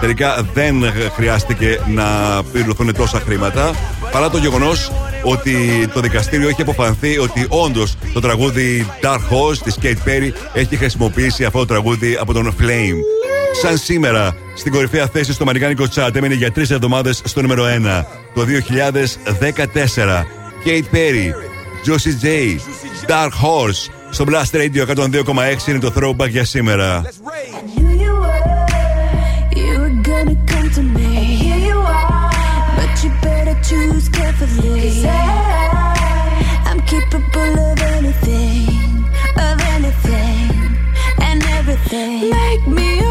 τελικά 0.00 0.46
δεν 0.54 0.74
χρειάστηκε 1.14 1.80
να 1.94 2.04
πληρωθούν 2.52 2.94
τόσα 2.94 3.20
χρήματα. 3.20 3.74
Παρά 4.12 4.30
το 4.30 4.38
γεγονός 4.38 4.92
ότι 5.22 5.88
το 5.94 6.00
δικαστήριο 6.00 6.48
έχει 6.48 6.62
αποφανθεί 6.62 7.18
ότι 7.18 7.46
όντως 7.48 7.96
το 8.12 8.20
τραγούδι 8.20 8.86
Dark 9.02 9.14
Horse 9.14 9.58
της 9.64 9.78
Kate 9.82 10.08
Perry 10.08 10.32
έχει 10.52 10.76
χρησιμοποιήσει 10.76 11.44
αυτό 11.44 11.58
το 11.58 11.66
τραγούδι 11.66 12.16
από 12.20 12.32
τον 12.32 12.54
Flame. 12.60 12.98
Σαν 13.62 13.78
σήμερα, 13.78 14.36
στην 14.54 14.72
κορυφαία 14.72 15.06
θέση 15.06 15.32
στο 15.32 15.42
Αμερικάνικο 15.42 15.84
Chat 15.94 16.10
έμεινε 16.14 16.34
για 16.34 16.52
τρεις 16.52 16.70
εβδομάδες 16.70 17.20
στο 17.24 17.42
νούμερο 17.42 17.64
1 17.64 18.25
το 18.36 18.44
2014. 18.44 20.26
Kate 20.64 20.88
Perry, 20.94 21.32
Josie 21.86 22.16
J, 22.22 22.58
Dark 23.06 23.32
Horse. 23.42 23.90
Στο 24.10 24.24
Blast 24.28 24.56
Radio 24.56 24.86
102,6 24.86 25.68
είναι 25.68 25.78
το 25.78 25.92
throwback 25.96 26.28
για 26.28 26.44
σήμερα. 26.44 27.04
You 29.58 29.74
were 29.80 29.96
gonna 30.08 30.36
come 30.50 30.68
to 30.76 30.82
me. 30.96 31.10
And 31.20 31.28
here 31.42 31.62
you 31.70 31.78
are. 31.98 32.30
But 32.78 32.92
you 33.02 33.10
better 33.26 33.56
choose 33.68 34.06
carefully. 34.18 34.80
Cause 34.82 35.04
I, 35.04 35.26
I'm 36.68 36.80
capable 36.92 37.54
of 37.68 37.76
anything, 37.96 38.68
of 39.48 39.56
anything, 39.76 40.50
and 41.28 41.38
everything. 41.58 42.18
Make 42.40 42.64
me 42.78 43.05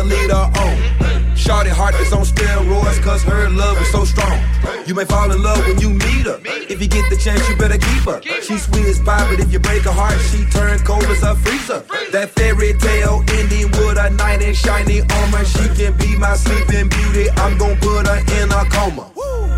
try 0.00 0.08
lead 0.08 0.30
her 0.30 0.50
on. 0.60 1.36
Shorty 1.36 1.70
heart 1.70 1.94
is 1.96 2.12
on 2.12 2.22
steroids 2.24 3.02
cause 3.02 3.22
her 3.22 3.48
love 3.50 3.80
is 3.80 3.90
so 3.90 4.04
strong. 4.04 4.38
You 4.86 4.94
may 4.94 5.04
fall 5.04 5.30
in 5.30 5.42
love 5.42 5.66
when 5.66 5.78
you 5.78 5.90
meet 5.90 6.26
her. 6.26 6.40
If 6.44 6.80
you 6.80 6.88
get 6.88 7.08
the 7.10 7.16
chance, 7.16 7.48
you 7.48 7.56
better 7.56 7.78
keep 7.78 8.02
her. 8.04 8.20
She's 8.42 8.64
sweet 8.64 8.86
as 8.86 9.00
pie, 9.00 9.28
but 9.30 9.40
if 9.40 9.52
you 9.52 9.58
break 9.58 9.82
her 9.82 9.92
heart, 9.92 10.18
she 10.30 10.44
turn 10.50 10.78
cold 10.80 11.04
as 11.04 11.22
a 11.22 11.34
freezer. 11.36 11.84
That 12.12 12.30
fairy 12.30 12.74
tale 12.74 13.24
ending 13.28 13.70
with 13.72 13.98
a 13.98 14.10
knight 14.10 14.42
in 14.42 14.54
shiny 14.54 15.00
armor. 15.00 15.44
She 15.44 15.68
can 15.74 15.96
be 15.96 16.16
my 16.16 16.34
sleeping 16.36 16.88
beauty. 16.88 17.30
I'm 17.36 17.56
gonna 17.58 17.76
put 17.76 18.06
her 18.06 18.20
in 18.42 18.50
a 18.52 18.64
coma. 18.70 19.10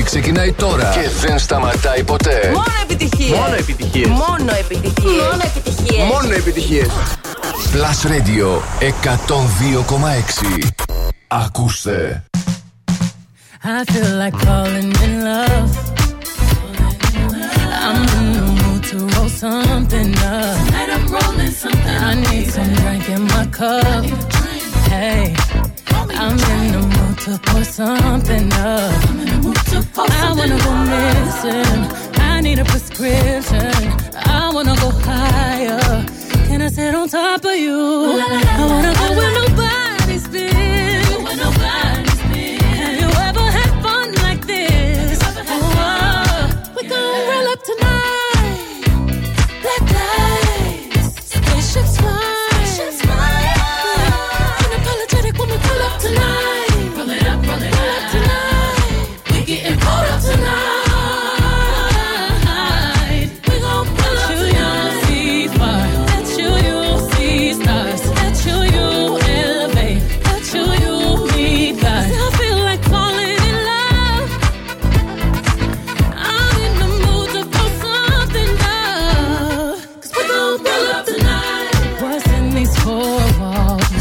Η 0.00 0.02
μουσική 0.02 0.20
ξεκινάει 0.20 0.52
τώρα 0.52 0.90
και 0.90 1.26
δεν 1.26 1.38
σταματάει 1.38 2.04
ποτέ. 2.04 2.50
Μόνο 2.52 2.64
επιτυχίες. 2.82 3.38
Μόνο 3.38 3.54
επιτυχίες. 3.54 4.08
Μόνο 4.08 4.52
επιτυχίες. 4.60 5.22
Μόνο 5.30 5.42
επιτυχίες. 5.44 6.06
Μόνο 6.08 6.34
επιτυχίες. 6.34 6.86
Plus 7.72 7.98
Radio 8.10 8.48
102,6. 8.80 10.68
Ακούστε. 11.28 12.24
I 13.62 13.92
feel 13.92 14.12
like 14.22 14.36
falling 14.46 14.92
in 15.06 15.14
love. 15.28 15.70
I'm 17.86 18.02
in 18.18 18.26
the 18.36 18.46
mood 18.58 18.82
to 18.90 18.96
roll 19.12 19.30
something 19.44 20.12
up. 20.34 20.56
Tonight 20.66 20.90
I'm 20.96 21.06
rolling 21.16 21.54
something 21.62 21.98
I 22.10 22.14
need 22.24 22.46
some 22.54 22.72
drink 22.80 23.04
in 23.16 23.22
my 23.34 23.44
cup. 23.58 24.02
Hey, 24.92 25.22
I'm 26.22 26.38
in 26.54 26.64
the 26.74 26.82
mood 26.94 27.16
to 27.24 27.32
pour 27.46 27.64
something 27.78 28.46
up. 28.72 29.39
I 29.72 30.34
wanna 30.36 30.58
go 30.58 30.72
missing. 30.92 32.20
I 32.20 32.40
need 32.40 32.58
a 32.58 32.64
prescription. 32.64 33.70
I 34.14 34.50
wanna 34.52 34.74
go 34.76 34.90
higher. 34.90 36.04
Can 36.48 36.62
I 36.62 36.68
sit 36.68 36.94
on 36.94 37.08
top 37.08 37.44
of 37.44 37.54
you? 37.54 37.78
I 37.78 38.66
wanna 38.66 38.92
go 38.94 39.16
where 39.16 39.32
nobody's 39.32 39.69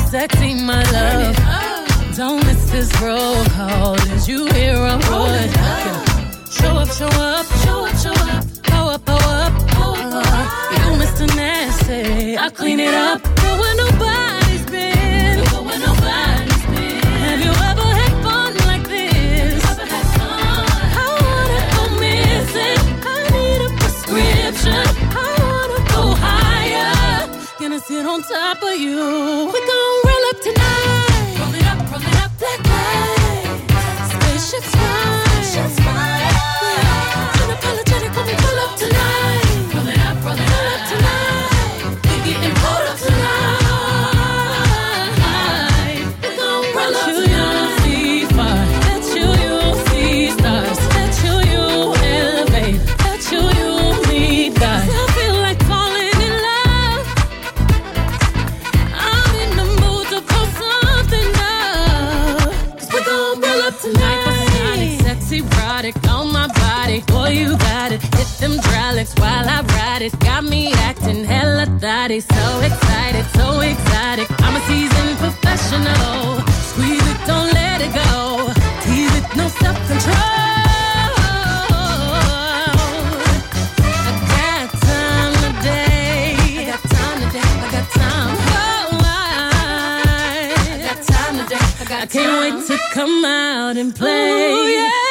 sexy, 0.10 0.56
my 0.56 0.84
love. 0.92 1.36
Don't 2.16 2.44
miss 2.46 2.72
this 2.72 2.90
roll 3.02 3.44
call. 3.56 3.96
Did 3.96 4.28
you 4.28 4.48
hear 4.54 4.76
a 4.76 4.98
word? 5.10 5.52
Show 6.50 6.74
up, 6.82 6.90
show 6.90 7.08
up, 7.08 7.46
show 7.64 7.86
up, 7.86 7.96
show 8.04 8.18
up. 8.34 8.44
Go 8.64 8.90
up, 8.90 9.06
go 9.06 9.14
up, 9.14 9.54
go 9.76 9.88
up. 10.20 10.48
You 10.74 10.88
Mr. 11.04 11.28
Nasty, 11.36 12.38
I 12.38 12.50
clean 12.50 12.80
it 12.80 12.94
up. 12.94 13.22
Go 13.24 13.50
where 13.62 13.76
nobody's 13.84 14.66
been. 14.66 15.44
Go 15.52 15.62
where 15.62 15.80
nobody's 15.80 16.66
been. 16.74 17.02
Have 17.26 17.42
you 17.46 17.54
ever 17.70 17.88
had 18.00 18.14
fun 18.26 18.52
like 18.72 18.86
this? 18.88 19.64
I 21.06 21.08
wanna 21.26 21.62
go 21.76 21.84
missing. 22.02 22.82
I 23.06 23.18
need 23.36 23.62
a 23.68 23.70
prescription. 23.78 24.86
I 25.14 25.28
wanna 25.46 25.80
go 25.94 26.02
higher. 26.26 27.28
Gonna 27.60 27.80
sit 27.80 28.06
on 28.08 28.24
top 28.24 28.64
of 28.64 28.76
you. 28.76 29.52
We 29.54 29.60
gon' 29.68 29.99
come 93.00 93.24
out 93.24 93.78
and 93.78 93.96
play. 93.96 94.52
Ooh, 94.52 94.68
yeah, 94.68 95.09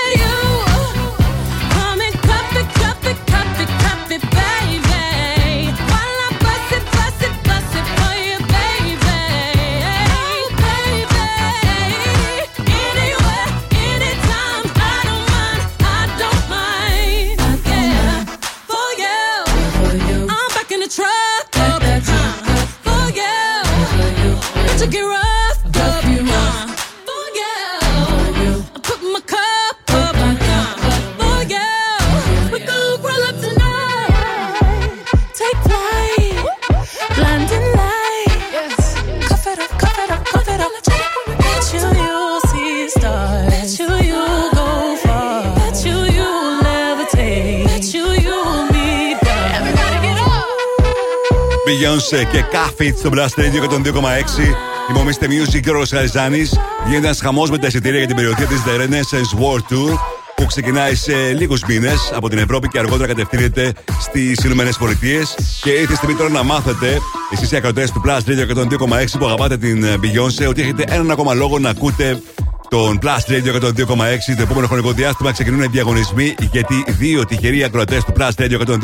up. 51.84 51.88
Beyoncé 51.88 52.26
και 52.32 52.42
Κάφιτ 52.50 52.98
στο 52.98 53.10
Blast 53.12 53.40
Radio 53.40 53.70
102,6. 53.70 54.54
Υπομείστε 54.90 55.26
Music 55.26 55.60
και 55.60 55.70
ο 55.70 55.84
Χαριζάνη. 55.90 56.42
Γίνεται 56.84 57.06
ένας 57.06 57.20
χαμός 57.20 57.50
με 57.50 57.58
τα 57.58 57.66
εισιτήρια 57.66 57.98
για 57.98 58.06
την 58.06 58.16
περιοδία 58.16 58.46
της 58.46 58.62
The 58.66 58.80
Renaissance 58.80 59.40
World 59.40 59.74
Tour 59.74 59.98
που 60.36 60.46
ξεκινάει 60.46 60.94
σε 60.94 61.12
λίγους 61.32 61.62
μήνες 61.64 62.12
από 62.14 62.28
την 62.28 62.38
Ευρώπη 62.38 62.68
και 62.68 62.78
αργότερα 62.78 63.06
κατευθύνεται 63.06 63.72
στις 64.00 64.44
Ηνωμένες 64.44 64.76
Πολιτείες. 64.76 65.34
Και 65.62 65.70
ήρθε 65.70 65.92
η 65.92 65.96
στιγμή 65.96 66.14
τώρα 66.14 66.30
να 66.30 66.42
μάθετε, 66.42 66.98
εσείς 67.32 67.50
οι 67.50 67.56
ακροτές 67.56 67.90
του 67.90 68.02
Plus 68.06 68.18
Radio 68.18 68.56
102,6 68.56 69.18
που 69.18 69.26
αγαπάτε 69.26 69.56
την 69.56 69.84
ε, 69.84 69.94
Beyoncé, 70.02 70.48
ότι 70.48 70.62
έχετε 70.62 70.84
έναν 70.88 71.10
ακόμα 71.10 71.34
λόγο 71.34 71.58
να 71.58 71.70
ακούτε 71.70 72.22
τον 72.68 72.98
Plus 73.02 73.32
Radio 73.32 73.62
102,6 73.62 74.34
το 74.36 74.42
επόμενο 74.42 74.66
χρονικό 74.66 74.92
διάστημα 74.92 75.32
ξεκινούν 75.32 75.62
οι 75.62 75.66
διαγωνισμοί 75.66 76.34
γιατί 76.50 76.84
δύο 76.86 77.24
τυχεροί 77.24 77.64
ακροατές 77.64 78.04
του 78.04 78.12
Plus 78.18 78.30
Radio 78.36 78.60
102,6 78.66 78.80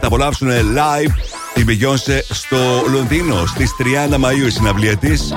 θα 0.00 0.06
απολαύσουν 0.06 0.48
live 0.48 1.10
την 1.54 1.66
Beyoncé 1.68 2.18
στο 2.30 2.56
Λονδίνο 2.90 3.46
στις 3.46 3.70
30 4.12 4.16
Μαου 4.16 4.46
η 4.46 4.50
συναυλία 4.50 4.96
της. 4.96 5.34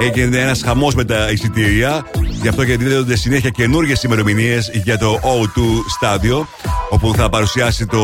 Έγινε 0.00 0.38
ένας 0.38 0.62
χαμός 0.64 0.94
με 0.94 1.04
τα 1.04 1.30
εισιτήρια. 1.30 2.06
Γι' 2.42 2.48
αυτό 2.48 2.64
και 2.64 2.76
δίδονται 2.76 3.16
συνέχεια 3.16 3.50
καινούργιες 3.50 4.02
ημερομηνίες 4.02 4.70
για 4.84 4.98
το 4.98 5.20
O2 5.22 5.60
στάδιο, 5.88 6.48
όπου 6.88 7.14
θα 7.14 7.28
παρουσιάσει 7.28 7.86
το 7.86 8.00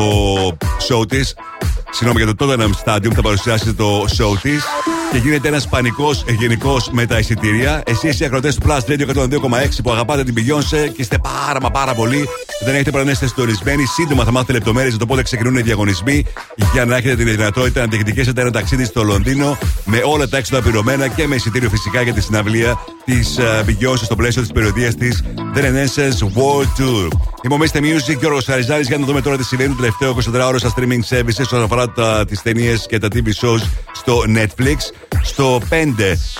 show 0.89 1.07
της. 1.07 1.35
Συγγνώμη 1.89 2.23
για 2.23 2.35
το 2.35 2.45
Tottenham 2.45 2.71
Stadium 2.85 3.13
θα 3.13 3.21
παρουσιάσει 3.21 3.73
το 3.73 4.05
show 4.17 4.37
της. 4.41 4.63
Και 5.11 5.17
γίνεται 5.17 5.47
ένας 5.47 5.67
πανικός 5.67 6.23
γενικός 6.39 6.89
με 6.91 7.05
τα 7.05 7.19
εισιτήρια. 7.19 7.83
Εσείς 7.85 8.19
οι 8.19 8.25
ακροτές 8.25 8.55
του 8.55 8.67
Plus 8.67 8.91
Radio 8.91 9.05
102,6 9.15 9.81
που 9.83 9.91
αγαπάτε 9.91 10.23
την 10.23 10.33
Beyoncé 10.37 10.89
και 10.93 11.01
είστε 11.01 11.17
πάρα 11.17 11.61
μα 11.61 11.71
πάρα 11.71 11.93
πολύ. 11.93 12.27
Δεν 12.65 12.73
έχετε 12.73 12.91
παρά 12.91 13.03
να 13.03 13.11
είστε 13.11 13.27
συντονισμένοι. 13.27 13.85
Σύντομα 13.85 14.23
θα 14.23 14.31
μάθετε 14.31 14.53
λεπτομέρειες 14.53 14.89
για 14.89 14.99
το 14.99 15.05
πότε 15.05 15.23
ξεκινούν 15.23 15.55
οι 15.55 15.61
διαγωνισμοί 15.61 16.25
για 16.73 16.85
να 16.85 16.95
έχετε 16.95 17.15
τη 17.15 17.23
δυνατότητα 17.23 17.79
να 17.79 17.87
διεκδικήσετε 17.87 18.41
ένα 18.41 18.51
ταξίδι 18.51 18.85
στο 18.85 19.03
Λονδίνο 19.03 19.57
με 19.85 20.01
όλα 20.05 20.27
τα 20.27 20.37
έξοδα 20.37 20.61
πληρωμένα 20.61 21.07
και 21.07 21.27
με 21.27 21.35
εισιτήριο 21.35 21.69
φυσικά 21.69 22.01
για 22.01 22.13
τη 22.13 22.21
συναυλία 22.21 22.79
της 23.05 23.39
Beyoncé 23.65 24.01
στο 24.03 24.15
πλαίσιο 24.15 24.41
της 24.41 24.51
περιοδίας 24.51 24.95
της 24.95 25.23
The 25.55 25.59
Renaissance 25.59 26.19
World 26.35 26.81
Tour. 26.81 27.07
Υπομείστε 27.41 27.79
Music 27.79 28.17
και 28.19 28.25
ο 28.25 28.41
Χαριζάρη 28.45 28.83
για 28.83 28.97
να 28.97 29.05
δούμε 29.05 29.21
τώρα 29.21 29.37
τι 29.37 29.43
συμβαίνει 29.43 29.75
το 29.75 29.75
τελευταίο 29.75 30.15
24ωρο 30.15 30.55
στα 30.57 30.73
streaming 30.75 31.15
services 31.15 31.39
όσον 31.39 31.63
αφορά 31.63 31.89
τις 32.25 32.41
ταινίες 32.41 32.85
και 32.89 32.97
τα 32.97 33.07
TV 33.13 33.27
shows 33.41 33.61
στο 33.91 34.23
Netflix. 34.35 34.77
Στο 35.21 35.61
5 35.69 35.83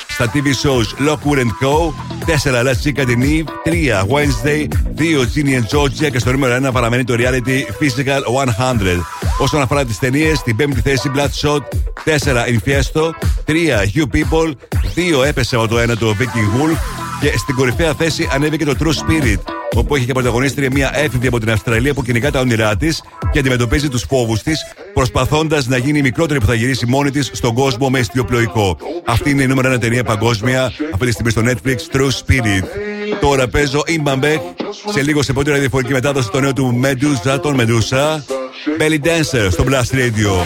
στα 0.08 0.32
TV 0.34 0.46
shows 0.46 1.10
Lockwood 1.10 1.38
Co. 1.38 1.94
4 2.26 2.64
La 2.64 2.74
Chica 2.84 3.06
de 3.06 3.16
Neve. 3.16 3.46
3 3.64 4.04
Wednesday. 4.08 4.68
2 4.96 5.26
Ginny 5.34 5.56
and 5.56 5.68
Georgia. 5.72 6.12
Και 6.12 6.20
στο 6.20 6.32
νούμερο 6.32 6.68
1 6.68 6.72
παραμένει 6.74 7.04
το 7.04 7.16
reality 7.18 7.84
Physical 7.84 8.22
100. 8.58 9.02
Όσον 9.40 9.62
αφορά 9.62 9.86
τι 9.86 9.98
ταινίε, 10.00 10.36
στην 10.36 10.56
5η 10.60 10.80
θέση 10.84 11.12
Bloodshot. 11.16 11.62
4 12.06 12.46
Infiesto. 12.48 13.10
3 13.46 13.54
You 13.96 14.06
People. 14.16 14.52
2 14.96 15.26
έπεσε 15.26 15.56
από 15.56 15.68
το 15.68 15.82
1 15.82 15.98
το 15.98 16.16
Viking 16.20 16.60
Wolf. 16.60 17.01
Και 17.22 17.38
στην 17.38 17.56
κορυφαία 17.56 17.94
θέση 17.94 18.30
ανέβηκε 18.32 18.66
το 18.66 18.76
True 18.80 18.88
Spirit, 18.88 19.38
όπου 19.76 19.96
έχει 19.96 20.06
και 20.06 20.14
πρωταγωνίστρια 20.14 20.70
μια 20.72 20.92
έφηβη 21.00 21.28
από 21.28 21.40
την 21.40 21.52
Αυστραλία 21.52 21.94
που 21.94 22.04
κυνηγά 22.04 22.32
τα 22.32 22.40
όνειρά 22.40 22.76
της 22.76 23.02
και 23.32 23.40
αντιμετωπίζει 23.40 23.90
τους 23.90 24.06
φόβους 24.10 24.42
της, 24.42 24.60
προσπαθώντας 24.94 25.68
να 25.68 25.78
γίνει 25.78 25.98
η 25.98 26.02
μικρότερη 26.02 26.40
που 26.40 26.46
θα 26.46 26.54
γυρίσει 26.54 26.86
μόνη 26.86 27.12
της 27.12 27.30
στον 27.34 27.54
κόσμο 27.54 27.90
με 27.90 28.00
ιστιοπλοϊκό. 28.00 28.78
Αυτή 29.06 29.30
είναι 29.30 29.44
η 29.44 29.48
νούμερα 29.48 29.68
ένα 29.68 29.78
ταινία 29.78 30.04
παγκόσμια, 30.04 30.72
αυτή 30.94 31.06
τη 31.06 31.12
στιγμή 31.12 31.32
στο 31.32 31.42
Netflix, 31.46 31.96
True 31.96 32.10
Spirit. 32.10 32.64
Τώρα 33.20 33.48
παίζω 33.48 33.84
Imbambek, 33.88 34.40
σε 34.94 35.02
λίγο 35.02 35.22
σε 35.22 35.34
πρώτη 35.34 35.50
ραδιοφωνική 35.50 35.92
μετάδοση 35.92 36.30
το 36.32 36.40
νέο 36.40 36.54
του 36.54 36.80
Medusa, 36.84 37.40
τον 37.42 37.58
Medusa. 37.60 38.22
Belly 38.80 39.00
Dancer 39.08 39.48
στο 39.52 39.64
Blast 39.68 39.96
Radio. 39.96 40.46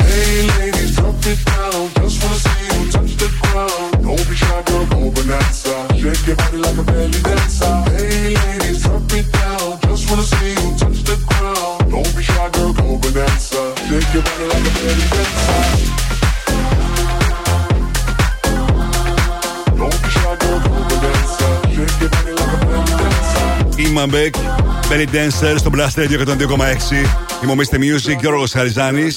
Belly 25.01 25.15
Dancer 25.15 25.55
στο 25.57 25.69
Blast 25.73 25.99
Radio 25.99 26.27
102,6. 26.27 26.27
Είμαι 27.43 27.51
ο 27.51 27.55
Mr. 27.55 27.75
Music, 27.75 28.19
Γιώργο 28.19 28.43
Χαριζάνη. 28.51 29.07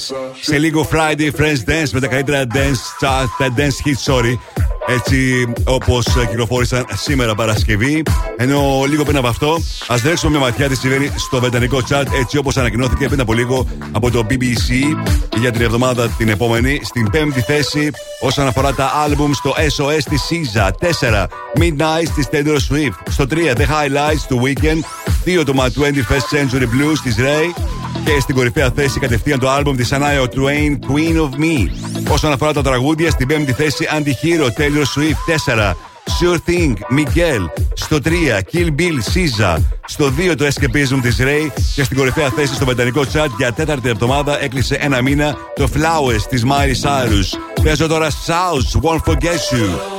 Σε 0.41 0.57
λίγο 0.57 0.87
Friday 0.91 1.31
Friends 1.39 1.69
Dance 1.69 1.89
με 1.93 1.99
τα 1.99 2.07
καλύτερα 2.07 2.43
dance 2.53 3.05
chart, 3.05 3.25
τα 3.37 3.53
dance 3.57 3.87
hits, 3.87 4.13
sorry. 4.13 4.54
Έτσι 4.87 5.47
όπως 5.63 6.05
κυκλοφόρησαν 6.29 6.85
σήμερα 6.93 7.35
Παρασκευή. 7.35 8.03
Ενώ 8.37 8.83
λίγο 8.89 9.03
πριν 9.03 9.17
από 9.17 9.27
αυτό, 9.27 9.57
ας 9.87 10.01
ρίξουμε 10.01 10.31
μια 10.31 10.39
ματιά 10.39 10.67
τι 10.67 10.75
συμβαίνει 10.75 11.11
στο 11.15 11.39
βρετανικό 11.39 11.81
chart, 11.89 12.05
έτσι 12.19 12.37
όπως 12.37 12.57
ανακοινώθηκε 12.57 13.07
πριν 13.07 13.19
από 13.19 13.33
λίγο 13.33 13.67
από 13.91 14.11
το 14.11 14.25
BBC 14.29 14.97
για 15.39 15.51
την 15.51 15.61
εβδομάδα 15.61 16.07
την 16.07 16.29
επόμενη. 16.29 16.79
Στην 16.83 17.09
πέμπτη 17.09 17.41
θέση 17.41 17.91
όσον 18.19 18.47
αφορά 18.47 18.73
τα 18.73 18.91
album 19.07 19.29
στο 19.33 19.53
SOS 19.57 20.03
της 20.09 20.21
SZA. 20.29 20.69
4. 20.69 21.27
Midnight 21.59 22.09
της 22.15 22.27
Taylor 22.31 22.57
Swift. 22.69 22.97
Στο 23.09 23.25
3. 23.29 23.53
The 23.53 23.65
Highlights 23.65 24.25
του 24.27 24.41
Weekend. 24.43 24.79
2. 25.25 25.43
Το 25.45 25.53
My 25.57 25.67
21st 25.67 26.37
Century 26.37 26.63
Blues 26.63 26.99
της 27.03 27.15
Ray. 27.17 27.63
Και 28.03 28.19
στην 28.19 28.35
κορυφαία 28.35 28.71
θέση 28.75 28.99
κατευθείαν 28.99 29.39
το 29.39 29.55
album 29.55 29.73
της 29.77 29.89
Anaya 29.93 30.23
Twain 30.23 30.71
Queen 30.89 31.15
of 31.15 31.29
Me. 31.29 31.69
Όσον 32.09 32.31
αφορά 32.31 32.53
τα 32.53 32.61
τραγούδια, 32.61 33.11
στην 33.11 33.27
πέμπτη 33.27 33.53
θέση 33.53 33.87
Anti-Hero 33.97 34.45
Taylor 34.45 34.99
Swift 34.99 35.45
4. 35.45 35.75
Sure 36.19 36.37
Thing, 36.49 36.73
Miguel. 36.97 37.45
Στο 37.73 37.99
3, 38.03 38.41
Kill 38.51 38.69
Bill, 38.79 38.97
SZA. 39.13 39.57
Στο 39.85 40.11
2, 40.31 40.35
το 40.35 40.45
Escapism 40.45 40.99
της 41.01 41.17
Ray. 41.19 41.51
Και 41.75 41.83
στην 41.83 41.97
κορυφαία 41.97 42.29
θέση 42.29 42.53
στο 42.53 42.65
βρετανικό 42.65 43.01
chat 43.13 43.27
για 43.37 43.53
τέταρτη 43.53 43.89
εβδομάδα 43.89 44.43
έκλεισε 44.43 44.75
ένα 44.75 45.01
μήνα 45.01 45.35
το 45.55 45.67
Flowers 45.73 46.21
της 46.29 46.43
Miley 46.43 46.87
Cyrus. 46.87 47.39
Παίζω 47.63 47.87
τώρα 47.87 48.09
South, 48.09 48.81
Won't 48.81 49.11
Forget 49.11 49.55
You. 49.55 49.94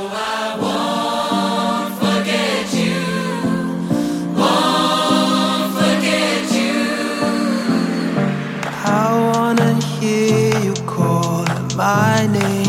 My 11.77 12.25
name. 12.25 12.66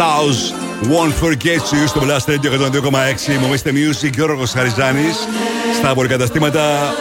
South 0.00 0.40
Won't 0.82 1.14
Forget 1.24 1.62
You 1.72 1.86
στο 1.86 2.00
Blast 2.04 2.30
Radio 2.30 2.50
102,6. 2.50 3.46
Μου 3.46 3.54
είστε 3.54 3.72
Music 3.74 4.10
Γιώργος 4.14 4.50
Χαριζάνης. 4.50 5.16
Στα 5.76 5.94
πολυκαταστήματα 5.94 6.94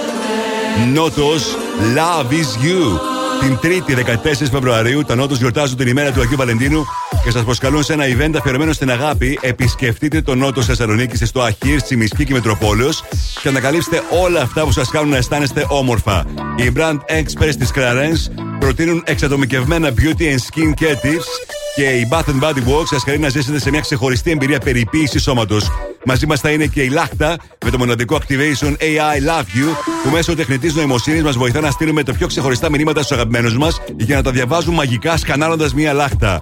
Νότος 0.94 1.56
Love 1.96 2.32
is 2.32 2.66
You. 2.66 3.00
Την 3.42 3.60
3η 3.62 3.96
14 3.96 4.50
Φεβρουαρίου, 4.52 5.04
τα 5.04 5.16
Νότος 5.16 5.38
γιορτάζουν 5.38 5.78
την 5.78 5.88
ημέρα 5.88 6.12
του 6.12 6.22
Αγίου 6.22 6.38
Βαλεντίνου 6.38 6.86
και 7.24 7.32
σας 7.32 7.44
προσκαλούν 7.44 7.84
σε 7.84 7.94
ένα 7.94 8.04
event 8.06 8.32
αφιερωμένο 8.38 8.74
στην 8.74 8.92
αγάπη. 8.92 9.40
Επισκεφτείτε 9.42 10.22
το 10.22 10.36
Νότο 10.36 10.62
Θεσσαλονίκη 10.62 11.26
στο 11.26 11.42
Αχύρ, 11.42 11.82
Τσιμισκή 11.82 12.26
και 12.26 12.34
Μετροπόλεως 12.34 13.04
και 13.42 13.48
ανακαλύψτε 13.48 14.02
όλα 14.24 14.42
αυτά 14.42 14.64
που 14.64 14.72
σας 14.72 14.90
κάνουν 14.90 15.10
να 15.10 15.18
αισθάνεστε 15.18 15.66
όμορφα. 15.70 16.26
Οι 16.56 16.72
brand 16.76 16.98
experts 16.98 17.56
της 17.60 17.72
Clarence 17.76 18.46
προτείνουν 18.60 19.04
εξατομικευμένα 19.06 19.90
beauty 19.90 20.24
and 20.24 20.40
skin 20.40 20.74
care 20.84 20.96
tips 20.96 21.60
και 21.80 21.86
η 21.86 22.08
Bath 22.10 22.18
and 22.18 22.44
Body 22.44 22.58
Works 22.58 22.86
σας 22.86 23.04
καλεί 23.04 23.20
να 23.20 23.30
ζήσετε 23.30 23.60
σε 23.60 23.70
μια 23.70 23.80
ξεχωριστή 23.80 24.32
εμπειρία 24.32 24.60
περιποίησης 24.60 25.24
σώματος. 25.24 25.72
Μαζί 26.06 26.26
μας 26.26 26.40
θα 26.40 26.50
είναι 26.50 26.66
και 26.66 26.82
η 26.82 26.90
Λάχτα 26.90 27.38
με 27.66 27.70
το 27.70 27.78
μοναδικό 27.78 28.18
Activation 28.20 28.68
AI 28.68 29.30
Love 29.30 29.42
You 29.42 29.68
που 30.04 30.10
μέσω 30.10 30.36
τεχνητής 30.36 30.74
νοημοσύνης 30.74 31.24
μας 31.24 31.38
βοηθά 31.38 31.60
να 31.60 31.72
στείλουμε 31.72 32.04
τα 32.04 32.14
πιο 32.14 32.28
ξεχωριστά 32.28 32.70
μηνύματα 32.70 33.02
στους 33.02 33.18
αγαπημένους 33.18 33.58
μας 33.58 33.82
για 33.98 34.16
να 34.16 34.24
τα 34.24 34.32
διαβάζουν 34.32 34.74
μαγικά 34.74 35.18
σκανάροντας 35.18 35.74
μία 35.74 35.94
λάχτα. 35.94 36.42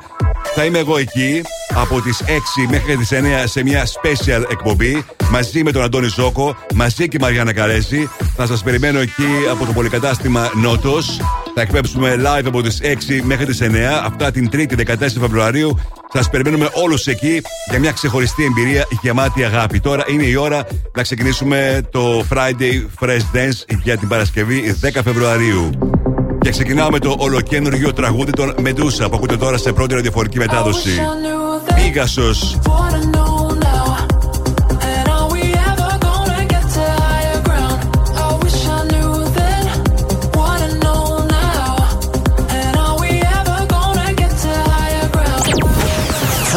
Θα 0.56 0.66
είμαι 0.66 0.80
εγώ 0.80 0.98
εκεί 0.98 1.42
από 1.74 2.02
τις 2.02 2.24
6 2.28 2.68
μέχρι 2.70 2.98
τις 2.98 3.12
9 3.12 3.48
σε 3.48 3.64
μια 3.64 3.86
special 3.86 4.44
εκπομπή 4.50 5.06
μαζί 5.30 5.64
με 5.64 5.72
τον 5.72 5.84
Αντώνη 5.84 6.08
Ζόκο, 6.08 6.56
μαζί 6.76 7.08
και 7.08 7.18
η 7.18 7.22
Μαριάννα 7.22 7.54
Καρέζη. 7.54 8.10
Θα 8.36 8.46
σας 8.46 8.64
περιμένω 8.64 9.00
εκεί 9.00 9.28
από 9.52 9.66
το 9.66 9.72
πολυκατάστημα 9.72 10.52
Νότος 10.56 11.20
θα 11.60 11.64
εκπέμψουμε 11.64 12.16
live 12.18 12.46
από 12.46 12.62
τις 12.62 12.80
6 12.82 13.22
μέχρι 13.24 13.46
τις 13.46 13.62
9. 13.62 13.66
Αυτά 14.04 14.32
την 14.32 14.50
3η 14.52 14.76
14 14.76 14.96
Φεβρουαρίου. 15.20 15.80
Σας 16.14 16.30
περιμένουμε 16.30 16.70
όλους 16.74 17.08
εκεί 17.08 17.42
για 17.70 17.80
μια 17.80 17.92
ξεχωριστή 17.92 18.44
εμπειρία 18.44 18.86
γεμάτη 19.02 19.44
αγάπη. 19.44 19.80
Τώρα 19.80 20.04
είναι 20.08 20.24
η 20.24 20.36
ώρα 20.36 20.68
να 20.96 21.02
ξεκινήσουμε 21.02 21.82
το 21.92 22.24
Friday 22.30 22.86
Fresh 23.00 23.36
Dance 23.36 23.78
για 23.84 23.98
την 23.98 24.08
Παρασκευή 24.08 24.76
10 24.82 25.00
Φεβρουαρίου. 25.04 25.70
Και 26.40 26.50
ξεκινάμε 26.50 27.00
το 27.00 27.16
ολοκένουργιο 27.18 27.94
τραγούδι 27.94 28.32
των 28.32 28.56
Μεντούσα 28.62 29.10
που 29.10 29.16
ακούτε 29.16 29.38
τώρα 29.38 29.58
σε 29.58 29.74
πρώτη 29.74 29.94
ραδιοφωνική 29.94 30.38
μετάδοση. 30.38 30.90
Μίγασος 31.84 32.60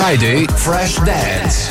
Friday 0.00 0.46
Fresh 0.56 0.96
Dance. 1.04 1.69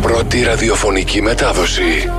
Πρώτη 0.00 0.42
ραδιοφωνική 0.42 1.22
μετάδοση. 1.22 2.10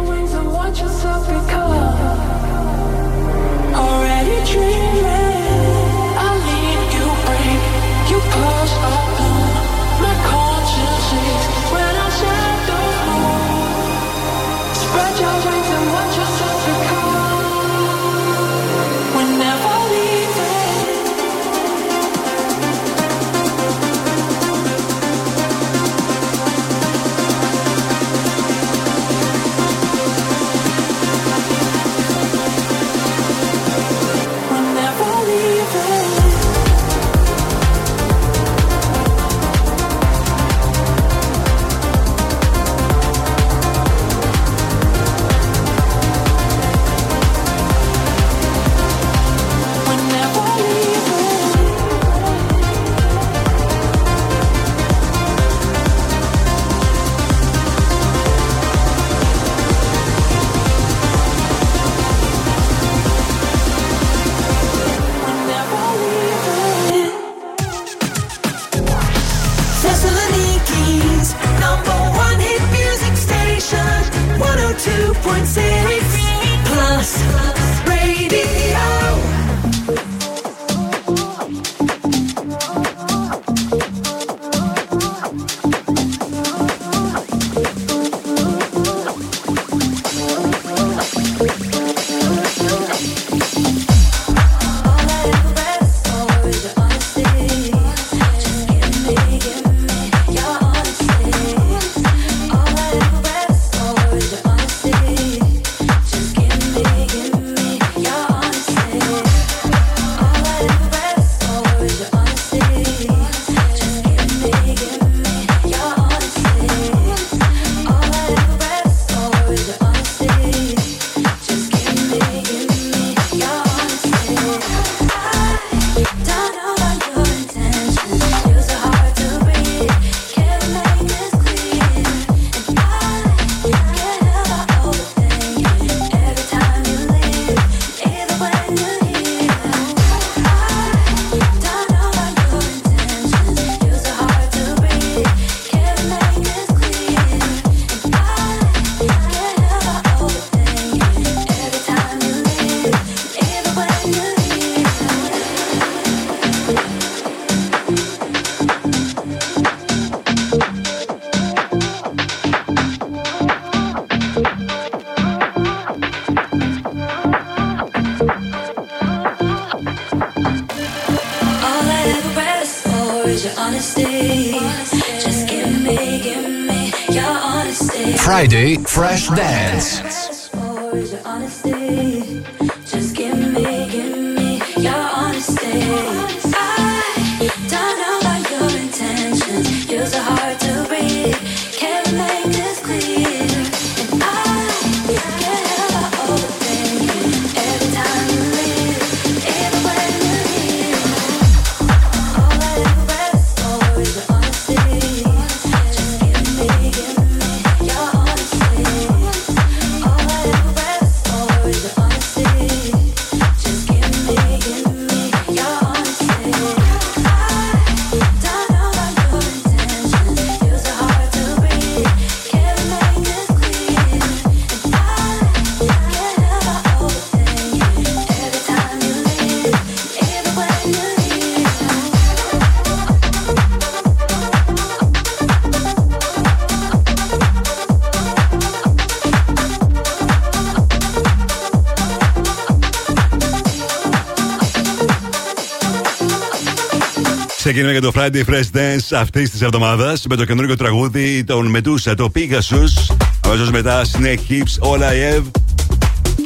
Friday 248.16 248.44
Fresh 248.50 248.76
Dance 248.76 249.16
αυτής 249.16 249.50
της 249.50 249.62
εβδομάδας 249.62 250.26
με 250.30 250.36
το 250.36 250.46
καινούργιο 250.46 250.76
τραγούδι 250.76 251.44
των 251.44 251.68
Μετούσα, 251.68 252.16
το 252.16 252.32
Pegasus. 252.36 253.16
Αμέσως 253.46 253.72
μετά 253.72 254.02
Snake 254.06 254.52
Hips, 254.52 254.90
All 254.90 255.00
I 255.00 255.36
Have. 255.36 255.44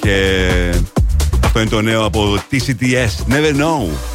Και 0.01 0.49
αυτό 1.43 1.59
είναι 1.59 1.69
το 1.69 1.81
νέο 1.81 2.05
από 2.05 2.37
TCTS. 2.51 3.33
Never 3.33 3.55
know. 3.55 4.14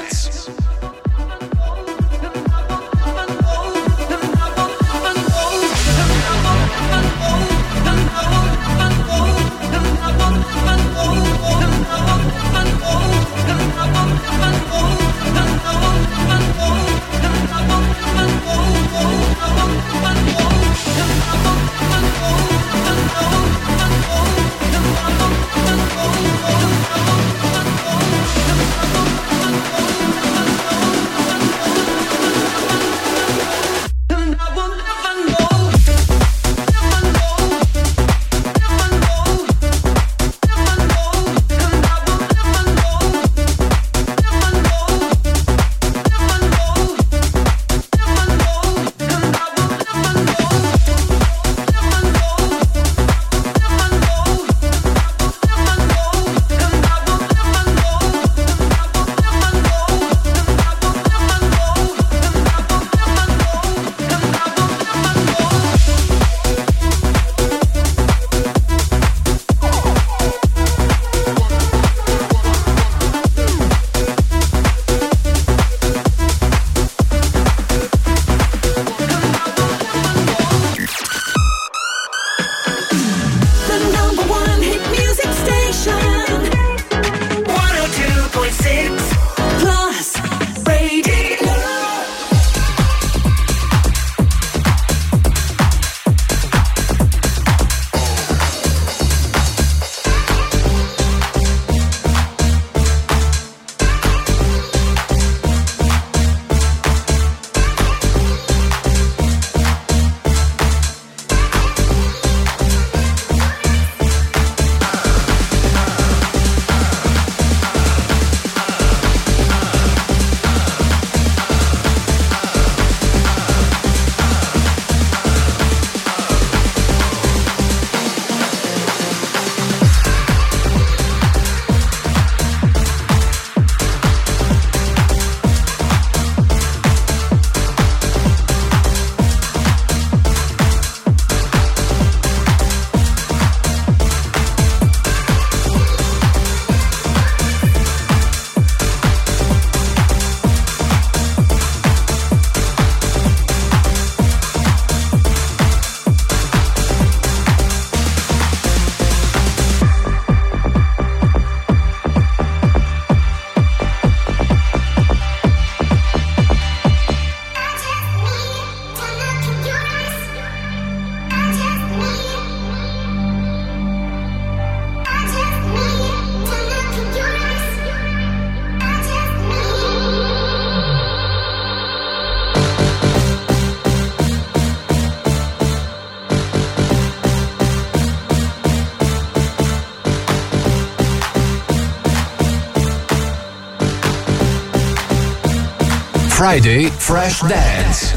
Friday 196.41 196.89
Fresh 196.97 197.41
Dance. 197.41 198.10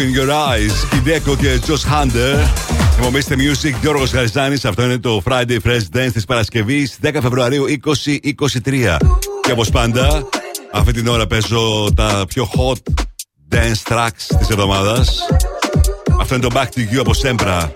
In 0.00 0.12
your 0.14 0.30
eyes. 0.30 0.88
Κιντέκο 0.90 1.36
και 1.36 1.60
Josh 1.66 1.72
Hunter. 1.72 2.46
Θυμομίστε 2.96 3.36
Music, 3.38 3.74
Γιώργος 3.80 4.12
Γαριζάνη. 4.12 4.56
Αυτό 4.64 4.82
είναι 4.82 4.98
το 4.98 5.22
Friday 5.24 5.56
Fresh 5.64 5.96
Dance 5.96 6.10
της 6.12 6.24
Παρασκευής 6.24 6.98
10 7.02 7.10
Φεβρουαρίου 7.22 7.64
2023. 7.66 8.96
Και 9.40 9.52
όπως 9.52 9.70
πάντα, 9.70 10.28
αυτή 10.72 10.92
την 10.92 11.06
ώρα 11.06 11.26
παίζω 11.26 11.92
τα 11.96 12.24
πιο 12.28 12.50
hot 12.56 12.92
dance 13.54 13.92
tracks 13.92 14.36
της 14.38 14.48
εβδομάδας. 14.48 15.18
Αυτό 16.20 16.34
είναι 16.34 16.48
το 16.48 16.54
Back 16.54 16.78
to 16.78 16.94
You 16.94 16.98
από 16.98 17.14
Σέμπρα. 17.14 17.72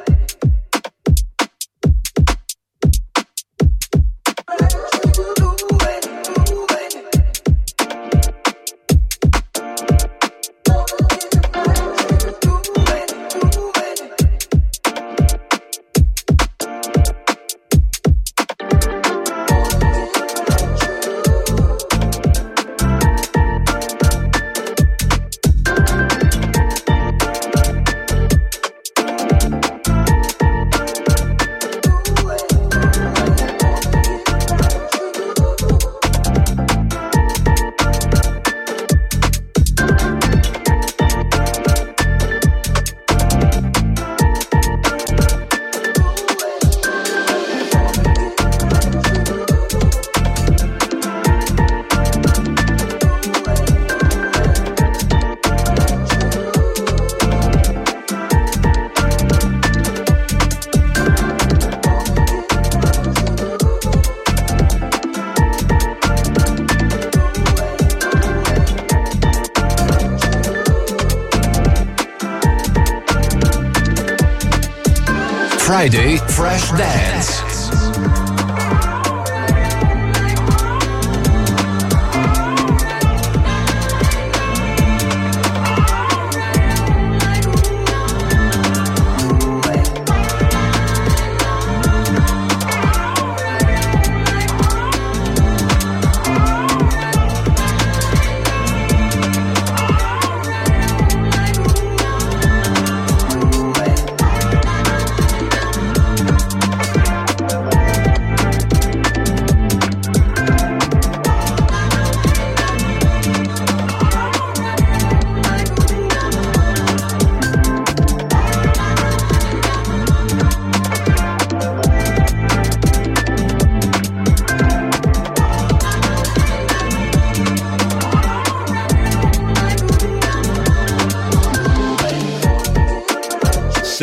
Friday 75.65 76.19
Fresh 76.19 76.73
Dance. 76.73 77.54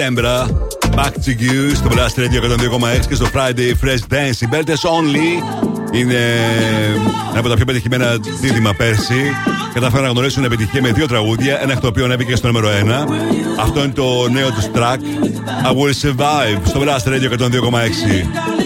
Σέμπρα. 0.03 0.47
Back 0.95 1.13
to 1.25 1.31
you 1.41 1.75
στο 1.75 1.89
Blast 1.91 2.19
Radio 2.19 2.43
102,6 2.99 3.05
και 3.07 3.15
στο 3.15 3.27
Friday 3.33 3.85
Fresh 3.85 4.13
Dance. 4.13 4.41
Οι 4.41 4.47
Belters 4.51 4.89
Only 4.89 5.43
είναι 5.91 6.15
ένα 7.29 7.39
από 7.39 7.49
τα 7.49 7.55
πιο 7.55 7.65
πετυχημένα 7.65 8.17
δίδυμα 8.41 8.73
πέρσι. 8.73 9.23
Κατάφεραν 9.73 10.05
να 10.05 10.11
γνωρίσουν 10.11 10.43
επιτυχία 10.43 10.81
με 10.81 10.91
δύο 10.91 11.07
τραγούδια. 11.07 11.61
Ένα 11.61 11.71
εκ 11.71 11.79
των 11.79 11.89
οποίων 11.89 12.11
έμπηκε 12.11 12.35
στο 12.35 12.47
νούμερο 12.47 12.69
1. 12.69 13.07
Αυτό 13.59 13.83
είναι 13.83 13.93
το 13.93 14.29
νέο 14.29 14.51
τους 14.51 14.65
track. 14.75 14.97
I 15.65 15.71
will 15.71 16.07
survive 16.07 16.59
στο 16.63 16.81
Blast 16.83 17.07
Radio 17.07 17.29
102,6. 17.31 18.60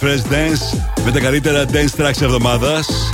Fresh 0.00 0.32
Dance 0.32 0.78
με 1.04 1.10
τα 1.10 1.20
καλύτερα 1.20 1.64
dance 1.64 2.00
tracks 2.00 2.22
εβδομάδας. 2.22 3.10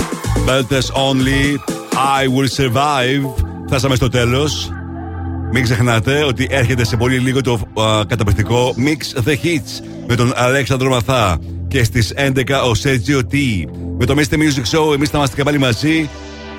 Belters 0.47 0.89
Only, 0.93 1.55
I 1.93 2.25
Will 2.25 2.63
Survive. 2.63 3.43
Φτάσαμε 3.65 3.95
στο 3.95 4.09
τέλος. 4.09 4.71
Μην 5.51 5.63
ξεχνάτε 5.63 6.23
ότι 6.23 6.47
έρχεται 6.49 6.85
σε 6.85 6.97
πολύ 6.97 7.19
λίγο 7.19 7.41
το 7.41 7.53
α, 7.81 8.05
καταπληκτικό 8.07 8.75
Mix 8.77 9.27
the 9.27 9.31
Hits 9.31 9.83
με 10.07 10.15
τον 10.15 10.31
Αλέξανδρο 10.35 10.89
Μαθά. 10.89 11.37
Και 11.67 11.83
στις 11.83 12.13
11 12.15 12.29
ο 12.49 12.71
Sergio 12.83 13.19
T. 13.33 13.65
Με 13.97 14.05
το 14.05 14.13
Mr. 14.17 14.33
Music 14.33 14.77
Show 14.77 14.93
εμείς 14.93 15.09
θα 15.09 15.17
είμαστε 15.17 15.35
και 15.35 15.43
πάλι 15.43 15.57
μαζί 15.57 16.09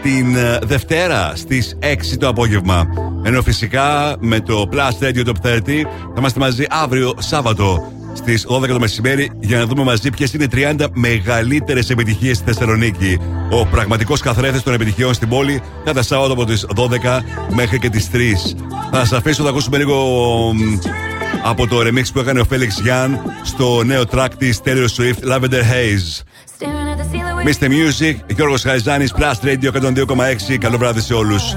την 0.03 0.37
ε, 0.37 0.59
Δευτέρα 0.63 1.33
στις 1.37 1.79
6 1.83 1.87
το 2.19 2.29
απόγευμα. 2.29 2.87
Ενώ 3.23 3.43
φυσικά 3.43 4.17
με 4.21 4.41
το 4.41 4.69
Plus 4.73 5.05
Radio 5.05 5.27
Top 5.27 5.47
30 5.47 5.61
θα 5.67 6.15
είμαστε 6.19 6.41
μαζί 6.41 6.65
αύριο 6.69 7.15
Σάββατο 7.19 7.93
στις 8.19 8.47
12 8.49 8.69
το 8.69 8.79
μεσημέρι 8.79 9.31
για 9.49 9.59
να 9.59 9.67
δούμε 9.67 9.83
μαζί 9.83 10.11
ποιες 10.11 10.33
είναι 10.33 10.45
οι 10.45 10.49
30 10.79 10.87
μεγαλύτερες 10.93 11.91
επιτυχίες 11.91 12.37
στη 12.37 12.53
Θεσσαλονίκη. 12.53 13.19
Ο 13.51 13.67
πραγματικός 13.67 14.21
καθρέφτης 14.21 14.63
των 14.63 14.75
επιτυχιών 14.75 15.15
στην 15.15 15.29
πόλη 15.29 15.63
κάθε 15.85 16.03
Σάββατο 16.03 16.33
από 16.33 16.45
τις 16.45 16.67
12 16.75 17.25
μέχρι 17.55 17.79
και 17.79 17.89
τις 17.89 18.09
3. 18.13 18.55
Θα 18.91 18.99
σας 18.99 19.13
αφήσω 19.13 19.43
να 19.43 19.49
ακούσουμε 19.49 19.79
λίγο 19.79 19.97
μ, 20.55 20.79
από 21.43 21.67
το 21.67 21.81
remix 21.81 22.05
που 22.13 22.19
έκανε 22.19 22.41
ο 22.41 22.45
Φέληξ 22.45 22.81
Γιάν 22.81 23.21
στο 23.43 23.83
νέο 23.85 24.03
track 24.11 24.29
της 24.39 24.61
Taylor 24.65 24.87
Swift 24.97 25.33
Lavender 25.33 25.63
Haze. 25.63 26.23
Mr. 27.45 27.69
Music, 27.69 28.15
Γιώργος 28.27 28.63
Χαϊζάνης, 28.63 29.15
Plus 29.17 29.47
Radio 29.47 29.73
102,6. 29.73 30.59
Καλό 30.59 30.79
βράδυ 30.79 31.01
σε 31.01 31.15
όλους. 31.15 31.57